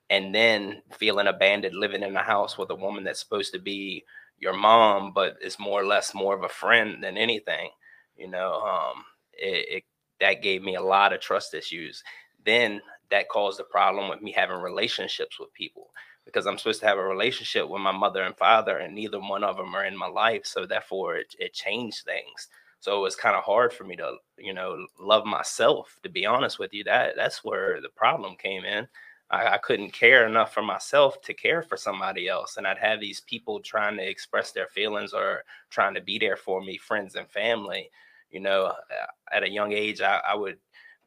and 0.10 0.34
then 0.34 0.82
feeling 0.98 1.28
abandoned 1.28 1.76
living 1.76 2.04
in 2.04 2.15
a 2.15 2.24
house 2.24 2.58
with 2.58 2.70
a 2.70 2.76
woman 2.76 3.04
that's 3.04 3.20
supposed 3.20 3.54
to 3.54 3.60
be 3.60 4.04
your 4.39 4.54
mom, 4.54 5.12
but 5.13 5.36
is 5.41 5.60
more 5.60 5.82
or 5.82 5.86
less 5.86 6.13
more 6.13 6.36
of 6.36 6.43
a 6.43 6.50
friend 6.50 7.04
than 7.04 7.17
anything. 7.17 7.70
You 8.15 8.30
know, 8.30 8.62
um, 8.62 9.04
it, 9.34 9.78
it 9.78 9.84
that 10.20 10.41
gave 10.41 10.63
me 10.63 10.76
a 10.76 10.82
lot 10.82 11.13
of 11.13 11.20
trust 11.22 11.54
issues. 11.54 12.04
Then 12.46 12.82
that 13.12 13.30
caused 13.30 13.60
a 13.60 13.63
problem 13.63 14.10
with 14.10 14.22
me 14.22 14.32
having 14.32 14.58
relationships 14.58 15.39
with 15.39 15.54
people 15.54 15.89
because 16.26 16.46
I'm 16.46 16.58
supposed 16.58 16.82
to 16.82 16.88
have 16.88 16.98
a 16.98 17.04
relationship 17.04 17.70
with 17.70 17.82
my 17.82 17.91
mother 17.91 18.24
and 18.24 18.36
father, 18.36 18.78
and 18.78 18.93
neither 18.93 19.20
one 19.20 19.43
of 19.46 19.56
them 19.56 19.74
are 19.76 19.86
in 19.86 19.96
my 19.98 20.08
life. 20.08 20.46
So 20.46 20.65
therefore, 20.65 21.15
it, 21.15 21.34
it 21.39 21.54
changed 21.54 22.04
things. 22.04 22.48
So 22.82 22.98
it 22.98 23.02
was 23.02 23.15
kind 23.15 23.36
of 23.36 23.43
hard 23.43 23.74
for 23.74 23.86
me 23.86 23.96
to, 23.96 24.15
you 24.38 24.54
know, 24.54 24.86
love 25.00 25.26
myself. 25.26 25.98
To 26.04 26.10
be 26.10 26.26
honest 26.26 26.60
with 26.60 26.74
you, 26.74 26.84
that 26.84 27.13
that's 27.15 27.43
where 27.43 27.82
the 27.82 27.89
problem 27.89 28.36
came 28.36 28.65
in. 28.65 28.88
I, 29.30 29.56
I 29.56 29.58
couldn't 29.58 29.92
care 29.92 30.26
enough 30.26 30.54
for 30.54 30.62
myself 30.62 31.22
to 31.22 31.34
care 31.34 31.62
for 31.62 31.78
somebody 31.78 32.28
else. 32.28 32.58
And 32.58 32.66
I'd 32.66 32.78
have 32.78 33.00
these 33.00 33.22
people 33.22 33.60
trying 33.60 33.98
to 33.98 34.08
express 34.08 34.52
their 34.52 34.68
feelings 34.68 35.13
or 35.13 35.44
trying 35.70 35.94
to 35.96 36.02
be 36.02 36.18
there 36.18 36.38
for 36.38 36.62
me, 36.62 36.78
friends 36.78 37.16
and 37.16 37.30
family. 37.30 37.90
You 38.30 38.42
know, 38.42 38.66
uh, 38.66 39.06
at 39.32 39.44
a 39.44 39.50
young 39.50 39.72
age, 39.72 40.02
I, 40.02 40.22
I 40.28 40.36
would 40.36 40.58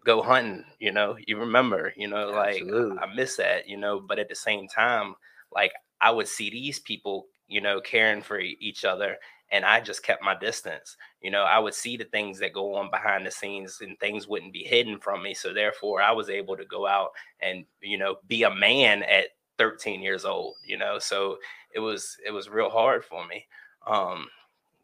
go 0.05 0.23
hunting, 0.23 0.65
you 0.79 0.93
know, 0.93 1.17
you 1.27 1.39
remember, 1.39 1.93
you 1.97 2.09
know, 2.09 2.31
like 2.31 2.63
Absolutely. 2.63 2.99
I 2.99 3.15
miss 3.15 3.37
that, 3.37 3.69
you 3.69 3.77
know, 3.77 4.01
but 4.01 4.19
at 4.19 4.29
the 4.29 4.35
same 4.35 4.67
time, 4.69 5.15
like 5.53 5.73
I 6.01 6.11
would 6.11 6.29
see 6.29 6.51
these 6.51 6.79
people, 6.79 7.27
you 7.49 7.61
know, 7.61 7.81
caring 7.81 8.23
for 8.23 8.39
each 8.39 8.85
other. 8.85 9.17
And 9.53 9.65
I 9.65 9.81
just 9.81 10.03
kept 10.05 10.23
my 10.23 10.35
distance. 10.39 10.97
You 11.21 11.31
know, 11.31 11.43
I 11.43 11.59
would 11.59 11.75
see 11.75 11.97
the 11.97 12.05
things 12.05 12.39
that 12.39 12.53
go 12.53 12.75
on 12.77 12.91
behind 12.91 13.27
the 13.27 13.31
scenes 13.31 13.81
and 13.81 13.99
things 13.99 14.29
wouldn't 14.29 14.53
be 14.53 14.63
hidden 14.65 14.99
from 15.01 15.23
me. 15.23 15.35
So 15.35 15.53
therefore 15.53 16.01
I 16.03 16.13
was 16.13 16.31
able 16.31 16.57
to 16.57 16.65
go 16.65 16.87
out 16.87 17.11
and, 17.41 17.65
you 17.81 17.99
know, 17.99 18.17
be 18.29 18.45
a 18.45 18.55
man 18.55 19.03
at 19.03 19.29
13 19.59 20.01
years 20.03 20.25
old, 20.25 20.55
you 20.65 20.79
know. 20.79 20.99
So 20.99 21.39
it 21.75 21.81
was 21.81 22.17
it 22.25 22.31
was 22.31 22.49
real 22.49 22.71
hard 22.71 23.05
for 23.05 23.27
me. 23.27 23.47
Um 23.87 24.29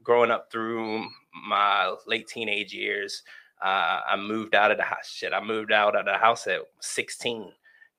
growing 0.02 0.30
up 0.30 0.50
through 0.52 1.06
my 1.48 1.94
late 2.06 2.28
teenage 2.28 2.72
years, 2.72 3.22
uh, 3.62 4.00
I 4.08 4.16
moved 4.16 4.54
out 4.54 4.70
of 4.70 4.76
the 4.76 4.84
house. 4.84 5.08
Shit, 5.08 5.32
I 5.32 5.42
moved 5.42 5.72
out 5.72 5.96
of 5.96 6.04
the 6.04 6.16
house 6.16 6.46
at 6.46 6.60
16, 6.80 7.52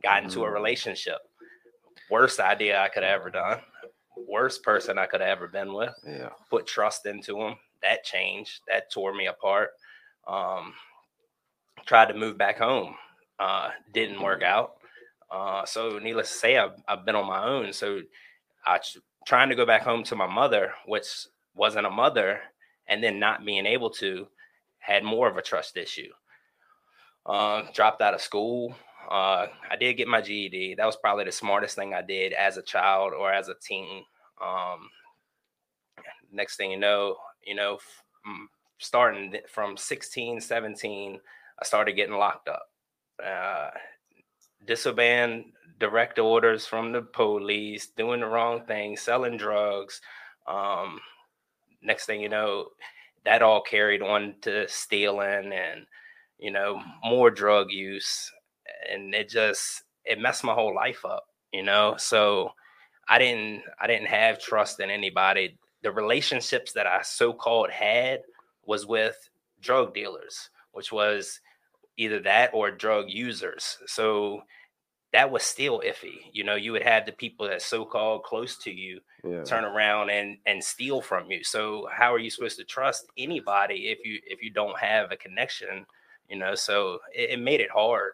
got 0.04 0.24
into 0.24 0.44
a 0.46 0.48
Mm. 0.48 0.54
relationship. 0.54 1.18
Worst 2.10 2.40
idea 2.40 2.80
I 2.82 2.88
could 2.90 3.04
have 3.04 3.20
ever 3.20 3.30
done. 3.30 3.62
Worst 4.28 4.64
person 4.64 4.98
I 4.98 5.06
could 5.06 5.22
have 5.22 5.30
ever 5.30 5.48
been 5.48 5.74
with. 5.74 5.94
Yeah. 6.06 6.30
Put 6.50 6.68
trust 6.68 7.06
into 7.06 7.42
him. 7.42 7.56
That 7.82 8.04
changed. 8.04 8.62
That 8.68 8.92
tore 8.92 9.14
me 9.14 9.28
apart. 9.28 9.72
Um, 10.28 10.74
tried 11.86 12.08
to 12.08 12.14
move 12.14 12.38
back 12.38 12.58
home. 12.58 12.96
Uh, 13.40 13.70
didn't 13.94 14.22
work 14.22 14.44
out. 14.44 14.74
Uh, 15.32 15.66
so 15.66 16.00
needless 16.00 16.32
to 16.32 16.38
say, 16.38 16.58
I've, 16.58 16.72
I've 16.88 17.06
been 17.06 17.16
on 17.16 17.28
my 17.28 17.44
own. 17.46 17.74
So 17.74 18.02
I 18.66 18.80
trying 19.26 19.50
to 19.50 19.56
go 19.56 19.66
back 19.66 19.84
home 19.84 20.04
to 20.04 20.16
my 20.16 20.28
mother, 20.28 20.74
which 20.86 21.28
wasn't 21.54 21.86
a 21.86 21.92
mother, 21.92 22.40
and 22.88 23.04
then 23.04 23.20
not 23.20 23.46
being 23.46 23.66
able 23.66 23.90
to 23.90 24.28
had 24.80 25.04
more 25.04 25.28
of 25.30 25.38
a 25.38 25.42
trust 25.42 25.76
issue. 25.76 26.10
Uh, 27.26 27.64
dropped 27.74 28.02
out 28.02 28.14
of 28.14 28.22
school. 28.22 28.76
Uh, 29.10 29.48
I 29.70 29.76
did 29.80 29.94
get 29.96 30.08
my 30.08 30.22
GED. 30.22 30.76
That 30.76 30.86
was 30.86 30.98
probably 30.98 31.26
the 31.26 31.32
smartest 31.32 31.76
thing 31.76 31.94
I 31.94 32.02
did 32.02 32.34
as 32.34 32.58
a 32.58 32.62
child 32.62 33.14
or 33.14 33.32
as 33.32 33.48
a 33.48 33.56
teen. 33.56 34.04
Um, 34.44 34.90
next 36.32 36.58
thing 36.58 36.72
you 36.72 36.78
know, 36.78 37.18
you 37.46 37.56
know, 37.56 37.76
f- 37.76 38.04
mm, 38.28 38.46
starting 38.80 39.34
from 39.50 39.78
16, 39.78 40.42
17, 40.42 41.20
I 41.60 41.66
started 41.66 41.94
getting 41.94 42.16
locked 42.16 42.50
up. 42.50 42.70
Uh, 43.24 43.70
disobeying 44.66 45.54
direct 45.80 46.20
orders 46.20 46.66
from 46.66 46.92
the 46.92 47.02
police, 47.02 47.88
doing 47.88 48.20
the 48.20 48.28
wrong 48.28 48.66
thing, 48.66 48.98
selling 48.98 49.38
drugs. 49.38 50.02
Um, 50.48 51.00
next 51.82 52.06
thing 52.06 52.22
you 52.22 52.30
know, 52.30 52.68
that 53.26 53.42
all 53.42 53.62
carried 53.62 54.02
on 54.02 54.36
to 54.42 54.68
stealing 54.68 55.52
and 55.52 55.86
you 56.40 56.52
know 56.52 56.82
more 57.04 57.32
drug 57.32 57.72
use, 57.72 58.32
and 58.92 59.14
it 59.14 59.30
just 59.30 59.84
it 60.06 60.20
messed 60.20 60.44
my 60.44 60.54
whole 60.54 60.74
life 60.76 61.06
up. 61.06 61.26
You 61.54 61.64
know, 61.64 61.96
so 61.98 62.52
I 63.10 63.20
didn't 63.20 63.64
I 63.80 63.88
didn't 63.88 64.08
have 64.08 64.40
trust 64.40 64.80
in 64.80 64.90
anybody. 64.90 65.58
The 65.84 65.92
relationships 65.92 66.74
that 66.74 66.88
I 66.88 67.02
so 67.04 67.34
called 67.34 67.70
had 67.70 68.22
was 68.66 68.86
with 68.86 69.18
drug 69.62 69.94
dealers, 69.94 70.50
which 70.74 70.92
was 70.92 71.40
either 71.98 72.20
that 72.22 72.52
or 72.54 72.70
drug 72.72 73.06
users. 73.10 73.78
So 73.86 74.42
that 75.14 75.32
was 75.32 75.42
still 75.44 75.82
iffy. 75.86 76.18
You 76.34 76.44
know, 76.44 76.56
you 76.56 76.74
would 76.74 76.84
have 76.84 77.06
the 77.06 77.14
people 77.14 77.48
that 77.48 77.62
so 77.62 77.86
called 77.86 78.24
close 78.24 78.58
to 78.60 78.72
you 78.72 79.00
Yeah. 79.24 79.44
turn 79.44 79.64
around 79.64 80.10
and 80.10 80.38
and 80.46 80.62
steal 80.64 81.02
from 81.02 81.32
you. 81.32 81.44
So 81.44 81.88
how 81.92 82.14
are 82.14 82.20
you 82.20 82.30
supposed 82.30 82.58
to 82.58 82.66
trust 82.66 83.08
anybody 83.18 83.88
if 83.90 84.00
you 84.06 84.20
if 84.28 84.44
you 84.44 84.50
don't 84.52 84.78
have 84.80 85.12
a 85.12 85.18
connection? 85.18 85.86
You 86.30 86.38
know, 86.38 86.56
so 86.56 87.00
it, 87.16 87.32
it 87.32 87.40
made 87.40 87.62
it 87.62 87.72
hard. 87.72 88.14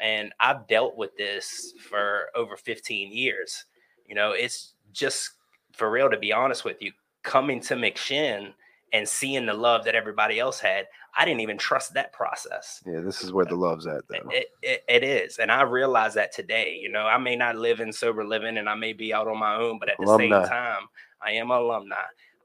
And 0.00 0.32
I've 0.40 0.66
dealt 0.66 0.96
with 0.96 1.16
this 1.16 1.74
for 1.88 2.28
over 2.34 2.56
15 2.56 3.12
years. 3.12 3.64
You 4.06 4.14
know, 4.14 4.32
it's 4.32 4.74
just 4.92 5.30
for 5.72 5.90
real 5.90 6.10
to 6.10 6.18
be 6.18 6.32
honest 6.32 6.64
with 6.64 6.80
you, 6.80 6.92
coming 7.22 7.60
to 7.60 7.74
McShin 7.74 8.52
and 8.92 9.08
seeing 9.08 9.46
the 9.46 9.54
love 9.54 9.84
that 9.84 9.94
everybody 9.94 10.38
else 10.38 10.58
had, 10.58 10.86
I 11.16 11.24
didn't 11.24 11.40
even 11.40 11.58
trust 11.58 11.94
that 11.94 12.12
process. 12.12 12.82
Yeah, 12.86 13.00
this 13.00 13.22
is 13.22 13.32
where 13.32 13.44
the 13.44 13.54
love's 13.56 13.86
at, 13.86 14.02
though. 14.08 14.28
It, 14.30 14.48
it, 14.62 14.84
it 14.88 15.04
is. 15.04 15.38
And 15.38 15.50
I 15.50 15.62
realize 15.62 16.14
that 16.14 16.32
today. 16.32 16.78
You 16.80 16.90
know, 16.90 17.06
I 17.06 17.18
may 17.18 17.36
not 17.36 17.56
live 17.56 17.80
in 17.80 17.92
sober 17.92 18.24
living 18.24 18.58
and 18.58 18.68
I 18.68 18.74
may 18.74 18.92
be 18.92 19.12
out 19.12 19.28
on 19.28 19.38
my 19.38 19.56
own, 19.56 19.78
but 19.78 19.88
at 19.88 19.96
the 19.98 20.06
Alumni. 20.06 20.40
same 20.40 20.48
time, 20.48 20.82
I 21.22 21.32
am 21.32 21.50
an 21.50 21.58
alumni. 21.58 21.96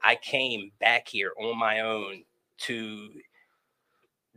I 0.02 0.16
came 0.16 0.70
back 0.78 1.08
here 1.08 1.32
on 1.40 1.58
my 1.58 1.80
own 1.80 2.22
to 2.58 3.08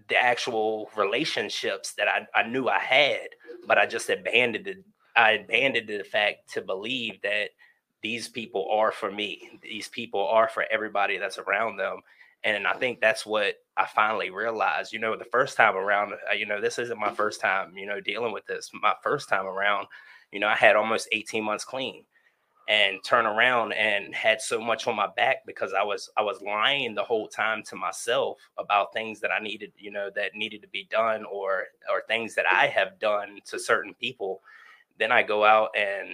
the 0.07 0.21
actual 0.21 0.89
relationships 0.95 1.93
that 1.93 2.07
I, 2.07 2.27
I 2.39 2.47
knew 2.47 2.67
I 2.67 2.79
had, 2.79 3.29
but 3.67 3.77
I 3.77 3.85
just 3.85 4.09
abandoned 4.09 4.67
it. 4.67 4.83
I 5.15 5.31
abandoned 5.31 5.89
the 5.89 6.03
fact 6.03 6.53
to 6.53 6.61
believe 6.61 7.21
that 7.23 7.49
these 8.01 8.27
people 8.27 8.67
are 8.71 8.91
for 8.91 9.11
me. 9.11 9.49
These 9.61 9.89
people 9.89 10.25
are 10.27 10.47
for 10.47 10.65
everybody 10.71 11.17
that's 11.17 11.37
around 11.37 11.77
them. 11.77 11.99
And 12.43 12.65
I 12.65 12.73
think 12.73 13.01
that's 13.01 13.25
what 13.25 13.55
I 13.75 13.85
finally 13.85 14.29
realized. 14.29 14.93
You 14.93 14.99
know, 14.99 15.17
the 15.17 15.25
first 15.25 15.57
time 15.57 15.75
around, 15.75 16.13
uh, 16.13 16.33
you 16.33 16.45
know, 16.45 16.61
this 16.61 16.79
isn't 16.79 16.99
my 16.99 17.13
first 17.13 17.41
time, 17.41 17.75
you 17.75 17.85
know, 17.85 17.99
dealing 17.99 18.31
with 18.31 18.45
this. 18.45 18.71
My 18.73 18.93
first 19.03 19.27
time 19.27 19.45
around, 19.45 19.87
you 20.31 20.39
know, 20.39 20.47
I 20.47 20.55
had 20.55 20.77
almost 20.77 21.09
18 21.11 21.43
months 21.43 21.65
clean 21.65 22.05
and 22.69 23.03
turn 23.03 23.25
around 23.25 23.73
and 23.73 24.13
had 24.13 24.39
so 24.39 24.61
much 24.61 24.85
on 24.85 24.95
my 24.95 25.07
back 25.17 25.37
because 25.47 25.73
I 25.73 25.83
was 25.83 26.09
I 26.15 26.21
was 26.21 26.41
lying 26.41 26.93
the 26.93 27.03
whole 27.03 27.27
time 27.27 27.63
to 27.63 27.75
myself 27.75 28.37
about 28.59 28.93
things 28.93 29.19
that 29.21 29.31
I 29.31 29.39
needed, 29.39 29.73
you 29.75 29.91
know, 29.91 30.11
that 30.15 30.35
needed 30.35 30.61
to 30.61 30.67
be 30.67 30.87
done 30.89 31.25
or 31.25 31.65
or 31.91 32.03
things 32.07 32.35
that 32.35 32.45
I 32.49 32.67
have 32.67 32.99
done 32.99 33.39
to 33.47 33.59
certain 33.59 33.95
people. 33.95 34.41
Then 34.99 35.11
I 35.11 35.23
go 35.23 35.43
out 35.43 35.71
and 35.75 36.09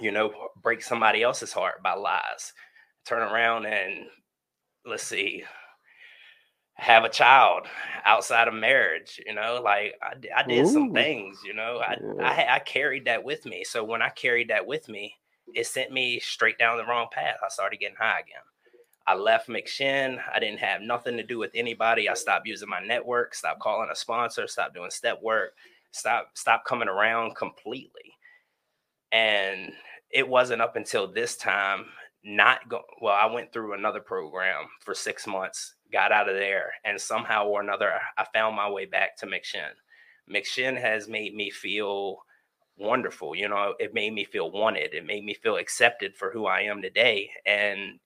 you 0.00 0.12
know 0.12 0.32
break 0.62 0.82
somebody 0.82 1.22
else's 1.22 1.52
heart 1.52 1.82
by 1.82 1.92
lies. 1.92 2.54
Turn 3.04 3.22
around 3.22 3.66
and 3.66 4.06
let's 4.86 5.02
see 5.02 5.44
have 6.78 7.04
a 7.04 7.08
child 7.08 7.66
outside 8.04 8.48
of 8.48 8.54
marriage 8.54 9.20
you 9.26 9.34
know 9.34 9.60
like 9.62 9.94
i, 10.02 10.14
I 10.36 10.42
did 10.46 10.66
some 10.66 10.92
things 10.92 11.40
you 11.44 11.52
know 11.54 11.80
I. 11.80 11.96
I 12.22 12.46
i 12.54 12.58
carried 12.60 13.04
that 13.06 13.22
with 13.24 13.44
me 13.44 13.64
so 13.64 13.84
when 13.84 14.00
i 14.00 14.10
carried 14.10 14.48
that 14.48 14.66
with 14.66 14.88
me 14.88 15.14
it 15.54 15.66
sent 15.66 15.92
me 15.92 16.20
straight 16.20 16.58
down 16.58 16.78
the 16.78 16.84
wrong 16.86 17.08
path 17.12 17.38
i 17.44 17.48
started 17.48 17.80
getting 17.80 17.96
high 17.96 18.20
again. 18.20 18.42
I 19.06 19.14
left 19.14 19.48
mcshin 19.48 20.20
i 20.32 20.38
didn't 20.38 20.60
have 20.60 20.80
nothing 20.82 21.16
to 21.16 21.22
do 21.22 21.38
with 21.38 21.50
anybody 21.54 22.08
i 22.08 22.14
stopped 22.14 22.46
using 22.46 22.68
my 22.68 22.80
network 22.80 23.34
stopped 23.34 23.60
calling 23.60 23.88
a 23.90 23.96
sponsor 23.96 24.46
stopped 24.46 24.74
doing 24.74 24.90
step 24.90 25.20
work 25.22 25.54
stopped 25.90 26.38
stopped 26.38 26.66
coming 26.66 26.88
around 26.88 27.34
completely. 27.36 28.14
And 29.12 29.72
it 30.10 30.28
wasn't 30.28 30.62
up 30.62 30.76
until 30.76 31.06
this 31.06 31.36
time 31.36 31.86
not 32.28 32.68
go 32.68 32.82
well 33.00 33.16
i 33.18 33.26
went 33.26 33.52
through 33.52 33.72
another 33.72 34.00
program 34.00 34.66
for 34.80 34.94
six 34.94 35.26
months 35.26 35.74
got 35.90 36.12
out 36.12 36.28
of 36.28 36.36
there 36.36 36.72
and 36.84 37.00
somehow 37.00 37.46
or 37.46 37.62
another 37.62 37.92
i 38.18 38.26
found 38.34 38.54
my 38.54 38.68
way 38.68 38.84
back 38.84 39.16
to 39.16 39.26
mcshin 39.26 39.70
mcshin 40.30 40.78
has 40.78 41.08
made 41.08 41.34
me 41.34 41.50
feel 41.50 42.18
wonderful 42.76 43.34
you 43.34 43.48
know 43.48 43.74
it 43.78 43.94
made 43.94 44.12
me 44.12 44.24
feel 44.24 44.50
wanted 44.52 44.92
it 44.92 45.06
made 45.06 45.24
me 45.24 45.32
feel 45.34 45.56
accepted 45.56 46.14
for 46.14 46.30
who 46.30 46.46
i 46.46 46.60
am 46.60 46.82
today 46.82 47.30
and 47.46 47.98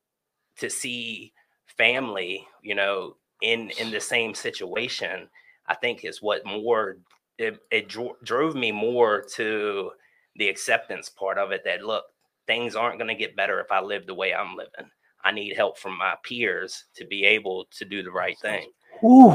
to 0.56 0.70
see 0.70 1.32
family 1.66 2.46
you 2.62 2.76
know 2.76 3.16
in 3.42 3.70
in 3.80 3.90
the 3.90 4.00
same 4.00 4.34
situation 4.34 5.28
i 5.66 5.74
think 5.74 6.04
is 6.04 6.22
what 6.22 6.46
more 6.46 6.98
it, 7.38 7.58
it 7.72 7.88
dro- 7.88 8.16
drove 8.22 8.54
me 8.54 8.70
more 8.70 9.20
to 9.20 9.90
the 10.36 10.48
acceptance 10.48 11.08
part 11.08 11.38
of 11.38 11.50
it 11.50 11.62
that 11.64 11.82
look 11.82 12.04
things 12.46 12.74
aren't 12.76 12.98
going 12.98 13.08
to 13.08 13.14
get 13.14 13.36
better 13.36 13.60
if 13.60 13.70
i 13.70 13.80
live 13.80 14.06
the 14.06 14.14
way 14.14 14.34
i'm 14.34 14.56
living 14.56 14.90
i 15.24 15.30
need 15.30 15.54
help 15.56 15.78
from 15.78 15.96
my 15.96 16.14
peers 16.24 16.84
to 16.94 17.04
be 17.06 17.24
able 17.24 17.66
to 17.70 17.84
do 17.84 18.02
the 18.02 18.10
right 18.10 18.38
thing 18.40 18.68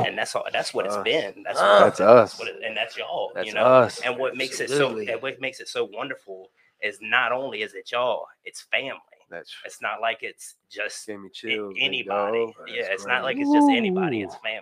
and 0.06 0.18
that's 0.18 0.36
all 0.36 0.46
that's 0.54 0.74
what 0.74 0.86
it's 0.86 0.96
been 0.98 1.44
that's, 1.44 1.60
what, 1.60 1.80
That's 1.80 2.00
us. 2.00 2.40
what 2.40 2.48
it, 2.48 2.56
and 2.66 2.76
that's 2.78 2.98
y'all 2.98 3.32
That's 3.36 3.48
you 3.48 3.54
know 3.54 3.64
us. 3.66 4.00
and 4.06 4.18
what 4.18 4.36
makes 4.38 4.60
it 4.62 4.70
so 4.70 4.76
Absolutely. 4.88 5.12
and 5.12 5.22
what 5.22 5.42
makes 5.42 5.60
it 5.60 5.68
so 5.68 5.90
wonderful 5.92 6.50
is 6.82 7.00
not 7.02 7.32
only 7.32 7.64
is 7.64 7.74
it 7.74 7.92
y'all 7.92 8.26
it's 8.46 8.62
family 8.72 9.00
That's 9.30 9.52
it's 9.66 9.82
not 9.82 10.00
like 10.00 10.20
it's 10.22 10.56
just 10.70 11.08
me 11.10 11.16
a- 11.16 11.30
chills. 11.34 11.76
anybody 11.80 12.54
yeah 12.68 12.84
That's 12.84 12.94
it's 12.94 13.06
not 13.08 13.24
like 13.24 13.38
it's 13.38 13.52
just 13.52 13.70
anybody 13.70 14.22
it's 14.22 14.36
family 14.36 14.62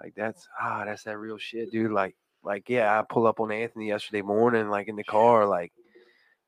Like 0.00 0.14
that's 0.14 0.46
ah, 0.60 0.84
that's 0.84 1.02
that 1.04 1.18
real 1.18 1.38
shit, 1.38 1.70
dude. 1.70 1.92
Like, 1.92 2.16
like 2.42 2.68
yeah, 2.68 2.98
I 2.98 3.02
pull 3.02 3.26
up 3.26 3.40
on 3.40 3.52
Anthony 3.52 3.88
yesterday 3.88 4.22
morning, 4.22 4.68
like 4.68 4.88
in 4.88 4.96
the 4.96 5.04
car, 5.04 5.46
like, 5.46 5.72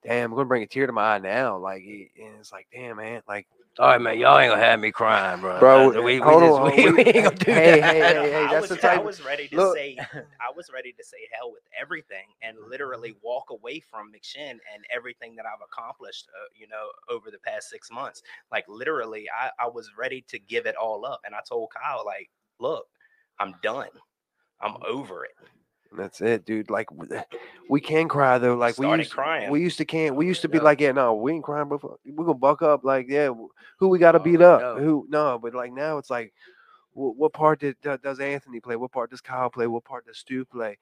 damn, 0.06 0.32
I'm 0.32 0.36
gonna 0.36 0.46
bring 0.46 0.64
a 0.64 0.68
tear 0.68 0.86
to 0.86 0.92
my 0.92 1.16
eye 1.16 1.20
now. 1.20 1.58
Like, 1.58 1.82
he- 1.82 2.10
and 2.22 2.36
it's 2.40 2.52
like, 2.52 2.68
damn, 2.72 2.98
man, 2.98 3.22
like, 3.28 3.48
All 3.78 3.88
right, 3.88 4.00
man. 4.00 4.18
Y'all 4.18 4.38
ain't 4.38 4.52
gonna 4.52 4.62
have 4.62 4.80
me 4.80 4.92
crying, 4.92 5.40
bro. 5.40 5.60
Bro, 5.60 6.02
we, 6.02 6.20
we, 6.20 6.20
hold 6.20 6.42
just, 6.42 6.60
on, 6.60 6.72
we, 6.82 6.90
we- 6.90 6.92
we 6.92 7.02
ain't 7.02 7.24
gonna 7.24 7.36
do 7.36 7.54
hey, 7.54 7.62
that. 7.62 7.82
hey, 7.82 8.04
hey, 8.04 8.30
hey, 8.30 8.48
I 8.48 8.52
that's 8.52 8.62
was, 8.62 8.70
the 8.70 8.76
type 8.76 8.98
I 8.98 9.00
was 9.00 9.22
ready 9.22 9.48
to 9.48 9.56
look. 9.56 9.76
say 9.78 9.98
I 10.40 10.52
was 10.56 10.70
ready 10.72 10.92
to 10.92 11.04
say 11.04 11.18
hell 11.32 11.52
with 11.52 11.62
everything 11.80 12.26
and 12.42 12.56
literally 12.70 13.14
walk 13.22 13.50
away 13.50 13.80
from 13.80 14.12
McShin 14.12 14.50
and 14.52 14.84
everything 14.94 15.36
that 15.36 15.46
I've 15.46 15.64
accomplished, 15.64 16.28
uh, 16.34 16.48
you 16.58 16.68
know, 16.68 16.88
over 17.10 17.30
the 17.30 17.38
past 17.38 17.70
six 17.70 17.90
months. 17.90 18.22
Like 18.52 18.64
literally, 18.68 19.26
I, 19.30 19.50
I 19.64 19.68
was 19.68 19.90
ready 19.98 20.24
to 20.28 20.38
give 20.38 20.66
it 20.66 20.76
all 20.76 21.06
up, 21.06 21.20
and 21.26 21.34
I 21.34 21.40
told 21.48 21.70
Kyle, 21.74 22.04
like, 22.06 22.30
look, 22.60 22.86
I'm 23.40 23.54
done. 23.62 23.88
I'm 24.62 24.76
over 24.86 25.24
it. 25.24 25.32
And 25.90 25.98
that's 26.00 26.20
it, 26.20 26.44
dude. 26.44 26.70
Like, 26.70 26.88
eh, 27.10 27.22
we 27.68 27.80
can 27.80 28.08
cry 28.08 28.38
though. 28.38 28.54
Like, 28.56 28.78
we 28.78 28.86
Started 28.86 29.02
used, 29.02 29.12
crying. 29.12 29.50
we 29.50 29.60
used 29.60 29.78
to 29.78 29.84
can't. 29.84 30.14
We 30.16 30.26
used 30.26 30.42
to 30.42 30.48
be 30.48 30.58
like, 30.58 30.80
yeah, 30.80 30.92
no, 30.92 31.14
we 31.14 31.32
ain't 31.32 31.44
crying, 31.44 31.68
but 31.68 31.82
we're 31.82 32.24
gonna 32.24 32.34
buck 32.34 32.62
up. 32.62 32.84
Like, 32.84 33.06
yeah, 33.08 33.30
who 33.78 33.88
we 33.88 33.98
got 33.98 34.12
to 34.12 34.20
Oh, 34.20 34.22
beat 34.22 34.40
up? 34.40 34.60
know. 34.60 34.76
Who? 34.76 35.06
No, 35.08 35.38
but 35.38 35.54
like 35.54 35.72
now 35.72 35.98
it's 35.98 36.10
like, 36.10 36.32
what, 36.92 37.16
what 37.16 37.32
part 37.32 37.60
did 37.60 37.76
does 37.82 38.20
Anthony 38.20 38.60
play? 38.60 38.76
What 38.76 38.92
part 38.92 39.10
does 39.10 39.20
Kyle 39.20 39.50
play? 39.50 39.66
What 39.66 39.84
part 39.84 40.06
does 40.06 40.18
Stu 40.18 40.44
play? 40.44 40.78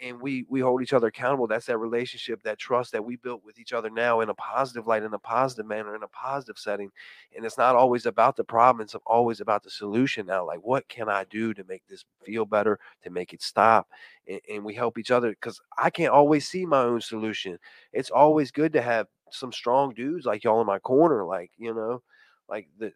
And 0.00 0.20
we 0.20 0.46
we 0.48 0.60
hold 0.60 0.80
each 0.82 0.92
other 0.92 1.08
accountable. 1.08 1.48
That's 1.48 1.66
that 1.66 1.78
relationship, 1.78 2.42
that 2.44 2.58
trust 2.58 2.92
that 2.92 3.04
we 3.04 3.16
built 3.16 3.42
with 3.44 3.58
each 3.58 3.72
other 3.72 3.90
now 3.90 4.20
in 4.20 4.28
a 4.28 4.34
positive 4.34 4.86
light, 4.86 5.02
in 5.02 5.12
a 5.12 5.18
positive 5.18 5.66
manner, 5.66 5.96
in 5.96 6.04
a 6.04 6.08
positive 6.08 6.56
setting. 6.58 6.90
And 7.36 7.44
it's 7.44 7.58
not 7.58 7.74
always 7.74 8.06
about 8.06 8.36
the 8.36 8.44
problem; 8.44 8.82
it's 8.84 8.94
always 9.06 9.40
about 9.40 9.64
the 9.64 9.70
solution. 9.70 10.26
Now, 10.26 10.46
like, 10.46 10.60
what 10.62 10.88
can 10.88 11.08
I 11.08 11.24
do 11.24 11.52
to 11.54 11.64
make 11.64 11.82
this 11.88 12.04
feel 12.24 12.44
better, 12.44 12.78
to 13.02 13.10
make 13.10 13.32
it 13.32 13.42
stop? 13.42 13.88
And, 14.28 14.40
and 14.50 14.64
we 14.64 14.74
help 14.74 14.98
each 14.98 15.10
other 15.10 15.30
because 15.30 15.60
I 15.76 15.90
can't 15.90 16.12
always 16.12 16.46
see 16.48 16.64
my 16.64 16.82
own 16.82 17.00
solution. 17.00 17.58
It's 17.92 18.10
always 18.10 18.52
good 18.52 18.72
to 18.74 18.82
have 18.82 19.08
some 19.30 19.52
strong 19.52 19.94
dudes 19.94 20.26
like 20.26 20.44
y'all 20.44 20.60
in 20.60 20.66
my 20.66 20.78
corner, 20.78 21.24
like 21.24 21.50
you 21.58 21.74
know, 21.74 22.02
like 22.48 22.68
the. 22.78 22.92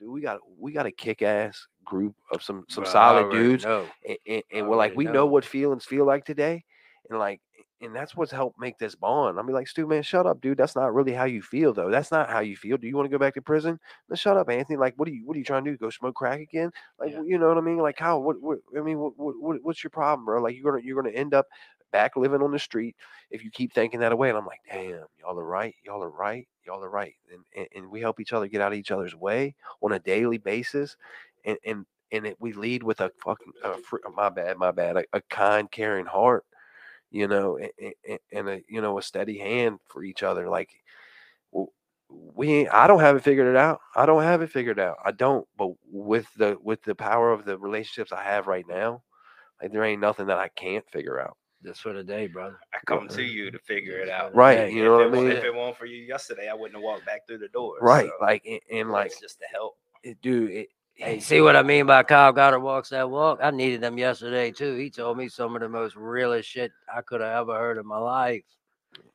Dude, 0.00 0.08
We 0.10 0.20
got 0.22 0.38
we 0.58 0.72
got 0.72 0.86
a 0.86 0.90
kick 0.92 1.22
ass 1.22 1.66
group 1.84 2.14
of 2.32 2.42
some 2.42 2.64
some 2.68 2.84
Bro, 2.84 2.92
solid 2.92 3.30
dudes 3.30 3.64
know. 3.64 3.86
and, 4.08 4.18
and, 4.26 4.42
and 4.52 4.68
we're 4.68 4.76
like 4.76 4.96
we 4.96 5.04
know. 5.04 5.12
know. 5.12 5.26
what 5.26 5.44
feelings 5.44 5.84
feel 5.84 6.04
like 6.04 6.24
today 6.24 6.64
and 7.08 7.18
like 7.18 7.40
and 7.82 7.96
that's 7.96 8.14
what's 8.14 8.30
helped 8.30 8.60
make 8.60 8.78
this 8.78 8.94
bond. 8.94 9.38
I 9.38 9.42
mean, 9.42 9.54
like, 9.54 9.66
Stu, 9.66 9.86
man, 9.86 10.02
shut 10.02 10.26
up, 10.26 10.40
dude. 10.42 10.58
That's 10.58 10.76
not 10.76 10.92
really 10.92 11.14
how 11.14 11.24
you 11.24 11.40
feel, 11.40 11.72
though. 11.72 11.90
That's 11.90 12.12
not 12.12 12.28
how 12.28 12.40
you 12.40 12.54
feel. 12.54 12.76
Do 12.76 12.86
you 12.86 12.94
want 12.94 13.06
to 13.06 13.10
go 13.10 13.18
back 13.18 13.32
to 13.34 13.40
prison? 13.42 13.80
Then 14.06 14.16
shut 14.16 14.36
up, 14.36 14.50
Anthony. 14.50 14.76
Like, 14.76 14.92
what 14.96 15.08
are 15.08 15.12
you, 15.12 15.26
what 15.26 15.34
are 15.34 15.38
you 15.38 15.44
trying 15.46 15.64
to 15.64 15.70
do? 15.70 15.78
Go 15.78 15.88
smoke 15.88 16.14
crack 16.14 16.40
again? 16.40 16.70
Like, 16.98 17.12
Yeah. 17.12 17.22
you 17.24 17.38
know 17.38 17.48
what 17.48 17.56
I 17.56 17.62
mean? 17.62 17.78
Like, 17.78 17.98
how? 17.98 18.18
What? 18.18 18.38
what 18.42 18.58
I 18.76 18.82
mean, 18.82 18.98
what, 18.98 19.14
what, 19.16 19.34
what? 19.40 19.56
What's 19.62 19.82
your 19.82 19.90
problem, 19.90 20.26
bro? 20.26 20.42
Like, 20.42 20.56
you're 20.56 20.70
gonna, 20.70 20.84
you're 20.84 21.02
gonna 21.02 21.14
end 21.16 21.32
up 21.32 21.46
back 21.92 22.16
living 22.16 22.42
on 22.42 22.52
the 22.52 22.58
street 22.58 22.96
if 23.30 23.44
you 23.44 23.50
keep 23.50 23.72
thinking 23.72 24.00
that 24.00 24.12
away. 24.12 24.28
And 24.30 24.38
I'm 24.38 24.46
like, 24.46 24.60
damn, 24.70 25.06
y'all 25.18 25.38
are 25.38 25.44
right. 25.44 25.74
Y'all 25.84 26.02
are 26.02 26.10
right. 26.10 26.48
Y'all 26.66 26.84
are 26.84 26.90
right. 26.90 27.14
And 27.32 27.42
and, 27.56 27.68
and 27.76 27.90
we 27.90 28.00
help 28.00 28.20
each 28.20 28.32
other 28.32 28.48
get 28.48 28.60
out 28.60 28.72
of 28.72 28.78
each 28.78 28.90
other's 28.92 29.14
way 29.16 29.54
on 29.82 29.92
a 29.92 29.98
daily 30.00 30.38
basis, 30.38 30.96
and 31.44 31.58
and 31.66 31.86
and 32.12 32.26
it, 32.26 32.36
we 32.40 32.52
lead 32.52 32.82
with 32.82 33.00
a 33.00 33.10
fucking 33.24 33.52
fr- 33.84 33.98
my 34.14 34.28
bad, 34.30 34.58
my 34.58 34.70
bad, 34.72 34.96
a, 34.98 35.04
a 35.14 35.20
kind, 35.30 35.70
caring 35.70 36.06
heart 36.06 36.44
you 37.10 37.28
know, 37.28 37.58
a- 37.58 37.72
a- 37.80 37.94
a- 38.14 38.20
and 38.32 38.48
a 38.48 38.62
you 38.68 38.80
know 38.82 38.98
a 38.98 39.02
steady 39.02 39.38
hand 39.38 39.78
for 39.88 40.04
each 40.04 40.22
other. 40.22 40.48
Like 40.48 40.70
we, 42.08 42.68
I 42.68 42.86
don't 42.86 43.00
have 43.00 43.16
it 43.16 43.22
figured 43.22 43.46
it 43.46 43.56
out. 43.56 43.80
I 43.94 44.06
don't 44.06 44.22
have 44.22 44.42
it 44.42 44.50
figured 44.50 44.80
out. 44.80 44.96
I 45.04 45.12
don't. 45.12 45.46
But 45.56 45.70
with 45.90 46.26
the 46.36 46.56
with 46.62 46.82
the 46.82 46.94
power 46.94 47.32
of 47.32 47.44
the 47.44 47.58
relationships 47.58 48.12
I 48.12 48.22
have 48.24 48.46
right 48.48 48.66
now, 48.68 49.02
like 49.62 49.72
there 49.72 49.84
ain't 49.84 50.00
nothing 50.02 50.26
that 50.28 50.38
I 50.38 50.48
can't 50.48 50.88
figure 50.90 51.20
out. 51.20 51.36
Just 51.62 51.82
for 51.82 51.92
the 51.92 52.02
day, 52.02 52.26
brother. 52.26 52.58
I 52.72 52.78
come 52.86 53.06
to 53.08 53.14
mm-hmm. 53.16 53.36
you 53.36 53.50
to 53.50 53.58
figure 53.58 53.98
it 53.98 54.08
out. 54.08 54.34
Right, 54.34 54.58
Hey, 54.58 54.72
you 54.72 54.82
know 54.82 54.92
what 54.92 55.02
I 55.02 55.06
if 55.08 55.12
it, 55.12 55.16
wa- 55.16 55.22
mean? 55.22 55.32
If 55.32 55.44
it 55.44 55.54
weren't 55.54 55.76
for 55.76 55.84
you 55.86 56.02
yesterday, 56.02 56.48
I 56.48 56.54
wouldn't 56.54 56.74
have 56.74 56.82
walked 56.82 57.04
back 57.04 57.26
through 57.26 57.38
the 57.38 57.48
door. 57.48 57.76
Right, 57.82 58.06
so 58.08 58.12
like 58.24 58.44
and, 58.46 58.60
and 58.72 58.90
like, 58.90 59.06
it's 59.06 59.20
just 59.20 59.38
to 59.40 59.46
help. 59.52 59.76
it, 60.02 60.20
dude, 60.22 60.50
it, 60.50 60.68
Hey, 60.94 61.18
see 61.18 61.40
what 61.40 61.56
I 61.56 61.62
mean 61.62 61.86
by 61.86 62.02
Kyle 62.02 62.30
Goddard 62.32 62.60
walks 62.60 62.90
that 62.90 63.08
walk? 63.08 63.38
I 63.42 63.50
needed 63.50 63.80
them 63.80 63.96
yesterday 63.96 64.50
too. 64.50 64.74
He 64.76 64.90
told 64.90 65.16
me 65.16 65.28
some 65.28 65.54
of 65.54 65.62
the 65.62 65.68
most 65.68 65.96
realest 65.96 66.46
shit 66.48 66.72
I 66.94 67.00
could 67.00 67.22
have 67.22 67.48
ever 67.48 67.58
heard 67.58 67.78
in 67.78 67.86
my 67.86 67.98
life. 67.98 68.44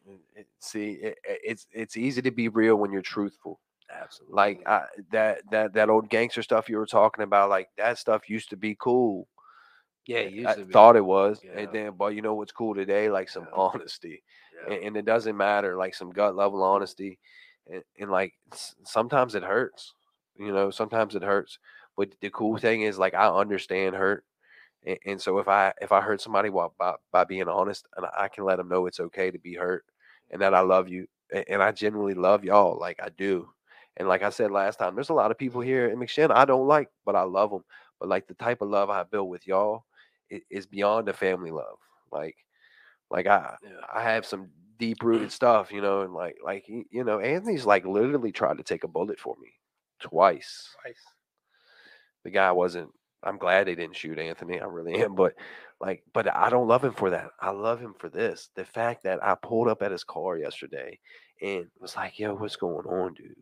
it- 0.08 0.20
it- 0.36 0.48
see, 0.60 0.94
it, 0.94 1.18
it- 1.28 1.42
it's 1.44 1.68
it's 1.72 1.98
easy 1.98 2.22
to 2.24 2.32
be 2.32 2.48
real 2.48 2.76
when 2.78 2.92
you're 2.92 3.02
truthful. 3.02 3.60
Absolutely. 3.92 4.36
Like 4.36 4.68
I, 4.68 4.86
that 5.12 5.42
that 5.52 5.74
that 5.74 5.90
old 5.90 6.10
gangster 6.10 6.42
stuff 6.42 6.70
you 6.70 6.78
were 6.78 6.88
talking 6.88 7.24
about, 7.24 7.50
like 7.50 7.70
that 7.78 7.98
stuff 8.00 8.30
used 8.30 8.50
to 8.50 8.58
be 8.58 8.76
cool. 8.80 9.28
Yeah, 10.08 10.50
I 10.50 10.54
to 10.56 10.66
be. 10.66 10.72
thought 10.72 10.96
it 10.96 11.06
was, 11.06 11.42
Yeah. 11.44 11.60
and 11.60 11.74
then, 11.74 11.92
but 11.98 12.16
you 12.16 12.22
know 12.22 12.36
what's 12.36 12.52
cool 12.52 12.76
today? 12.76 13.10
Like 13.10 13.30
some 13.30 13.44
Yeah. 13.46 13.56
honesty, 13.56 14.24
Yeah. 14.56 14.74
and, 14.74 14.84
and 14.86 14.98
it 14.98 15.06
doesn't 15.06 15.36
matter, 15.38 15.76
like 15.78 15.96
some 15.96 16.12
gut 16.12 16.36
level 16.36 16.64
honesty, 16.64 17.20
and, 17.72 17.84
and 18.00 18.12
like 18.12 18.34
sometimes 18.84 19.36
it 19.36 19.44
hurts. 19.44 19.94
You 20.38 20.52
know, 20.54 20.70
sometimes 20.70 21.16
it 21.16 21.24
hurts. 21.24 21.60
But 21.98 22.14
the 22.22 22.30
cool 22.30 22.54
mm-hmm. 22.56 22.62
thing 22.62 22.82
is, 22.82 22.98
like, 23.00 23.14
I 23.14 23.28
understand 23.28 23.96
hurt, 23.96 24.26
and, 24.86 24.98
and 25.06 25.22
so 25.22 25.40
if 25.40 25.48
I 25.48 25.74
if 25.82 25.92
I 25.92 26.02
hurt 26.02 26.22
somebody 26.22 26.50
while 26.50 26.74
by, 26.78 26.96
by 27.12 27.24
being 27.24 27.48
honest, 27.48 27.86
and 27.96 28.06
I 28.18 28.28
can 28.28 28.44
let 28.44 28.58
them 28.58 28.70
know 28.70 28.86
it's 28.86 29.00
okay 29.00 29.32
to 29.32 29.40
be 29.40 29.56
hurt, 29.56 29.86
and 30.32 30.42
that 30.42 30.54
I 30.54 30.62
love 30.62 30.90
you, 30.90 31.08
and 31.48 31.64
I 31.64 31.72
genuinely 31.72 32.14
love 32.16 32.44
y'all, 32.44 32.78
like 32.80 33.00
I 33.02 33.10
do. 33.10 33.50
And 33.98 34.08
like 34.10 34.24
I 34.24 34.30
said 34.30 34.52
last 34.52 34.78
time, 34.78 34.94
there's 34.96 35.10
a 35.10 35.14
lot 35.14 35.32
of 35.32 35.38
people 35.38 35.62
here 35.62 35.88
in 35.88 35.98
McShin 36.00 36.30
I 36.32 36.44
don't 36.46 36.68
like, 36.68 36.90
but 37.06 37.16
I 37.16 37.22
love 37.22 37.50
them. 37.52 37.64
But 38.00 38.10
like 38.10 38.28
the 38.28 38.34
type 38.34 38.62
of 38.62 38.70
love 38.70 38.90
I 38.90 39.04
built 39.04 39.30
with 39.30 39.48
y'all 39.48 39.86
is 40.50 40.66
beyond 40.66 41.08
the 41.08 41.14
family 41.14 41.52
love. 41.52 41.78
Like, 42.12 42.36
like 43.10 43.28
I 43.28 43.56
I 43.94 44.02
have 44.02 44.26
some 44.26 44.50
deep 44.78 45.04
rooted 45.04 45.32
stuff, 45.32 45.72
you 45.72 45.82
know, 45.82 46.02
and 46.02 46.14
like 46.14 46.38
like 46.44 46.66
you 46.68 47.04
know, 47.04 47.20
Anthony's 47.20 47.66
like 47.66 47.86
literally 47.86 48.32
tried 48.32 48.58
to 48.58 48.64
take 48.64 48.84
a 48.84 48.90
bullet 48.90 49.20
for 49.20 49.36
me 49.42 49.54
twice. 50.00 50.70
Twice. 50.82 51.02
The 52.24 52.32
guy 52.32 52.52
wasn't. 52.52 52.90
I'm 53.24 53.38
glad 53.38 53.66
they 53.66 53.76
didn't 53.76 53.96
shoot 53.96 54.20
Anthony. 54.20 54.60
I 54.60 54.66
really 54.66 54.96
am. 55.02 55.16
But 55.16 55.34
like, 55.80 56.04
but 56.14 56.34
I 56.34 56.50
don't 56.50 56.68
love 56.68 56.84
him 56.84 56.94
for 56.94 57.10
that. 57.10 57.30
I 57.40 57.50
love 57.50 57.80
him 57.80 57.96
for 57.98 58.10
this. 58.10 58.50
The 58.56 58.66
fact 58.66 59.04
that 59.04 59.24
I 59.24 59.36
pulled 59.36 59.68
up 59.68 59.82
at 59.82 59.92
his 59.92 60.04
car 60.04 60.38
yesterday 60.38 61.00
and 61.42 61.66
was 61.80 61.96
like, 61.96 62.20
"Yo, 62.20 62.36
what's 62.36 62.56
going 62.56 62.86
on, 62.86 63.14
dude?" 63.14 63.36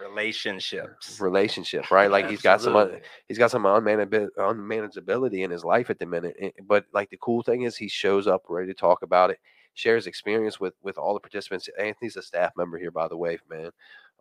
Relationships. 0.00 1.20
Relationship, 1.20 1.90
right? 1.90 2.10
Like 2.10 2.28
he's 2.28 2.42
got 2.42 2.60
some. 2.60 2.76
un- 2.76 3.00
he's 3.28 3.38
got 3.38 3.50
some 3.50 3.64
unmanageability, 3.64 4.28
unmanageability 4.38 5.44
in 5.44 5.50
his 5.50 5.64
life 5.64 5.90
at 5.90 5.98
the 5.98 6.06
minute. 6.06 6.36
eh, 6.40 6.50
But 6.66 6.86
like 6.92 7.10
the 7.10 7.16
cool 7.18 7.42
thing 7.42 7.62
is 7.62 7.76
he 7.76 7.88
shows 7.88 8.26
up 8.26 8.42
ready 8.48 8.68
to 8.68 8.74
talk 8.74 9.02
about 9.02 9.30
it, 9.30 9.38
shares 9.74 10.06
experience 10.06 10.60
with 10.60 10.74
with 10.82 10.98
all 10.98 11.14
the 11.14 11.20
participants. 11.20 11.68
Anthony's 11.78 12.16
a 12.16 12.22
staff 12.22 12.52
member 12.56 12.78
here, 12.78 12.90
by 12.90 13.08
the 13.08 13.16
way, 13.16 13.38
man. 13.48 13.70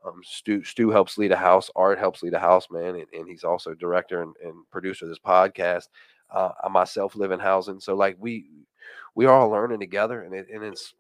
Um, 0.06 0.22
Stu 0.24 0.64
Stu 0.64 0.92
helps 0.92 1.18
lead 1.18 1.32
a 1.32 1.36
house. 1.38 1.70
Art 1.76 1.98
helps 2.00 2.22
lead 2.24 2.34
a 2.34 2.40
house, 2.40 2.68
man, 2.70 2.96
and, 2.96 3.06
and 3.14 3.28
he's 3.28 3.44
also 3.44 3.74
director 3.74 4.22
and, 4.22 4.34
and 4.44 4.54
producer 4.72 5.06
of 5.06 5.10
this 5.10 5.20
podcast. 5.20 5.88
Uh, 6.30 6.52
I 6.64 6.70
myself 6.70 7.16
live 7.16 7.32
in 7.32 7.40
housing, 7.40 7.80
so 7.80 7.96
like 7.96 8.16
we 8.20 8.46
we 9.16 9.26
are 9.26 9.34
all 9.34 9.50
learning 9.50 9.80
together, 9.80 10.22
and 10.24 10.34
it 10.34 10.48
and 10.54 10.64
it's 10.64 10.94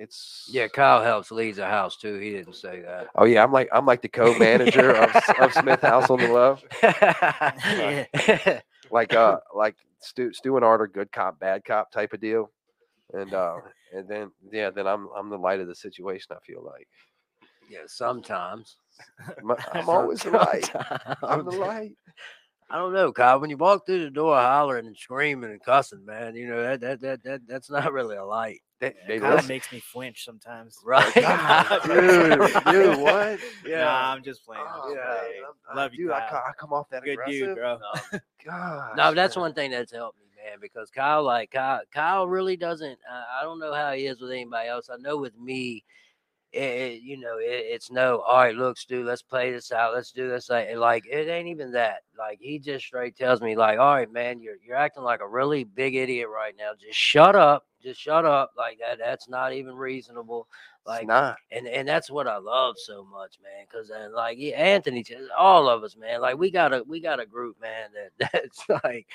it's 0.00 0.48
Yeah, 0.50 0.66
Kyle 0.68 1.02
helps 1.02 1.30
leads 1.30 1.58
a 1.58 1.66
house 1.66 1.96
too. 1.96 2.14
He 2.18 2.30
didn't 2.30 2.56
say 2.56 2.80
that. 2.80 3.08
Oh 3.14 3.24
yeah, 3.26 3.44
I'm 3.44 3.52
like 3.52 3.68
I'm 3.72 3.84
like 3.84 4.00
the 4.00 4.08
co-manager 4.08 4.92
of, 4.92 5.14
of 5.40 5.52
Smith 5.52 5.82
House 5.82 6.08
on 6.10 6.18
the 6.18 6.28
Low. 6.28 6.58
yeah. 6.82 8.60
like 8.90 9.14
uh 9.14 9.38
like 9.54 9.76
Stu 10.00 10.32
Stu 10.32 10.56
and 10.56 10.64
Art 10.64 10.80
are 10.80 10.88
good 10.88 11.12
cop, 11.12 11.38
bad 11.38 11.64
cop 11.64 11.92
type 11.92 12.14
of 12.14 12.20
deal. 12.20 12.50
And 13.12 13.32
uh 13.34 13.56
and 13.94 14.08
then 14.08 14.30
yeah, 14.50 14.70
then 14.70 14.86
I'm 14.86 15.08
I'm 15.16 15.28
the 15.28 15.38
light 15.38 15.60
of 15.60 15.68
the 15.68 15.74
situation, 15.74 16.34
I 16.34 16.40
feel 16.46 16.64
like. 16.64 16.88
yeah, 17.68 17.80
sometimes. 17.86 18.76
I'm, 19.38 19.56
I'm 19.72 19.88
always 19.88 20.22
the 20.22 20.30
light. 20.30 20.70
I'm 21.22 21.44
the 21.44 21.52
light. 21.52 21.92
I 22.70 22.78
don't 22.78 22.92
know, 22.92 23.12
Kyle. 23.12 23.40
When 23.40 23.50
you 23.50 23.56
walk 23.56 23.84
through 23.84 24.04
the 24.04 24.10
door 24.10 24.36
hollering 24.36 24.86
and 24.86 24.96
screaming 24.96 25.50
and 25.50 25.62
cussing, 25.62 26.04
man, 26.04 26.36
you 26.36 26.46
know 26.46 26.62
that 26.62 26.80
that 26.80 27.00
that, 27.00 27.22
that 27.24 27.40
that's 27.48 27.68
not 27.70 27.92
really 27.92 28.16
a 28.16 28.24
light, 28.24 28.60
That 28.80 28.94
they 29.08 29.18
Kyle 29.18 29.32
listen. 29.34 29.48
makes 29.48 29.72
me 29.72 29.80
flinch 29.80 30.24
sometimes. 30.24 30.78
right? 30.84 31.12
God, 31.14 31.80
dude, 31.86 32.64
dude, 32.66 32.98
what? 33.00 33.40
Yeah, 33.66 33.84
nah, 33.84 34.12
I'm 34.12 34.22
just 34.22 34.44
playing. 34.46 34.62
I'm 34.66 34.80
Oh, 34.82 34.88
just 34.94 34.96
man, 34.96 35.18
playing. 35.18 35.42
I'm- 35.68 35.76
Love 35.76 35.90
I- 35.90 35.94
you, 35.96 36.04
dude. 36.04 36.12
I, 36.12 36.20
Kyle. 36.20 36.28
co- 36.30 36.36
I 36.48 36.52
come 36.58 36.72
off 36.72 36.88
that 36.90 37.02
Good 37.02 37.12
aggressive. 37.14 37.46
dude, 37.48 37.56
bro. 37.56 37.78
Oh, 37.82 38.18
gosh, 38.44 38.96
No, 38.96 39.14
that's 39.14 39.36
man. 39.36 39.40
one 39.42 39.54
thing 39.54 39.70
that's 39.72 39.92
helped 39.92 40.18
me, 40.20 40.26
man, 40.36 40.58
because 40.60 40.90
Kyle, 40.90 41.22
like 41.24 41.50
Kyle, 41.50 41.80
Kyle 41.92 42.28
really 42.28 42.56
doesn't. 42.56 42.98
I 43.10 43.40
I 43.40 43.42
don't 43.42 43.58
know 43.58 43.72
how 43.74 43.92
he 43.92 44.06
is 44.06 44.20
with 44.20 44.30
anybody 44.30 44.68
else. 44.68 44.88
I 44.92 44.96
know 44.98 45.16
with 45.16 45.36
me, 45.36 45.84
it, 46.52 46.60
it- 46.62 47.02
you 47.02 47.18
know, 47.18 47.38
it, 47.38 47.44
it's 47.46 47.90
no. 47.90 48.20
All 48.20 48.38
right, 48.38 48.54
look, 48.54 48.78
Stu, 48.78 49.04
let's 49.04 49.22
play 49.22 49.52
this 49.52 49.72
out. 49.72 49.94
Let's 49.94 50.12
do 50.12 50.28
this. 50.28 50.48
Like, 50.50 50.74
like 50.76 51.04
it 51.06 51.28
ain't 51.28 51.48
even 51.48 51.72
that. 51.72 52.02
Like 52.18 52.38
he 52.40 52.58
just 52.58 52.84
straight 52.86 53.16
tells 53.16 53.40
me, 53.40 53.56
like, 53.56 53.78
all 53.78 53.94
right, 53.94 54.10
man, 54.12 54.40
you're 54.40 54.56
you're 54.66 54.76
acting 54.76 55.02
like 55.04 55.20
a 55.20 55.28
really 55.28 55.64
big 55.64 55.94
idiot 55.94 56.28
right 56.28 56.54
now. 56.58 56.70
Just 56.80 56.98
shut 56.98 57.36
up. 57.36 57.66
Just 57.82 58.00
shut 58.00 58.24
up. 58.24 58.52
Like 58.56 58.78
that. 58.80 58.98
That's 58.98 59.28
not 59.28 59.52
even 59.52 59.74
reasonable. 59.74 60.46
Like 60.86 61.02
it's 61.02 61.08
not. 61.08 61.36
and 61.52 61.66
and 61.68 61.86
that's 61.86 62.10
what 62.10 62.26
I 62.26 62.38
love 62.38 62.76
so 62.78 63.04
much, 63.04 63.36
man. 63.42 63.66
Because 63.70 63.90
uh, 63.90 64.08
like 64.14 64.38
yeah, 64.38 64.56
Anthony, 64.56 65.04
all 65.38 65.68
of 65.68 65.84
us, 65.84 65.96
man. 65.96 66.20
Like 66.20 66.38
we 66.38 66.50
got 66.50 66.72
a 66.72 66.82
we 66.86 67.00
got 67.00 67.20
a 67.20 67.26
group, 67.26 67.60
man. 67.60 67.90
That 68.18 68.30
that's 68.32 68.64
like, 68.84 69.06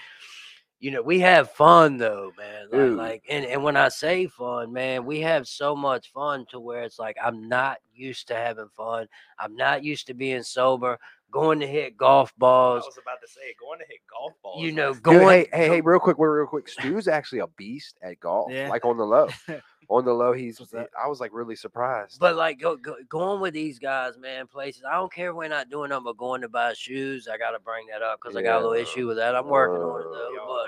you 0.85 0.91
know, 0.91 1.01
we 1.01 1.19
have 1.21 1.49
fun 1.49 1.97
though, 1.97 2.31
man. 2.37 2.95
Like, 2.95 2.97
like 2.97 3.23
and 3.27 3.43
and 3.43 3.63
when 3.63 3.75
I 3.75 3.89
say 3.89 4.27
fun, 4.27 4.71
man, 4.71 5.03
we 5.03 5.19
have 5.21 5.47
so 5.47 5.75
much 5.75 6.11
fun 6.11 6.45
to 6.51 6.59
where 6.59 6.83
it's 6.83 6.99
like 6.99 7.17
I'm 7.19 7.49
not 7.49 7.79
used 7.91 8.27
to 8.27 8.35
having 8.35 8.69
fun. 8.77 9.07
I'm 9.39 9.55
not 9.55 9.83
used 9.83 10.05
to 10.05 10.13
being 10.13 10.43
sober. 10.43 10.99
Going 11.31 11.59
to 11.61 11.65
hit 11.65 11.97
golf 11.97 12.35
balls. 12.37 12.83
I 12.83 12.87
was 12.87 12.99
about 13.01 13.19
to 13.19 13.27
say, 13.27 13.55
going 13.59 13.79
to 13.79 13.85
hit 13.89 13.97
golf 14.07 14.33
balls. 14.43 14.63
You 14.63 14.73
know, 14.73 14.89
last 14.89 14.97
Dude, 14.97 15.03
going. 15.05 15.47
hey, 15.51 15.57
hey, 15.57 15.67
hey, 15.69 15.81
real 15.81 15.97
quick, 15.97 16.17
real 16.19 16.45
quick. 16.45 16.69
Stu's 16.69 17.07
actually 17.07 17.39
a 17.39 17.47
beast 17.47 17.97
at 18.03 18.19
golf. 18.19 18.51
Yeah. 18.51 18.69
Like 18.69 18.85
on 18.85 18.97
the 18.97 19.05
low. 19.05 19.27
on 19.89 20.05
the 20.05 20.13
low, 20.13 20.33
he's. 20.33 20.61
I 20.73 21.07
was 21.07 21.19
like 21.19 21.33
really 21.33 21.55
surprised. 21.55 22.19
But 22.19 22.35
like 22.35 22.59
go, 22.59 22.75
go, 22.75 22.95
going 23.09 23.41
with 23.41 23.53
these 23.53 23.79
guys, 23.79 24.17
man, 24.17 24.47
places. 24.47 24.83
I 24.89 24.95
don't 24.95 25.11
care 25.11 25.29
if 25.29 25.35
we're 25.35 25.47
not 25.47 25.69
doing 25.69 25.89
them, 25.89 26.03
but 26.03 26.17
going 26.17 26.41
to 26.41 26.49
buy 26.49 26.73
shoes. 26.73 27.27
I 27.31 27.37
gotta 27.37 27.59
bring 27.59 27.87
that 27.91 28.01
up 28.01 28.19
because 28.21 28.35
I 28.35 28.41
got 28.41 28.57
a 28.57 28.61
little 28.61 28.75
Yeah. 28.75 28.83
issue 28.83 29.07
with 29.07 29.17
that. 29.17 29.35
I'm 29.35 29.47
working 29.47 29.81
on 29.81 30.01
it 30.01 30.07
Uh, 30.07 30.11
though. 30.11 30.67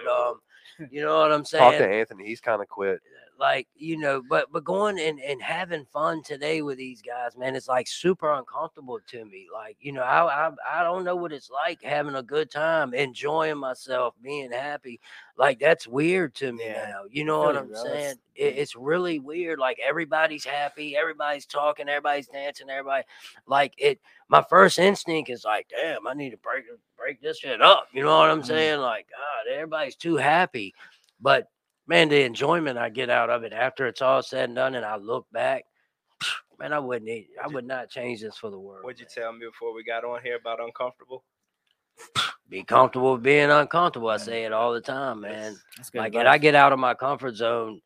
But 0.78 0.86
um, 0.86 0.90
you 0.92 1.02
know 1.02 1.20
what 1.20 1.32
I'm 1.32 1.46
saying? 1.46 1.64
Talk 1.64 1.78
to 1.78 1.88
Anthony. 1.88 2.26
He's 2.26 2.42
kind 2.42 2.62
of 2.62 2.68
quit. 2.68 3.02
Like 3.40 3.68
you 3.76 3.98
know 3.98 4.22
but 4.30 4.52
but 4.52 4.64
going 4.64 5.00
and, 5.00 5.20
and 5.20 5.42
having 5.42 5.86
fun 5.86 6.24
today 6.24 6.62
with 6.62 6.78
these 6.78 7.02
guys 7.02 7.38
man 7.38 7.56
it's 7.56 7.68
like 7.68 7.88
super 7.88 8.34
uncomfortable 8.34 9.00
to 9.08 9.26
me 9.26 9.48
like 9.54 9.78
you 9.80 9.92
know 9.92 10.02
I, 10.02 10.48
I 10.48 10.52
i 10.80 10.84
don't 10.84 11.04
know 11.04 11.16
what 11.16 11.32
it's 11.32 11.50
like 11.50 11.82
having 11.84 12.16
a 12.16 12.24
good 12.24 12.50
time 12.52 12.94
enjoying 12.94 13.58
myself 13.58 14.16
being 14.22 14.52
happy 14.52 15.00
like 15.38 15.60
that's 15.60 15.88
weird 15.88 16.34
to 16.36 16.52
me 16.52 16.66
Yeah, 16.66 16.90
now 16.92 17.02
you 17.10 17.26
know 17.26 17.40
what 17.42 17.56
i'm 17.56 17.68
bro. 17.68 17.76
It's- 17.82 17.84
saying 18.04 18.16
it, 18.36 18.56
it's 18.58 18.76
really 18.76 19.20
weird 19.20 19.60
like 19.60 19.80
everybody's 19.86 20.46
happy 20.46 20.96
everybody's 20.98 21.46
talking 21.46 21.88
everybody's 21.90 22.28
dancing 22.28 22.70
everybody 22.70 23.04
like 23.48 23.74
it 23.78 24.00
my 24.30 24.44
first 24.50 24.80
instinct 24.80 25.30
is 25.30 25.44
like 25.46 25.68
damn 25.70 26.08
i 26.08 26.14
need 26.14 26.32
to 26.32 26.38
break 26.38 26.66
break 26.98 27.22
this 27.22 27.40
shit 27.40 27.62
up 27.62 27.88
you 27.94 28.04
know 28.04 28.18
what 28.18 28.30
i'm 28.30 28.42
Mhm. 28.42 28.46
saying 28.48 28.80
like 28.80 29.08
god 29.10 29.52
everybody's 29.54 29.96
too 29.96 30.16
happy 30.18 30.74
but 31.22 31.48
man, 31.88 32.10
the 32.10 32.24
enjoyment 32.24 32.78
I 32.78 32.90
get 32.90 33.10
out 33.10 33.30
of 33.30 33.44
it 33.44 33.54
after 33.54 33.88
it's 33.88 34.02
all 34.02 34.22
said 34.22 34.46
and 34.50 34.56
done, 34.56 34.76
and 34.76 34.86
I 34.86 34.98
look 34.98 35.26
back, 35.32 35.64
man, 36.60 36.74
I 36.74 36.80
wouldn't, 36.80 37.10
e- 37.10 37.28
I 37.44 37.48
you- 37.48 37.54
would 37.54 37.66
not 37.66 37.90
change 37.90 38.22
this 38.22 38.38
for 38.38 38.50
the 38.50 38.60
world. 38.60 38.84
What'd 38.84 39.00
you 39.00 39.06
man. 39.18 39.24
tell 39.24 39.34
me 39.34 39.46
before 39.46 39.74
we 39.74 39.84
got 39.84 40.04
on 40.04 40.22
here 40.24 40.36
about 40.38 40.60
uncomfortable? 40.62 41.24
Be 42.50 42.64
comfortable 42.64 43.14
with 43.14 43.24
being 43.24 43.50
uncomfortable. 43.52 44.10
I 44.10 44.18
say 44.18 44.44
it 44.46 44.54
all 44.54 44.72
the 44.74 44.80
time, 44.82 45.22
man. 45.22 45.58
That's 45.76 45.90
good 45.90 46.00
Like, 46.00 46.08
advice. 46.10 46.20
and 46.22 46.30
I 46.30 46.38
get 46.38 46.56
out 46.56 46.72
of 46.72 46.80
my 46.80 46.94
comfort 46.94 47.36
zone. 47.36 47.82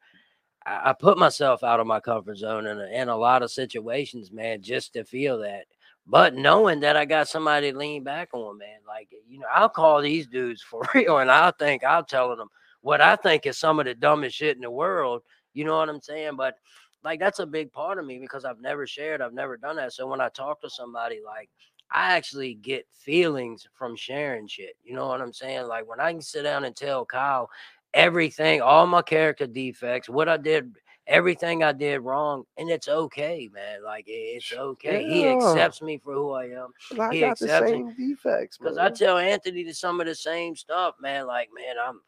I, 0.66 0.92
I 0.92 0.94
put 0.94 1.18
myself 1.18 1.64
out 1.64 1.80
of 1.80 1.88
my 1.88 2.00
comfort 2.00 2.38
zone 2.38 2.68
in 2.68 2.80
a, 2.80 2.86
in 2.86 3.10
a 3.10 3.16
lot 3.18 3.42
of 3.42 3.50
situations, 3.52 4.32
man, 4.32 4.62
just 4.62 4.94
to 4.94 5.04
feel 5.04 5.40
that. 5.40 5.66
But 6.06 6.36
knowing 6.36 6.80
that 6.82 6.96
I 6.98 7.06
got 7.06 7.28
somebody 7.28 7.72
to 7.72 7.78
lean 7.78 8.04
back 8.04 8.30
on, 8.34 8.58
man, 8.60 8.80
like 8.88 9.10
you 9.28 9.40
know, 9.40 9.48
I'll 9.52 9.70
call 9.70 10.02
these 10.02 10.28
dudes 10.28 10.62
for 10.62 10.82
real, 10.96 11.18
and 11.20 11.32
I'll 11.32 11.52
think 11.54 11.84
I'll 11.84 12.04
telling 12.04 12.38
them 12.38 12.50
what 12.82 13.02
I 13.02 13.16
think 13.16 13.46
is 13.46 13.58
some 13.58 13.80
of 13.80 13.86
the 13.86 13.96
dumbest 13.96 14.36
shit 14.36 14.56
in 14.56 14.62
the 14.62 14.72
world. 14.72 15.22
You 15.54 15.66
know 15.66 15.78
what 15.78 15.90
I'm 15.90 16.02
saying? 16.02 16.36
But 16.36 16.56
like 17.04 17.20
that's 17.20 17.40
a 17.40 17.46
big 17.46 17.72
part 17.72 17.98
of 17.98 18.06
me 18.06 18.20
because 18.20 18.46
I've 18.46 18.62
never 18.62 18.86
shared, 18.86 19.22
I've 19.22 19.34
never 19.34 19.58
done 19.58 19.78
that. 19.78 19.94
So 19.94 20.08
when 20.08 20.22
I 20.22 20.30
talk 20.30 20.62
to 20.62 20.70
somebody, 20.70 21.20
like 21.26 21.50
I 21.92 22.16
actually 22.16 22.54
get 22.56 22.88
feelings 22.94 23.68
from 23.74 23.96
sharing 23.96 24.48
shit. 24.48 24.76
You 24.84 24.96
know 24.96 25.08
what 25.08 25.22
I'm 25.22 25.34
saying? 25.34 25.68
Like 25.68 25.88
when 25.88 26.00
I 26.00 26.12
can 26.12 26.22
sit 26.22 26.44
down 26.44 26.64
and 26.64 26.76
tell 26.76 27.06
Kyle 27.06 27.50
everything, 27.94 28.62
all 28.62 28.88
my 28.88 29.02
character 29.02 29.48
defects, 29.48 30.08
what 30.10 30.30
I 30.30 30.38
did, 30.38 30.74
everything 31.08 31.64
I 31.64 31.74
did 31.74 32.00
wrong, 32.00 32.44
and 32.58 32.70
it's 32.70 32.88
okay, 32.88 33.50
man. 33.54 33.84
Like 33.84 34.06
it's 34.08 34.54
okay. 34.54 35.04
He 35.04 35.28
accepts 35.28 35.82
me 35.82 35.98
for 35.98 36.14
who 36.14 36.32
I 36.32 36.46
am. 36.46 36.70
I 37.00 37.14
He 37.14 37.22
got 37.22 37.40
the 37.40 37.48
same 37.48 37.94
defects, 37.96 38.58
Because 38.58 38.78
I 38.78 38.90
tell 38.90 39.18
Anthony 39.18 39.64
to 39.66 39.74
some 39.74 40.00
of 40.00 40.08
the 40.08 40.16
same 40.16 40.56
stuff, 40.56 40.96
man. 41.02 41.28
Like, 41.28 41.50
man, 41.54 41.76
I'm 41.84 42.00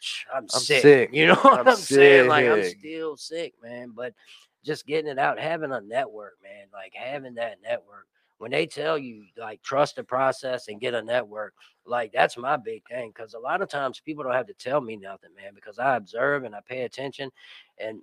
fudge, 0.00 0.26
I'm, 0.34 0.48
sick. 0.48 0.82
sick. 0.82 1.10
You 1.12 1.28
know 1.28 1.34
what 1.42 1.60
I'm 1.60 1.68
I'm, 1.68 1.76
saying? 1.76 2.28
Like, 2.28 2.46
I'm 2.46 2.64
still 2.64 3.16
sick, 3.16 3.54
man. 3.62 3.92
But 3.94 4.14
just 4.64 4.86
getting 4.86 5.10
it 5.10 5.18
out, 5.18 5.38
having 5.38 5.72
a 5.72 5.80
network, 5.80 6.34
man. 6.42 6.66
Like 6.72 6.92
having 6.94 7.34
that 7.34 7.58
network. 7.62 8.06
When 8.38 8.50
they 8.50 8.66
tell 8.66 8.96
you 8.96 9.24
like 9.36 9.62
trust 9.62 9.96
the 9.96 10.04
process 10.04 10.68
and 10.68 10.80
get 10.80 10.94
a 10.94 11.02
network, 11.02 11.52
like 11.84 12.10
that's 12.12 12.38
my 12.38 12.56
big 12.56 12.82
thing. 12.88 13.12
Because 13.14 13.34
a 13.34 13.38
lot 13.38 13.60
of 13.60 13.68
times 13.68 14.00
people 14.00 14.24
don't 14.24 14.32
have 14.32 14.46
to 14.46 14.54
tell 14.54 14.80
me 14.80 14.96
nothing, 14.96 15.30
man. 15.36 15.52
Because 15.54 15.78
I 15.78 15.96
observe 15.96 16.44
and 16.44 16.54
I 16.54 16.60
pay 16.66 16.82
attention, 16.82 17.30
and 17.78 18.00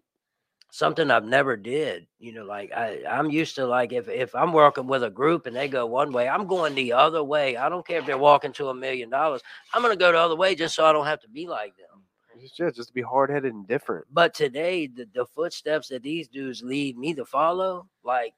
something 0.72 1.10
I've 1.10 1.26
never 1.26 1.56
did. 1.58 2.08
You 2.20 2.34
know, 2.34 2.46
like 2.46 2.72
I, 2.72 3.02
I'm 3.10 3.30
used 3.30 3.56
to 3.56 3.66
like 3.66 3.94
if 3.94 4.08
if 4.10 4.36
I'm 4.36 4.54
working 4.54 4.88
with 4.88 5.04
a 5.04 5.10
group 5.10 5.46
and 5.46 5.56
they 5.56 5.68
go 5.68 5.86
one 5.86 6.12
way, 6.12 6.28
I'm 6.28 6.48
going 6.48 6.76
the 6.76 6.94
other 6.94 7.24
way. 7.24 7.58
I 7.58 7.70
don't 7.70 7.86
care 7.86 8.00
if 8.00 8.06
they're 8.06 8.18
walking 8.18 8.54
to 8.54 8.70
a 8.70 8.74
million 8.74 9.10
dollars. 9.10 9.42
I'm 9.74 9.82
gonna 9.82 9.96
go 9.96 10.12
the 10.12 10.20
other 10.20 10.36
way 10.36 10.56
just 10.56 10.76
so 10.76 10.86
I 10.86 10.94
don't 10.94 11.06
have 11.06 11.22
to 11.22 11.30
be 11.30 11.48
like 11.48 11.76
them. 11.78 12.04
Just, 12.42 12.60
yeah, 12.60 12.70
just 12.70 12.90
to 12.90 12.94
be 12.94 13.02
hard 13.02 13.32
headed 13.32 13.54
and 13.54 13.68
different. 13.68 14.06
But 14.12 14.34
today, 14.34 14.88
the, 14.88 15.08
the 15.14 15.26
footsteps 15.26 15.88
that 15.88 16.04
these 16.04 16.28
dudes 16.28 16.62
lead 16.62 16.98
me 16.98 17.16
to 17.16 17.26
follow, 17.26 17.88
like 18.04 18.34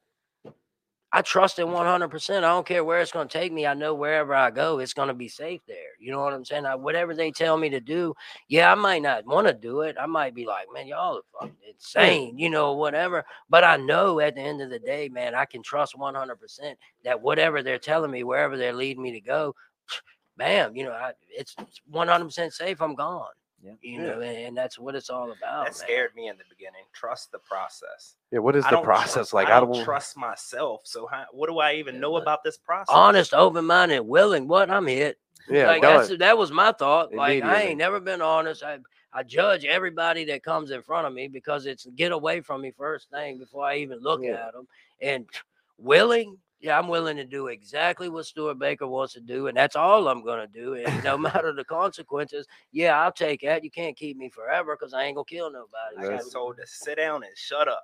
I 1.12 1.24
trust 1.24 1.58
it 1.58 1.66
mm-hmm. 1.66 2.04
100%. 2.04 2.38
I 2.38 2.42
don't 2.42 2.68
care 2.68 2.84
where 2.84 3.02
it's 3.02 3.12
going 3.12 3.28
to 3.28 3.38
take 3.38 3.52
me. 3.52 3.66
I 3.66 3.74
know 3.74 3.96
wherever 3.96 4.36
I 4.36 4.52
go, 4.52 4.80
it's 4.80 4.94
going 4.94 5.08
to 5.08 5.14
be 5.14 5.28
safe 5.28 5.62
there. 5.68 5.96
You 6.00 6.12
know 6.12 6.20
what 6.20 6.34
I'm 6.34 6.46
saying? 6.46 6.66
I, 6.66 6.76
whatever 6.76 7.16
they 7.16 7.32
tell 7.32 7.58
me 7.58 7.70
to 7.70 7.80
do, 7.80 8.14
yeah, 8.48 8.72
I 8.72 8.76
might 8.76 9.02
not 9.02 9.26
want 9.26 9.48
to 9.48 9.54
do 9.54 9.82
it. 9.82 9.96
I 10.00 10.06
might 10.06 10.36
be 10.36 10.46
like, 10.46 10.68
man, 10.74 10.88
y'all 10.88 11.18
are 11.18 11.22
fucking 11.40 11.56
insane, 11.68 12.38
you 12.38 12.50
know, 12.50 12.74
whatever. 12.74 13.26
But 13.50 13.64
I 13.64 13.78
know 13.78 14.20
at 14.20 14.36
the 14.36 14.42
end 14.42 14.62
of 14.62 14.70
the 14.70 14.80
day, 14.80 15.10
man, 15.10 15.34
I 15.34 15.46
can 15.46 15.64
trust 15.64 15.96
100% 15.96 16.76
that 17.04 17.22
whatever 17.22 17.64
they're 17.64 17.80
telling 17.80 18.12
me, 18.12 18.24
wherever 18.24 18.56
they're 18.56 18.74
leading 18.74 19.02
me 19.02 19.12
to 19.14 19.22
go, 19.22 19.56
bam, 20.38 20.76
you 20.76 20.84
know, 20.84 20.92
I, 20.92 21.14
it's 21.28 21.56
100% 21.92 22.54
safe. 22.54 22.82
I'm 22.82 22.96
gone. 22.96 23.26
Yeah. 23.64 23.74
You 23.82 24.02
know, 24.02 24.22
and, 24.22 24.38
and 24.38 24.58
that's 24.58 24.80
what 24.80 24.96
it's 24.96 25.10
all 25.10 25.32
about. 25.32 25.66
that 25.66 25.72
man. 25.72 25.74
scared 25.74 26.16
me 26.16 26.28
in 26.30 26.38
the 26.38 26.44
beginning. 26.50 26.84
Trust 26.94 27.32
the 27.32 27.40
process. 27.40 28.16
Yeah, 28.32 28.40
what 28.40 28.56
is 28.56 28.66
I 28.66 28.72
the 28.72 28.78
process 28.78 29.14
trust- 29.14 29.34
like? 29.34 29.48
I 29.48 29.60
don't 29.60 29.74
don't 29.74 29.84
trust 29.84 30.16
myself. 30.16 30.82
So 30.86 31.08
how, 31.08 31.26
what 31.32 31.50
do 31.50 31.60
I 31.60 31.74
even 31.74 31.96
Yeah, 31.96 32.02
know 32.02 32.18
about 32.18 32.44
this 32.44 32.58
process? 32.58 32.88
honest, 32.96 33.34
open 33.34 33.66
minded, 33.66 34.02
willing. 34.02 34.48
What 34.48 34.70
I'm 34.70 34.88
hit. 34.88 35.18
Yeah, 35.50 35.68
like 35.68 35.82
done. 35.82 35.98
that's 35.98 36.18
that 36.20 36.38
was 36.38 36.52
my 36.52 36.72
thought. 36.72 37.14
Like 37.14 37.44
I 37.44 37.64
ain't 37.64 37.78
never 37.78 38.00
been 38.00 38.22
honest. 38.22 38.64
I 38.64 38.78
I 39.12 39.24
judge 39.24 39.66
everybody 39.66 40.24
that 40.26 40.44
comes 40.44 40.70
in 40.72 40.82
front 40.84 41.08
of 41.08 41.14
me 41.14 41.28
because 41.28 41.66
it's 41.66 41.86
get 41.96 42.12
away 42.12 42.42
from 42.42 42.62
me 42.62 42.72
first 42.72 43.10
thing 43.10 43.40
before 43.40 43.66
I 43.66 43.78
even 43.78 44.00
look 44.00 44.22
Yeah. 44.24 44.48
at 44.48 44.54
them. 44.54 44.68
And 45.02 45.26
willing, 45.78 46.38
yeah, 46.60 46.78
I'm 46.78 46.88
willing 46.88 47.16
to 47.18 47.26
do 47.26 47.48
exactly 47.48 48.10
what 48.10 48.26
Stuart 48.26 48.60
Baker 48.60 48.88
wants 48.88 49.14
to 49.14 49.22
do, 49.22 49.48
and 49.48 49.56
that's 49.56 49.76
all 49.76 50.08
I'm 50.08 50.24
gonna 50.24 50.48
do. 50.48 50.74
And 50.74 51.04
no 51.04 51.18
matter 51.18 51.54
the 51.54 51.64
consequences, 51.64 52.46
yeah, 52.72 53.00
I'll 53.00 53.12
take 53.12 53.42
that. 53.42 53.64
You 53.64 53.72
can't 53.72 53.96
keep 53.96 54.18
me 54.18 54.30
forever 54.30 54.76
because 54.78 54.94
I 54.94 55.04
ain't 55.04 55.16
gonna 55.16 55.26
kill 55.26 55.52
nobody. 55.52 55.98
I 55.98 56.18
got 56.18 56.32
told 56.32 56.58
to 56.58 56.68
sit 56.68 56.98
down 56.98 57.24
and 57.24 57.32
shut 57.36 57.68
up. 57.68 57.84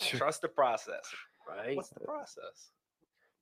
Trust 0.00 0.42
the 0.42 0.48
process. 0.48 1.04
right? 1.48 1.76
What's 1.76 1.90
the 1.90 2.00
process? 2.00 2.70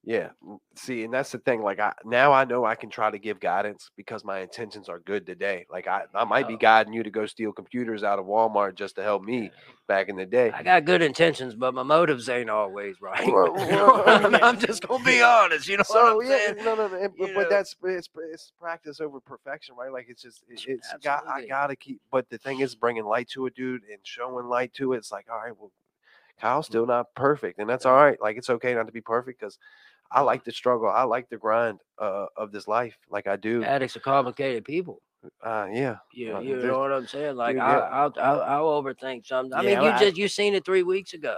Yeah. 0.02 0.30
See, 0.76 1.04
and 1.04 1.12
that's 1.12 1.30
the 1.30 1.38
thing. 1.38 1.62
Like 1.62 1.78
I 1.78 1.92
now 2.06 2.32
I 2.32 2.44
know 2.44 2.64
I 2.64 2.74
can 2.74 2.88
try 2.88 3.10
to 3.10 3.18
give 3.18 3.38
guidance 3.38 3.90
because 3.96 4.24
my 4.24 4.38
intentions 4.40 4.88
are 4.88 4.98
good 5.00 5.26
today. 5.26 5.66
Like 5.70 5.86
I, 5.86 6.04
I 6.14 6.24
might 6.24 6.48
be 6.48 6.56
guiding 6.56 6.94
you 6.94 7.02
to 7.02 7.10
go 7.10 7.26
steal 7.26 7.52
computers 7.52 8.02
out 8.02 8.18
of 8.18 8.24
Walmart 8.24 8.76
just 8.76 8.96
to 8.96 9.02
help 9.02 9.22
me 9.22 9.50
back 9.88 10.08
in 10.08 10.16
the 10.16 10.24
day. 10.24 10.52
I 10.54 10.62
got 10.62 10.86
good 10.86 11.02
intentions, 11.02 11.54
but 11.54 11.74
my 11.74 11.82
motives 11.82 12.30
ain't 12.30 12.48
always 12.48 13.02
right. 13.02 13.26
Well, 13.26 13.54
You 13.68 13.76
know 13.76 13.86
what 13.86 14.08
I 14.08 14.28
well? 14.28 14.40
I'm 14.42 14.58
just 14.58 14.86
gonna 14.86 15.04
be 15.04 15.20
honest. 15.20 15.68
You 15.68 15.76
know 15.76 15.84
So 15.86 16.22
yeah, 16.22 16.54
no, 16.62 16.74
no, 16.74 16.88
no. 16.88 17.08
But, 17.18 17.34
but 17.34 17.50
that's 17.50 17.76
it's 17.84 18.08
it's 18.32 18.52
practice 18.58 19.02
over 19.02 19.20
perfection, 19.20 19.74
right? 19.76 19.92
Like 19.92 20.06
it's 20.08 20.22
just 20.22 20.42
it, 20.48 20.62
it's 20.66 20.94
got 21.02 21.24
I 21.28 21.46
gotta 21.46 21.76
keep. 21.76 22.00
But 22.10 22.30
the 22.30 22.38
thing 22.38 22.60
is, 22.60 22.74
bringing 22.74 23.04
light 23.04 23.28
to 23.30 23.44
it, 23.46 23.54
dude, 23.54 23.82
and 23.84 23.98
showing 24.02 24.46
light 24.46 24.72
to 24.74 24.94
it. 24.94 24.98
It's 24.98 25.12
like, 25.12 25.26
all 25.30 25.38
right, 25.38 25.52
well, 25.58 25.72
Kyle's 26.40 26.66
Mm. 26.66 26.70
still 26.70 26.86
not 26.86 27.14
perfect, 27.14 27.58
and 27.58 27.68
that's 27.68 27.84
all 27.84 27.94
right. 27.96 28.20
Like 28.20 28.36
it's 28.36 28.50
okay 28.50 28.74
not 28.74 28.86
to 28.86 28.92
be 28.92 29.00
perfect 29.02 29.40
because 29.40 29.58
I 30.12 30.20
like 30.22 30.44
the 30.44 30.52
struggle. 30.52 30.88
I 30.88 31.02
like 31.04 31.28
the 31.28 31.36
grind 31.36 31.80
uh, 32.00 32.26
of 32.36 32.52
this 32.52 32.66
life, 32.66 32.96
like 33.10 33.26
I 33.26 33.36
do. 33.36 33.62
Addicts 33.64 33.96
are 33.96 34.00
complicated 34.00 34.64
people. 34.64 35.00
Uh, 35.44 35.68
yeah, 35.72 35.96
You, 36.14 36.34
Uh, 36.34 36.40
you 36.40 36.56
know 36.56 36.78
what 36.80 36.92
I'm 36.92 37.06
saying? 37.06 37.36
Like 37.36 37.56
I, 37.58 37.72
yeah. 37.74 37.78
I'll, 37.78 38.14
I'll 38.20 38.40
I'll 38.42 38.82
overthink 38.82 39.26
something. 39.26 39.52
I 39.52 39.62
Yeah, 39.62 39.80
mean, 39.80 39.84
you 39.84 39.90
I- 39.90 40.00
just 40.00 40.16
you 40.16 40.28
seen 40.28 40.54
it 40.54 40.64
three 40.64 40.82
weeks 40.82 41.12
ago. 41.14 41.36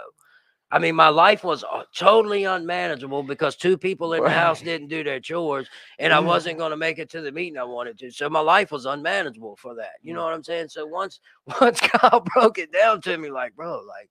I 0.71 0.79
mean, 0.79 0.95
my 0.95 1.09
life 1.09 1.45
was 1.45 1.65
uh, 1.65 1.83
totally 1.95 2.45
unmanageable 2.45 3.25
because 3.25 3.57
two 3.57 3.77
people 3.77 4.15
in 4.15 4.25
the 4.25 4.31
house 4.31 4.63
didn't 4.63 4.89
do 4.89 5.05
their 5.05 5.21
chores, 5.21 5.69
and 5.99 6.15
I 6.15 6.21
wasn't 6.21 6.57
going 6.57 6.71
to 6.71 6.79
make 6.79 6.99
it 6.99 7.11
to 7.11 7.21
the 7.21 7.31
meeting 7.31 7.59
I 7.59 7.65
wanted 7.65 7.99
to. 7.99 8.11
So 8.11 8.31
my 8.31 8.41
life 8.41 8.71
was 8.73 8.87
unmanageable 8.87 9.57
for 9.57 9.75
that. 9.75 9.97
You 10.01 10.15
know 10.15 10.25
what 10.25 10.33
I'm 10.33 10.43
saying? 10.43 10.69
So 10.71 10.87
once 10.87 11.21
once 11.61 11.79
Kyle 11.81 12.21
broke 12.35 12.57
it 12.59 12.73
down 12.73 13.03
to 13.03 13.19
me, 13.19 13.31
like, 13.31 13.55
bro, 13.55 13.83
like, 13.87 14.09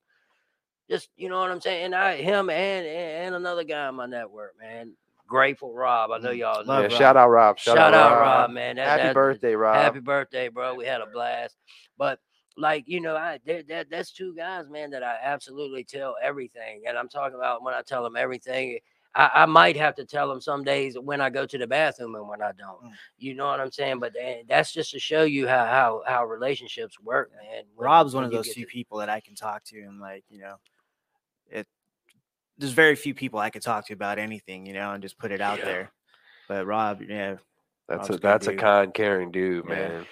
just 0.89 1.09
you 1.15 1.29
know 1.29 1.39
what 1.39 1.51
I'm 1.51 1.61
saying? 1.61 1.85
And 1.85 1.95
I, 1.95 2.17
him, 2.17 2.49
and 2.49 2.85
and, 2.87 3.35
another 3.35 3.63
guy 3.63 3.87
on 3.87 3.95
my 3.95 4.05
network, 4.05 4.53
man, 4.59 4.93
grateful 5.27 5.73
Rob. 5.73 6.11
I 6.11 6.17
know 6.19 6.29
Mm, 6.31 6.37
y'all. 6.37 6.57
love 6.57 6.67
know 6.67 6.75
yeah. 6.79 6.81
Rob. 6.83 6.91
Shout 6.91 7.17
out 7.17 7.29
Rob. 7.29 7.59
Shout, 7.59 7.77
out, 7.77 8.19
Rob, 8.19 8.51
man. 8.51 8.75
That- 8.75 8.87
Happy 8.87 9.03
that- 9.03 9.13
birthday, 9.13 9.55
Rob. 9.55 9.75
Happy 9.75 9.99
birthday, 9.99 10.49
bro. 10.49 10.75
We 10.75 10.85
had 10.85 11.01
a 11.01 11.05
blast. 11.07 11.55
But 11.97 12.19
like, 12.57 12.83
you 12.87 12.99
know, 12.99 13.15
I 13.15 13.39
that 13.45 13.89
that's 13.89 14.11
two 14.11 14.35
guys, 14.35 14.69
man, 14.69 14.89
that 14.91 15.03
I 15.03 15.17
absolutely 15.21 15.83
tell 15.85 16.15
everything. 16.21 16.83
And 16.87 16.97
I'm 16.97 17.07
talking 17.09 17.37
about 17.37 17.63
when 17.63 17.73
I 17.73 17.81
tell 17.81 18.03
them 18.03 18.15
everything. 18.17 18.79
I, 19.13 19.29
I 19.33 19.45
might 19.45 19.75
have 19.75 19.95
to 19.95 20.05
tell 20.05 20.29
them 20.29 20.39
some 20.39 20.63
days 20.63 20.97
when 20.97 21.19
I 21.19 21.29
go 21.29 21.45
to 21.45 21.57
the 21.57 21.67
bathroom 21.67 22.15
and 22.15 22.29
when 22.29 22.41
I 22.41 22.53
don't. 22.57 22.81
Mm. 22.81 22.91
You 23.17 23.33
know 23.33 23.45
what 23.47 23.59
I'm 23.59 23.69
saying? 23.71 23.99
But 23.99 24.13
eh, 24.17 24.43
that's 24.47 24.71
just 24.71 24.91
to 24.91 24.99
show 24.99 25.23
you 25.23 25.49
how 25.49 25.65
how 25.65 26.01
how 26.07 26.25
relationships 26.25 26.97
work, 26.99 27.29
man. 27.33 27.63
when- 27.75 27.85
Rob's 27.85 28.13
one 28.13 28.23
of 28.23 28.31
those 28.31 28.47
few 28.53 28.65
to- 28.65 28.71
people 28.71 28.99
that 28.99 29.09
I 29.09 29.19
can 29.19 29.35
talk 29.35 29.65
to, 29.65 29.79
and 29.81 29.99
like 29.99 30.23
you 30.29 30.39
know, 30.39 30.55
it. 31.51 31.67
There's 32.57 32.73
very 32.73 32.95
few 32.95 33.13
people 33.13 33.39
I 33.39 33.49
could 33.49 33.61
talk 33.63 33.87
to 33.87 33.93
about 33.93 34.19
anything, 34.19 34.65
you 34.65 34.73
know, 34.73 34.91
and 34.91 35.01
just 35.01 35.17
put 35.17 35.31
it 35.31 35.41
out 35.41 35.59
Yeah. 35.59 35.65
there. 35.65 35.91
But 36.47 36.65
Rob, 36.65 37.01
yeah, 37.01 37.35
That's 37.87 38.01
Rob's 38.03 38.09
a 38.09 38.13
good 38.13 38.21
that's 38.21 38.47
a 38.47 38.55
kind, 38.55 38.93
caring 38.93 39.31
dude, 39.31 39.65
Yeah. 39.65 39.69
man. 39.75 40.05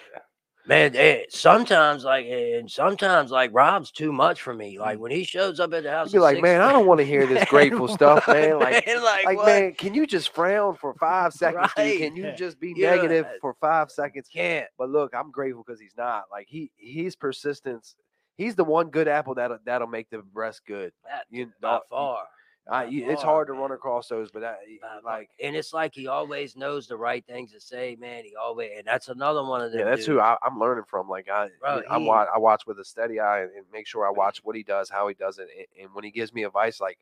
Man, 0.66 0.94
eh, 0.94 1.22
sometimes 1.30 2.04
like 2.04 2.26
and 2.26 2.70
sometimes 2.70 3.30
like 3.30 3.50
Rob's 3.52 3.90
too 3.90 4.12
much 4.12 4.42
for 4.42 4.52
me. 4.54 4.78
Like 4.78 4.98
when 4.98 5.10
he 5.10 5.24
shows 5.24 5.58
up 5.58 5.72
at 5.72 5.82
the 5.84 5.90
house, 5.90 6.12
You'd 6.12 6.18
be 6.18 6.22
like, 6.22 6.36
six- 6.36 6.42
man, 6.42 6.60
I 6.60 6.70
don't 6.70 6.86
want 6.86 6.98
to 6.98 7.04
hear 7.06 7.26
this 7.26 7.38
Man, 7.38 7.46
grateful 7.50 7.88
stuff, 7.88 8.28
man. 8.28 8.58
Like, 8.58 8.86
man, 8.86 9.02
like, 9.02 9.24
like 9.24 9.46
man, 9.46 9.72
can 9.74 9.94
you 9.94 10.06
just 10.06 10.34
frown 10.34 10.76
for 10.76 10.94
five 10.94 11.32
seconds? 11.32 11.72
dude? 11.74 11.84
Right. 11.86 11.98
Can 11.98 12.14
you 12.14 12.32
just 12.36 12.60
be 12.60 12.74
Yeah, 12.76 12.94
negative 12.94 13.26
for 13.40 13.54
five 13.60 13.90
seconds? 13.90 14.28
can't. 14.32 14.68
But 14.78 14.90
look, 14.90 15.14
I'm 15.14 15.30
grateful 15.30 15.64
because 15.66 15.80
he's 15.80 15.96
not. 15.96 16.24
Like 16.30 16.46
he 16.48 16.70
he's 16.76 17.16
persistence. 17.16 17.96
He's 18.40 18.54
the 18.54 18.64
one 18.64 18.88
good 18.88 19.06
apple 19.06 19.34
that'll 19.34 19.58
that'll 19.66 19.86
make 19.86 20.08
the 20.08 20.22
rest 20.32 20.62
good. 20.66 20.92
That, 21.04 21.26
You 21.28 21.52
by 21.60 21.74
know, 21.74 21.80
far. 21.90 22.24
I, 22.70 22.86
by 22.86 22.90
it's 22.90 23.20
far, 23.22 23.30
hard 23.34 23.46
to 23.48 23.52
run 23.52 23.70
across 23.72 24.08
those, 24.08 24.30
but 24.30 24.42
I, 24.42 24.56
like 25.04 25.28
and 25.42 25.54
it's 25.54 25.74
like 25.74 25.94
he 25.94 26.06
always 26.06 26.56
knows 26.56 26.86
the 26.86 26.96
right 26.96 27.22
things 27.26 27.52
to 27.52 27.60
say, 27.60 27.98
man. 28.00 28.24
He 28.24 28.34
always, 28.36 28.70
and 28.78 28.86
that's 28.86 29.08
another 29.08 29.44
one 29.44 29.60
of 29.60 29.72
them. 29.72 29.80
yeah, 29.80 29.84
that's 29.84 30.06
who 30.06 30.14
dudes. 30.14 30.22
I, 30.22 30.36
I'm 30.42 30.58
learning 30.58 30.84
from. 30.88 31.06
Like 31.06 31.28
I, 31.28 31.48
Bro, 31.60 31.82
I 31.90 31.98
he- 31.98 32.06
watch 32.06 32.28
I 32.34 32.38
watch 32.38 32.62
with 32.66 32.78
a 32.78 32.84
steady 32.84 33.20
eye 33.20 33.42
and, 33.42 33.50
and 33.54 33.66
make 33.70 33.86
sure 33.86 34.06
I 34.06 34.10
watch 34.10 34.38
what 34.42 34.56
he 34.56 34.62
does, 34.62 34.88
how 34.88 35.06
he 35.08 35.14
does 35.14 35.38
it, 35.38 35.48
and, 35.54 35.84
and 35.84 35.94
when 35.94 36.04
he 36.04 36.10
gives 36.10 36.32
me 36.32 36.44
advice, 36.44 36.80
like 36.80 36.98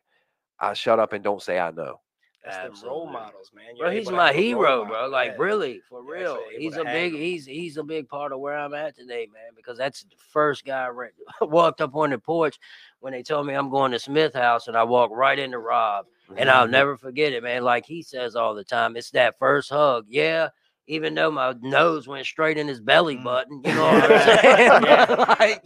I 0.59 0.73
shut 0.73 0.99
up 0.99 1.13
and 1.13 1.23
don't 1.23 1.41
say 1.41 1.61
I 1.61 1.71
know. 1.71 2.01
That's 2.45 2.81
the 2.81 2.87
role 2.89 3.07
models, 3.07 3.51
man. 3.55 3.77
Bro, 3.79 3.91
You're 3.91 3.99
he's 3.99 4.11
my 4.11 4.29
have 4.33 4.37
a 4.37 4.39
role 4.39 4.43
hero, 4.43 4.85
bro. 4.85 4.95
model, 4.95 5.11
Like 5.11 5.33
yeah. 5.33 5.43
really, 5.43 5.81
for 5.89 6.03
You're 6.03 6.15
real. 6.15 6.39
He's 6.57 6.77
a 6.77 6.85
big. 6.85 7.13
him. 7.13 7.21
He's 7.21 7.45
he's 7.45 7.77
a 7.77 7.83
big 7.83 8.09
part 8.09 8.33
of 8.33 8.41
where 8.41 8.57
I'm 8.57 8.75
at 8.75 8.97
today, 8.97 9.27
man. 9.33 9.53
Because 9.57 9.77
that's 9.77 10.03
the 10.05 10.17
first 10.33 10.65
guy 10.65 10.85
I 10.85 10.89
re- 10.89 11.09
walked 11.43 11.81
up 11.81 11.95
on 11.95 12.11
the 12.11 12.19
porch 12.19 12.59
when 13.01 13.13
they 13.13 13.23
told 13.23 13.47
me 13.47 13.55
I'm 13.55 13.71
going 13.71 13.93
to 13.93 13.99
Smith 13.99 14.35
House, 14.35 14.69
and 14.69 14.77
I 14.77 14.85
walked 14.85 15.15
right 15.15 15.39
into 15.39 15.59
Rob, 15.59 16.07
and 16.37 16.49
I'll 16.49 16.69
never 16.69 16.97
forget 16.97 17.33
it, 17.33 17.43
man. 17.43 17.65
Like 17.65 17.85
he 17.87 18.03
says 18.03 18.37
all 18.37 18.55
the 18.55 18.65
time, 18.65 18.97
it's 18.97 19.11
that 19.11 19.39
first 19.39 19.71
hug. 19.71 20.07
Yeah. 20.09 20.49
Even 20.91 21.15
though 21.15 21.31
my 21.31 21.55
nose 21.61 22.09
went 22.09 22.25
straight 22.25 22.57
in 22.57 22.67
his 22.67 22.81
belly 22.81 23.17
Mm. 23.19 23.25
button, 23.25 23.61
you 23.63 23.75
know 23.75 23.83
what 23.83 24.11
I'm 24.11 24.39
saying? 24.43 24.83
Yeah. 24.85 25.35
like, 25.39 25.63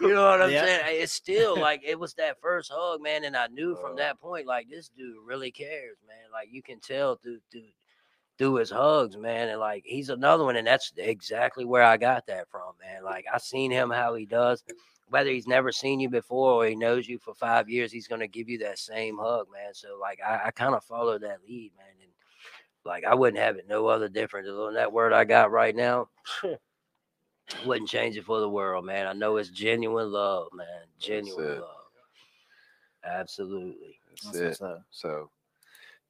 you 0.08 0.14
know 0.14 0.24
what 0.26 0.42
I'm 0.42 0.50
Yeah. 0.50 0.66
saying? 0.66 1.02
It's 1.02 1.12
still 1.12 1.56
like 1.60 1.82
it 1.84 1.98
was 1.98 2.14
that 2.14 2.40
first 2.40 2.70
hug, 2.74 3.02
man, 3.02 3.24
and 3.24 3.36
I 3.36 3.48
knew 3.48 3.76
from 3.76 3.92
Uh. 3.92 3.96
that 3.96 4.20
point, 4.20 4.46
like 4.46 4.68
this 4.68 4.88
dude 4.88 5.16
really 5.24 5.50
cares, 5.50 5.98
man. 6.06 6.30
Like 6.32 6.48
you 6.50 6.62
can 6.62 6.80
tell 6.80 7.16
through 7.16 7.40
through 7.50 7.68
through 8.38 8.54
his 8.54 8.70
hugs, 8.70 9.16
man, 9.16 9.48
and 9.48 9.60
like 9.60 9.82
he's 9.84 10.08
another 10.08 10.44
one, 10.44 10.56
and 10.56 10.66
that's 10.66 10.92
exactly 10.96 11.64
where 11.64 11.82
I 11.82 11.96
got 11.96 12.26
that 12.26 12.48
from, 12.50 12.72
man. 12.80 13.04
Like 13.04 13.26
I 13.32 13.38
seen 13.38 13.70
him 13.70 13.90
how 13.90 14.14
he 14.14 14.26
does. 14.26 14.64
Whether 15.08 15.30
he's 15.30 15.48
never 15.48 15.72
seen 15.72 15.98
you 16.00 16.08
before 16.08 16.52
or 16.52 16.66
he 16.66 16.76
knows 16.76 17.08
you 17.08 17.18
for 17.18 17.34
five 17.34 17.68
years, 17.68 17.90
he's 17.92 18.08
gonna 18.08 18.28
give 18.28 18.48
you 18.48 18.58
that 18.58 18.78
same 18.78 19.18
hug, 19.18 19.48
man. 19.52 19.74
So 19.74 19.98
like 20.00 20.20
I, 20.26 20.40
I 20.46 20.50
kind 20.52 20.74
of 20.74 20.84
follow 20.84 21.18
that 21.18 21.38
lead, 21.46 21.72
man, 21.76 21.86
and 22.00 22.10
like 22.84 23.04
I 23.04 23.14
wouldn't 23.14 23.42
have 23.42 23.56
it 23.56 23.68
no 23.68 23.86
other 23.88 24.08
different 24.08 24.46
than 24.46 24.74
that 24.74 24.92
word 24.92 25.12
I 25.12 25.24
got 25.24 25.50
right 25.50 25.74
now. 25.76 26.08
wouldn't 27.66 27.88
change 27.88 28.16
it 28.16 28.24
for 28.24 28.40
the 28.40 28.48
world, 28.48 28.84
man. 28.84 29.06
I 29.06 29.12
know 29.12 29.36
it's 29.36 29.50
genuine 29.50 30.12
love, 30.12 30.48
man. 30.52 30.66
Genuine 30.98 31.44
it. 31.44 31.60
love. 31.60 31.68
Absolutely. 33.04 33.98
That's 34.24 34.38
That's 34.38 34.60
it. 34.60 34.64
what's. 34.64 34.82
So, 34.90 35.30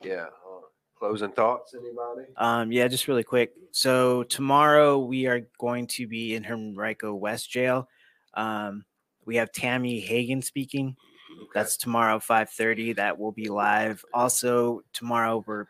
yeah. 0.02 0.26
uh, 0.26 0.66
closing 0.98 1.32
thoughts, 1.32 1.74
anybody? 1.74 2.32
Um, 2.36 2.72
yeah, 2.72 2.86
just 2.88 3.08
really 3.08 3.24
quick. 3.24 3.52
So 3.72 4.22
tomorrow 4.24 4.98
we 4.98 5.26
are 5.26 5.42
going 5.58 5.86
to 5.88 6.06
be 6.06 6.34
in 6.34 6.44
Henrico 6.44 7.14
West 7.14 7.50
Jail. 7.50 7.88
Um, 8.34 8.84
we 9.24 9.36
have 9.36 9.52
Tammy 9.52 10.00
Hagan 10.00 10.42
speaking. 10.42 10.96
That's 11.54 11.76
tomorrow, 11.76 12.18
five 12.18 12.50
thirty. 12.50 12.92
That 12.92 13.18
will 13.18 13.32
be 13.32 13.48
live. 13.48 14.04
Also 14.12 14.82
tomorrow 14.92 15.44
we're 15.46 15.66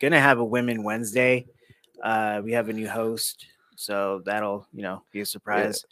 gonna 0.00 0.20
have 0.20 0.38
a 0.38 0.44
Women 0.44 0.82
Wednesday. 0.82 1.46
Uh, 2.02 2.40
we 2.44 2.52
have 2.52 2.68
a 2.68 2.72
new 2.72 2.88
host, 2.88 3.46
so 3.80 4.20
that'll 4.24 4.66
you 4.72 4.82
know 4.82 5.02
be 5.12 5.20
a 5.20 5.26
surprise. 5.26 5.84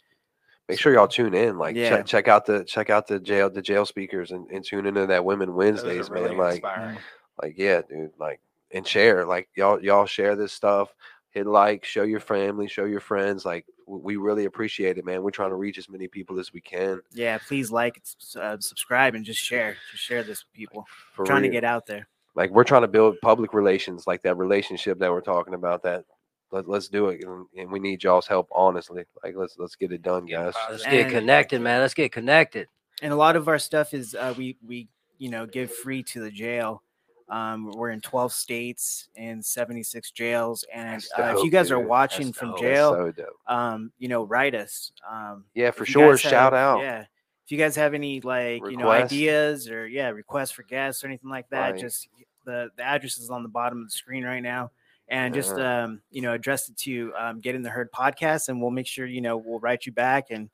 Make 0.67 0.79
sure 0.79 0.93
y'all 0.93 1.07
tune 1.07 1.33
in. 1.33 1.57
Like 1.57 1.75
Yeah. 1.75 1.89
check 1.89 2.05
check 2.05 2.27
out 2.27 2.45
the 2.45 2.63
check 2.63 2.89
out 2.91 3.07
the 3.07 3.19
jail 3.19 3.49
the 3.49 3.61
jail 3.61 3.85
speakers 3.85 4.31
and, 4.31 4.47
and 4.51 4.63
tune 4.63 4.85
into 4.85 5.07
that 5.07 5.25
Women 5.25 5.47
Those 5.49 5.53
are 5.53 5.57
Wednesdays, 5.57 6.09
really 6.11 6.29
man. 6.29 6.37
Like 6.37 6.53
inspiring. 6.55 6.97
like 7.41 7.53
yeah, 7.57 7.81
dude. 7.89 8.11
Like 8.19 8.39
and 8.71 8.85
share. 8.85 9.25
Like 9.25 9.49
y'all 9.55 9.83
y'all 9.83 10.05
share 10.05 10.35
this 10.35 10.53
stuff. 10.53 10.93
hit 11.31 11.47
like, 11.47 11.83
show 11.83 12.03
your 12.03 12.19
family, 12.19 12.67
show 12.67 12.85
your 12.85 12.99
friends. 12.99 13.45
Like 13.45 13.65
we 13.87 14.17
really 14.17 14.45
appreciate 14.45 14.99
it, 14.99 15.05
man. 15.05 15.23
We're 15.23 15.31
trying 15.31 15.49
to 15.49 15.55
reach 15.55 15.79
as 15.79 15.89
many 15.89 16.07
people 16.07 16.39
as 16.39 16.53
we 16.53 16.61
can. 16.61 17.01
Yeah, 17.11 17.39
please 17.39 17.71
like, 17.71 17.99
uh, 18.39 18.57
subscribe, 18.59 19.15
and 19.15 19.25
just 19.25 19.39
share. 19.39 19.75
Just 19.91 20.03
share 20.03 20.21
this 20.21 20.43
with 20.43 20.53
people. 20.53 20.85
For 21.15 21.25
trying 21.25 21.41
to 21.41 21.49
get 21.49 21.63
out 21.63 21.87
there. 21.87 22.07
like 22.35 22.51
we're 22.51 22.63
trying 22.63 22.83
to 22.83 22.87
build 22.87 23.15
public 23.23 23.55
relations, 23.55 24.05
like 24.05 24.21
that 24.21 24.37
relationship 24.37 24.99
that 24.99 25.09
we're 25.09 25.21
talking 25.21 25.55
about. 25.55 25.81
That 25.81 26.05
let, 26.51 26.67
let's 26.67 26.87
do 26.87 27.09
it, 27.09 27.23
and, 27.23 27.45
and 27.57 27.71
we 27.71 27.79
need 27.79 28.03
y'all's 28.03 28.27
help. 28.27 28.47
Honestly, 28.51 29.03
like 29.23 29.35
let's 29.35 29.55
let's 29.57 29.75
get 29.75 29.91
it 29.91 30.01
done, 30.01 30.25
guys. 30.25 30.53
positive. 30.53 30.71
Let's 30.71 30.83
get 30.85 31.01
And- 31.05 31.11
connected, 31.11 31.61
man. 31.61 31.81
Let's 31.81 31.93
get 31.93 32.11
connected. 32.11 32.67
and 33.01 33.13
a 33.13 33.15
lot 33.15 33.35
of 33.35 33.47
our 33.47 33.59
stuff 33.59 33.93
is 33.93 34.15
uh, 34.15 34.33
we 34.37 34.57
we 34.65 34.87
you 35.17 35.29
know 35.29 35.45
give 35.45 35.71
free 35.73 36.03
to 36.03 36.19
the 36.21 36.31
jail. 36.31 36.83
Um, 37.29 37.69
we're 37.75 37.91
in 37.91 38.01
12 38.01 38.33
states 38.33 39.07
and 39.15 39.45
76 39.45 40.09
jails, 40.11 40.65
and 40.73 40.95
That's 40.95 41.11
uh, 41.15 41.35
if 41.37 41.43
you 41.43 41.51
guys 41.51 41.69
are 41.69 41.79
watching 41.79 42.27
That's 42.27 42.37
from 42.39 42.49
dope. 42.53 42.59
Jail, 42.59 43.13
so 43.15 43.25
um, 43.53 43.91
you 43.99 44.07
know, 44.07 44.23
write 44.23 44.55
us. 44.55 44.91
Um, 45.07 45.45
Yeah, 45.53 45.69
for 45.69 45.85
sure. 45.85 46.13
guys 46.13 46.21
Shout 46.21 46.53
have- 46.53 46.53
out. 46.53 46.79
Yeah, 46.81 47.01
if 47.01 47.51
you 47.51 47.59
guys 47.59 47.75
have 47.75 47.93
any 47.93 48.19
like 48.21 48.63
you 48.71 48.77
know 48.77 48.89
ideas 48.89 49.69
or 49.69 49.87
yeah 49.87 50.09
requests 50.09 50.49
for 50.51 50.63
guests 50.63 51.03
or 51.03 51.07
anything 51.07 51.29
like 51.29 51.47
that, 51.49 51.73
Right. 51.73 51.79
just 51.79 52.07
the 52.45 52.71
the 52.77 52.83
address 52.83 53.19
is 53.19 53.29
on 53.29 53.43
the 53.43 53.49
bottom 53.49 53.79
of 53.81 53.85
the 53.87 53.91
screen 53.91 54.23
right 54.23 54.41
now. 54.41 54.71
And 55.11 55.33
just 55.33 55.57
Yeah. 55.57 55.83
um, 55.85 56.01
you 56.11 56.21
know, 56.21 56.33
address 56.33 56.69
it 56.69 56.77
to 56.79 57.11
um, 57.17 57.39
get 57.41 57.55
in 57.55 57.61
the 57.63 57.69
herd 57.69 57.91
podcast, 57.91 58.49
and 58.49 58.61
we'll 58.61 58.69
make 58.71 58.85
sure 58.87 59.05
you 59.07 59.21
know 59.21 59.37
we'll 59.37 59.59
write 59.59 59.85
you 59.87 59.91
back 59.91 60.25
and 60.29 60.49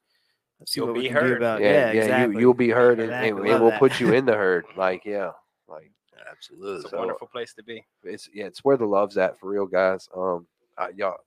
see 0.66 0.80
You'll 0.80 0.88
what 0.88 0.96
we 0.96 1.02
be 1.04 1.10
can 1.10 1.24
do 1.26 1.36
about. 1.36 1.60
yeah, 1.62 1.68
Yeah, 1.68 1.92
yeah. 1.92 2.02
exactly. 2.04 2.36
You 2.36 2.40
you'll 2.42 2.54
be 2.54 2.70
heard, 2.70 3.00
and, 3.00 3.10
Exactly, 3.10 3.30
and, 3.30 3.40
love 3.40 3.50
and 3.52 3.62
we'll 3.62 3.72
that. 3.72 3.80
put 3.80 4.00
you 4.00 4.14
in 4.14 4.26
the 4.26 4.34
herd. 4.44 4.66
Like 4.78 5.04
yeah, 5.06 5.32
like 5.68 5.92
Absolutely. 6.32 6.76
It's 6.78 6.86
a 6.86 6.90
So- 6.90 6.98
wonderful 7.00 7.28
place 7.28 7.54
to 7.56 7.64
be. 7.64 7.84
it's 8.04 8.30
yeah, 8.34 8.46
it's 8.46 8.64
where 8.64 8.78
the 8.78 8.86
love's 8.86 9.18
at 9.18 9.38
for 9.40 9.50
real, 9.50 9.66
guys. 9.66 10.08
Um, 10.16 10.48
uh, 10.78 10.88
y'all, 10.96 11.18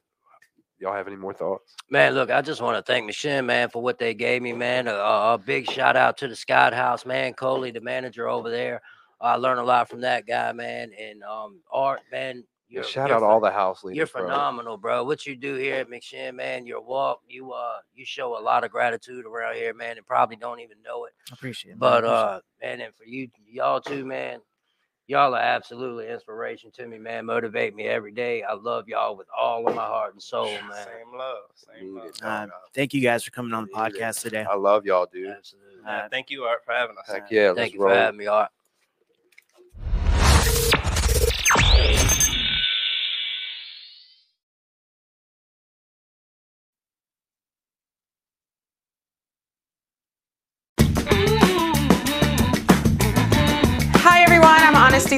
y'all 0.79 0.95
have 0.95 1.07
any 1.07 1.17
more 1.17 1.35
thoughts? 1.35 1.75
Man, 1.91 2.15
look, 2.15 2.31
I 2.31 2.41
just 2.43 2.63
want 2.63 2.77
to 2.79 2.83
thank 2.93 3.09
McShin, 3.11 3.45
man, 3.45 3.69
for 3.69 3.83
what 3.83 3.99
they 3.99 4.15
gave 4.15 4.41
me, 4.43 4.53
man. 4.55 4.89
A, 4.89 4.95
a 4.95 5.35
a 5.35 5.39
big 5.39 5.71
shout 5.71 5.97
out 5.97 6.17
to 6.19 6.29
the 6.29 6.35
Scott 6.37 6.73
House, 6.73 7.05
man. 7.07 7.35
Coley, 7.35 7.71
the 7.71 7.81
manager 7.83 8.27
over 8.29 8.49
there. 8.51 8.81
I 9.21 9.37
learned 9.37 9.61
a 9.61 9.65
lot 9.65 9.89
from 9.89 10.01
that 10.03 10.27
guy, 10.27 10.53
man. 10.53 10.93
And 10.99 11.23
um, 11.25 11.61
Art, 11.71 12.01
man. 12.11 12.45
Yeah, 12.71 12.77
You're, 12.81 12.85
shout 12.85 13.09
you're 13.09 13.17
out 13.17 13.23
all 13.23 13.41
the 13.41 13.51
house 13.51 13.83
leaders. 13.83 13.97
You're 13.97 14.07
phenomenal, 14.07 14.77
bro. 14.77 15.03
What 15.03 15.25
you 15.25 15.35
do 15.37 15.55
here 15.55 15.77
at 15.77 15.89
McShin, 15.89 16.35
man, 16.35 16.67
your 16.67 16.83
walk, 16.83 17.23
you 17.27 17.53
uh, 17.53 17.79
you 17.95 18.05
show 18.05 18.39
a 18.39 18.43
lot 18.43 18.63
of 18.63 18.71
gratitude 18.71 19.25
around 19.25 19.55
here, 19.55 19.73
man, 19.73 19.97
and 19.97 20.07
probably 20.07 20.37
don't 20.37 20.61
even 20.61 20.77
know 20.85 21.07
it. 21.07 21.13
appreciate 21.33 21.73
it. 21.73 21.79
But 21.79 22.05
appreciate 22.05 22.13
it. 22.13 22.17
uh, 22.17 22.41
man, 22.63 22.81
and 22.83 22.95
for 22.95 23.05
you, 23.05 23.29
y'all 23.51 23.81
too, 23.81 24.05
man, 24.05 24.41
y'all 25.07 25.35
are 25.35 25.41
absolutely 25.41 26.09
inspiration 26.09 26.71
to 26.73 26.87
me, 26.87 26.99
man. 26.99 27.25
Motivate 27.25 27.75
me 27.75 27.85
every 27.85 28.13
day. 28.13 28.43
I 28.43 28.53
love 28.53 28.87
y'all 28.87 29.17
with 29.17 29.29
all 29.37 29.67
of 29.67 29.75
my 29.75 29.87
heart 29.87 30.13
and 30.13 30.23
soul, 30.23 30.45
man. 30.69 30.85
Same 30.85 31.17
love. 31.17 31.45
Same 31.55 31.95
love. 31.97 32.11
Uh, 32.23 32.47
thank 32.75 32.93
you 32.93 33.01
guys 33.01 33.25
for 33.25 33.31
coming 33.31 33.55
on 33.55 33.65
the 33.65 33.71
podcast 33.73 34.21
today. 34.21 34.45
I 34.45 34.57
love 34.57 34.85
y'all, 34.85 35.07
dude. 35.11 35.31
Absolutely. 35.31 35.69
Uh, 35.87 36.07
thank 36.11 36.29
you, 36.29 36.45
Art, 36.45 36.63
for 36.67 36.75
having 36.75 36.97
us. 36.99 37.11
Heck 37.11 37.31
yeah, 37.31 37.47
let's 37.49 37.59
Thank 37.61 37.73
you 37.75 37.81
roll. 37.81 37.89
for 37.89 37.97
having 37.97 38.19
me, 38.19 38.27
Art. 38.27 38.51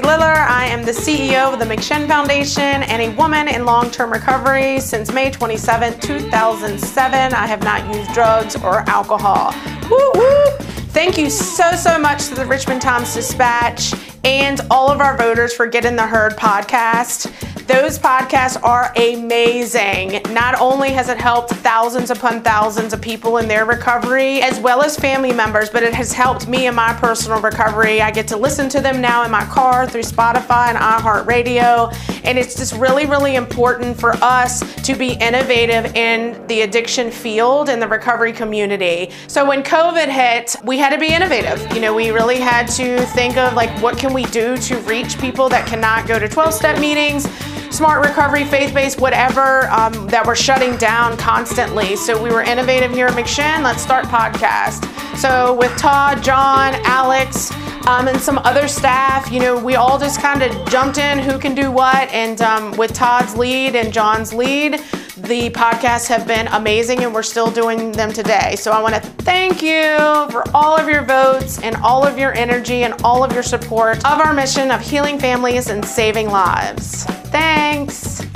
Liller. 0.04 0.24
I 0.24 0.66
am 0.66 0.84
the 0.84 0.92
CEO 0.92 1.52
of 1.52 1.58
the 1.58 1.64
McShin 1.64 2.06
Foundation 2.06 2.82
and 2.82 3.02
a 3.02 3.16
woman 3.16 3.48
in 3.48 3.64
long-term 3.64 4.12
recovery. 4.12 4.80
Since 4.80 5.12
May 5.12 5.30
27, 5.30 6.00
2007, 6.00 7.34
I 7.34 7.46
have 7.46 7.62
not 7.62 7.94
used 7.94 8.12
drugs 8.12 8.56
or 8.56 8.80
alcohol. 8.88 9.54
Woo 9.90 10.10
woo! 10.14 10.46
Thank 10.92 11.18
you 11.18 11.30
so, 11.30 11.72
so 11.72 11.98
much 11.98 12.28
to 12.28 12.34
the 12.34 12.46
Richmond 12.46 12.82
Times 12.82 13.14
Dispatch 13.14 13.94
and 14.24 14.60
all 14.70 14.90
of 14.90 15.00
our 15.00 15.16
voters 15.16 15.54
for 15.54 15.66
Get 15.66 15.84
in 15.84 15.96
the 15.96 16.06
Herd 16.06 16.32
podcast. 16.32 17.32
Those 17.70 18.00
podcasts 18.00 18.60
are 18.64 18.92
amazing. 18.96 20.20
Not 20.34 20.60
only 20.60 20.90
has 20.90 21.08
it 21.08 21.18
helped 21.18 21.50
thousands 21.50 22.10
upon 22.10 22.42
thousands 22.42 22.92
of 22.92 23.00
people 23.00 23.36
in 23.36 23.46
their 23.46 23.64
recovery, 23.64 24.42
as 24.42 24.58
well 24.58 24.82
as 24.82 24.96
family 24.96 25.32
members, 25.32 25.70
but 25.70 25.84
it 25.84 25.94
has 25.94 26.12
helped 26.12 26.48
me 26.48 26.66
in 26.66 26.74
my 26.74 26.92
personal 26.94 27.40
recovery. 27.40 28.02
I 28.02 28.10
get 28.10 28.26
to 28.26 28.36
listen 28.36 28.68
to 28.70 28.80
them 28.80 29.00
now 29.00 29.24
in 29.24 29.30
my 29.30 29.44
car 29.44 29.86
through 29.86 30.02
Spotify 30.02 30.66
and 30.66 30.78
iHeartRadio. 30.78 31.94
And 32.24 32.36
it's 32.40 32.56
just 32.56 32.74
really, 32.74 33.06
really 33.06 33.36
important 33.36 34.00
for 34.00 34.14
us 34.14 34.82
to 34.82 34.96
be 34.96 35.12
innovative 35.12 35.94
in 35.94 36.44
the 36.48 36.62
addiction 36.62 37.08
field 37.08 37.68
and 37.68 37.80
the 37.80 37.86
recovery 37.86 38.32
community. 38.32 39.12
So 39.28 39.46
when 39.46 39.62
COVID 39.62 40.08
hit, 40.08 40.56
we 40.64 40.78
had 40.78 40.90
to 40.90 40.98
be 40.98 41.14
innovative. 41.14 41.72
You 41.72 41.80
know, 41.80 41.94
we 41.94 42.10
really 42.10 42.40
had 42.40 42.66
to 42.70 43.00
think 43.14 43.36
of 43.36 43.54
like, 43.54 43.70
what 43.80 43.96
can 43.96 44.12
we 44.12 44.24
do 44.24 44.56
to 44.56 44.76
reach 44.80 45.20
people 45.20 45.48
that 45.50 45.68
cannot 45.68 46.08
go 46.08 46.18
to 46.18 46.28
12 46.28 46.52
step 46.52 46.80
meetings? 46.80 47.28
Smart 47.70 48.04
recovery, 48.04 48.44
faith 48.44 48.74
based, 48.74 49.00
whatever 49.00 49.68
um, 49.70 50.06
that 50.08 50.24
we're 50.26 50.34
shutting 50.34 50.76
down 50.76 51.16
constantly. 51.16 51.96
So 51.96 52.20
we 52.20 52.30
were 52.30 52.42
innovative 52.42 52.90
here 52.92 53.06
at 53.06 53.14
McShin. 53.14 53.62
Let's 53.62 53.82
start 53.82 54.04
podcast. 54.06 54.84
So 55.16 55.54
with 55.54 55.76
Todd, 55.76 56.22
John, 56.22 56.74
Alex, 56.84 57.50
um, 57.86 58.08
and 58.08 58.20
some 58.20 58.38
other 58.38 58.68
staff, 58.68 59.30
you 59.30 59.40
know, 59.40 59.62
we 59.62 59.76
all 59.76 59.98
just 59.98 60.20
kind 60.20 60.42
of 60.42 60.68
jumped 60.68 60.98
in 60.98 61.18
who 61.18 61.38
can 61.38 61.54
do 61.54 61.70
what. 61.70 62.08
And 62.10 62.40
um, 62.42 62.76
with 62.76 62.92
Todd's 62.92 63.36
lead 63.36 63.74
and 63.74 63.92
John's 63.92 64.32
lead, 64.32 64.80
the 65.16 65.50
podcasts 65.50 66.08
have 66.08 66.26
been 66.26 66.48
amazing 66.48 67.04
and 67.04 67.12
we're 67.12 67.22
still 67.22 67.50
doing 67.50 67.92
them 67.92 68.12
today. 68.12 68.56
So 68.56 68.72
I 68.72 68.82
want 68.82 68.94
to 68.94 69.00
thank 69.00 69.62
you 69.62 69.96
for 70.30 70.44
all 70.54 70.76
of 70.76 70.88
your 70.88 71.04
votes 71.04 71.60
and 71.62 71.76
all 71.76 72.06
of 72.06 72.18
your 72.18 72.34
energy 72.34 72.84
and 72.84 72.94
all 73.02 73.22
of 73.24 73.32
your 73.32 73.42
support 73.42 73.98
of 73.98 74.18
our 74.18 74.32
mission 74.32 74.70
of 74.70 74.80
healing 74.80 75.18
families 75.18 75.68
and 75.68 75.84
saving 75.84 76.28
lives. 76.28 77.04
Thanks. 77.30 78.29